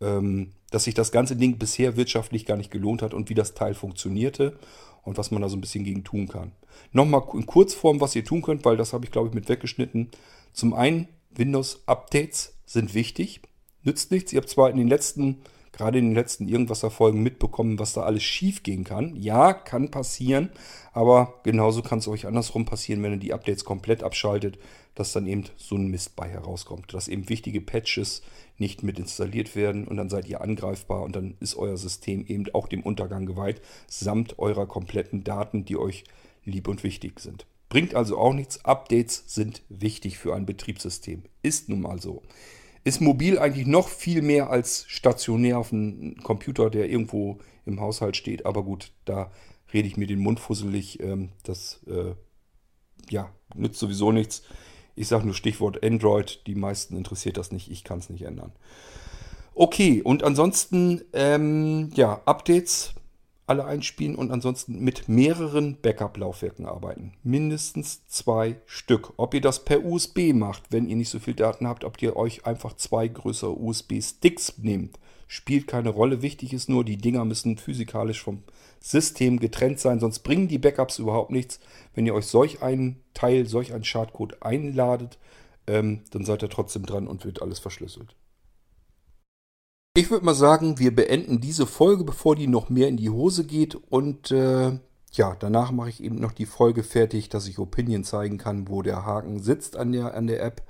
ähm, 0.00 0.52
dass 0.74 0.84
sich 0.84 0.94
das 0.94 1.12
ganze 1.12 1.36
Ding 1.36 1.56
bisher 1.56 1.96
wirtschaftlich 1.96 2.46
gar 2.46 2.56
nicht 2.56 2.72
gelohnt 2.72 3.00
hat 3.00 3.14
und 3.14 3.30
wie 3.30 3.34
das 3.34 3.54
Teil 3.54 3.74
funktionierte 3.74 4.58
und 5.04 5.16
was 5.18 5.30
man 5.30 5.40
da 5.40 5.48
so 5.48 5.56
ein 5.56 5.60
bisschen 5.60 5.84
gegen 5.84 6.02
tun 6.02 6.26
kann. 6.26 6.50
Nochmal 6.90 7.22
in 7.34 7.46
Kurzform, 7.46 8.00
was 8.00 8.16
ihr 8.16 8.24
tun 8.24 8.42
könnt, 8.42 8.64
weil 8.64 8.76
das 8.76 8.92
habe 8.92 9.04
ich 9.04 9.12
glaube 9.12 9.28
ich 9.28 9.34
mit 9.34 9.48
weggeschnitten. 9.48 10.10
Zum 10.52 10.74
einen, 10.74 11.06
Windows-Updates 11.30 12.54
sind 12.66 12.92
wichtig. 12.92 13.40
Nützt 13.84 14.10
nichts. 14.10 14.32
Ihr 14.32 14.40
habt 14.40 14.48
zwar 14.48 14.68
in 14.68 14.76
den 14.76 14.88
letzten 14.88 15.42
gerade 15.74 15.98
in 15.98 16.06
den 16.06 16.14
letzten 16.14 16.48
Irgendwasser-Folgen 16.48 17.22
mitbekommen, 17.22 17.78
was 17.78 17.92
da 17.92 18.02
alles 18.02 18.22
schief 18.22 18.62
gehen 18.62 18.84
kann. 18.84 19.14
Ja, 19.16 19.52
kann 19.52 19.90
passieren, 19.90 20.50
aber 20.92 21.40
genauso 21.42 21.82
kann 21.82 21.98
es 21.98 22.08
euch 22.08 22.26
andersrum 22.26 22.64
passieren, 22.64 23.02
wenn 23.02 23.12
ihr 23.12 23.18
die 23.18 23.34
Updates 23.34 23.64
komplett 23.64 24.02
abschaltet, 24.02 24.58
dass 24.94 25.12
dann 25.12 25.26
eben 25.26 25.44
so 25.56 25.74
ein 25.74 25.88
Mist 25.88 26.16
bei 26.16 26.28
herauskommt. 26.28 26.94
Dass 26.94 27.08
eben 27.08 27.28
wichtige 27.28 27.60
Patches 27.60 28.22
nicht 28.56 28.82
mit 28.82 28.98
installiert 28.98 29.56
werden 29.56 29.86
und 29.86 29.96
dann 29.96 30.08
seid 30.08 30.28
ihr 30.28 30.40
angreifbar 30.40 31.02
und 31.02 31.16
dann 31.16 31.34
ist 31.40 31.56
euer 31.56 31.76
System 31.76 32.24
eben 32.26 32.46
auch 32.54 32.68
dem 32.68 32.82
Untergang 32.82 33.26
geweiht, 33.26 33.60
samt 33.88 34.38
eurer 34.38 34.66
kompletten 34.66 35.24
Daten, 35.24 35.64
die 35.64 35.76
euch 35.76 36.04
lieb 36.44 36.68
und 36.68 36.84
wichtig 36.84 37.20
sind. 37.20 37.46
Bringt 37.68 37.94
also 37.96 38.18
auch 38.18 38.32
nichts. 38.32 38.64
Updates 38.64 39.24
sind 39.26 39.62
wichtig 39.68 40.18
für 40.18 40.34
ein 40.34 40.46
Betriebssystem. 40.46 41.24
Ist 41.42 41.68
nun 41.68 41.80
mal 41.80 42.00
so. 42.00 42.22
Ist 42.84 43.00
mobil 43.00 43.38
eigentlich 43.38 43.66
noch 43.66 43.88
viel 43.88 44.20
mehr 44.20 44.50
als 44.50 44.84
stationär 44.88 45.58
auf 45.58 45.72
einem 45.72 46.16
Computer, 46.22 46.68
der 46.68 46.88
irgendwo 46.90 47.38
im 47.64 47.80
Haushalt 47.80 48.16
steht. 48.16 48.44
Aber 48.44 48.62
gut, 48.62 48.92
da 49.06 49.30
rede 49.72 49.88
ich 49.88 49.96
mir 49.96 50.06
den 50.06 50.20
Mund 50.20 50.38
fusselig. 50.38 51.00
Ähm, 51.00 51.30
das 51.42 51.80
äh, 51.86 52.14
ja, 53.10 53.32
nützt 53.54 53.80
sowieso 53.80 54.12
nichts. 54.12 54.42
Ich 54.96 55.08
sage 55.08 55.24
nur 55.24 55.34
Stichwort 55.34 55.84
Android. 55.84 56.46
Die 56.46 56.54
meisten 56.54 56.96
interessiert 56.96 57.36
das 57.36 57.52
nicht. 57.52 57.70
Ich 57.70 57.84
kann 57.84 57.98
es 57.98 58.10
nicht 58.10 58.22
ändern. 58.22 58.52
Okay, 59.54 60.02
und 60.02 60.22
ansonsten, 60.22 61.02
ähm, 61.12 61.90
ja, 61.94 62.20
Updates 62.26 62.94
alle 63.46 63.64
einspielen 63.66 64.14
und 64.16 64.30
ansonsten 64.30 64.80
mit 64.80 65.08
mehreren 65.08 65.76
Backup-Laufwerken 65.80 66.66
arbeiten. 66.66 67.12
Mindestens 67.22 68.06
zwei 68.06 68.56
Stück. 68.66 69.12
Ob 69.16 69.34
ihr 69.34 69.40
das 69.40 69.64
per 69.64 69.84
USB 69.84 70.32
macht, 70.32 70.64
wenn 70.70 70.88
ihr 70.88 70.96
nicht 70.96 71.10
so 71.10 71.18
viel 71.18 71.34
Daten 71.34 71.66
habt, 71.66 71.84
ob 71.84 72.00
ihr 72.00 72.16
euch 72.16 72.46
einfach 72.46 72.74
zwei 72.74 73.06
größere 73.06 73.58
USB-Sticks 73.58 74.58
nehmt, 74.58 74.98
spielt 75.26 75.66
keine 75.66 75.90
Rolle. 75.90 76.22
Wichtig 76.22 76.52
ist 76.52 76.68
nur, 76.68 76.84
die 76.84 76.96
Dinger 76.96 77.24
müssen 77.24 77.58
physikalisch 77.58 78.22
vom 78.22 78.42
System 78.80 79.40
getrennt 79.40 79.80
sein, 79.80 80.00
sonst 80.00 80.20
bringen 80.20 80.48
die 80.48 80.58
Backups 80.58 80.98
überhaupt 80.98 81.30
nichts. 81.30 81.60
Wenn 81.94 82.06
ihr 82.06 82.14
euch 82.14 82.26
solch 82.26 82.62
einen 82.62 83.00
Teil, 83.12 83.46
solch 83.46 83.74
einen 83.74 83.84
Schadcode 83.84 84.42
einladet, 84.42 85.18
ähm, 85.66 86.02
dann 86.10 86.24
seid 86.24 86.42
ihr 86.42 86.50
trotzdem 86.50 86.86
dran 86.86 87.06
und 87.06 87.24
wird 87.24 87.42
alles 87.42 87.58
verschlüsselt. 87.58 88.14
Ich 89.96 90.10
würde 90.10 90.24
mal 90.24 90.34
sagen, 90.34 90.80
wir 90.80 90.92
beenden 90.92 91.40
diese 91.40 91.68
Folge, 91.68 92.02
bevor 92.02 92.34
die 92.34 92.48
noch 92.48 92.68
mehr 92.68 92.88
in 92.88 92.96
die 92.96 93.10
Hose 93.10 93.44
geht. 93.44 93.76
Und 93.76 94.32
äh, 94.32 94.80
ja, 95.12 95.36
danach 95.38 95.70
mache 95.70 95.88
ich 95.88 96.02
eben 96.02 96.16
noch 96.16 96.32
die 96.32 96.46
Folge 96.46 96.82
fertig, 96.82 97.28
dass 97.28 97.46
ich 97.46 97.60
Opinion 97.60 98.02
zeigen 98.02 98.36
kann, 98.36 98.68
wo 98.68 98.82
der 98.82 99.06
Haken 99.06 99.40
sitzt 99.40 99.76
an 99.76 99.92
der, 99.92 100.14
an 100.14 100.26
der 100.26 100.42
App. 100.42 100.62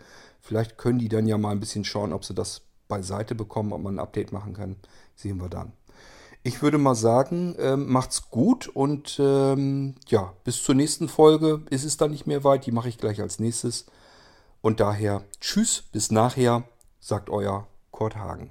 Vielleicht 0.42 0.76
können 0.76 0.98
die 0.98 1.08
dann 1.08 1.26
ja 1.26 1.38
mal 1.38 1.52
ein 1.52 1.60
bisschen 1.60 1.86
schauen, 1.86 2.12
ob 2.12 2.22
sie 2.26 2.34
das 2.34 2.60
beiseite 2.86 3.34
bekommen, 3.34 3.72
ob 3.72 3.80
man 3.80 3.94
ein 3.94 3.98
Update 3.98 4.30
machen 4.30 4.52
kann. 4.52 4.76
Sehen 5.14 5.40
wir 5.40 5.48
dann. 5.48 5.72
Ich 6.42 6.60
würde 6.60 6.76
mal 6.76 6.94
sagen, 6.94 7.56
ähm, 7.58 7.90
macht's 7.90 8.28
gut 8.28 8.68
und 8.68 9.16
ähm, 9.18 9.94
ja, 10.06 10.34
bis 10.44 10.62
zur 10.62 10.74
nächsten 10.74 11.08
Folge 11.08 11.62
ist 11.70 11.84
es 11.84 11.96
dann 11.96 12.10
nicht 12.10 12.26
mehr 12.26 12.44
weit. 12.44 12.66
Die 12.66 12.72
mache 12.72 12.90
ich 12.90 12.98
gleich 12.98 13.22
als 13.22 13.38
nächstes. 13.38 13.86
Und 14.60 14.80
daher, 14.80 15.24
tschüss, 15.40 15.84
bis 15.92 16.10
nachher, 16.10 16.64
sagt 17.00 17.30
euer 17.30 17.66
Kurt 17.90 18.16
Hagen. 18.16 18.50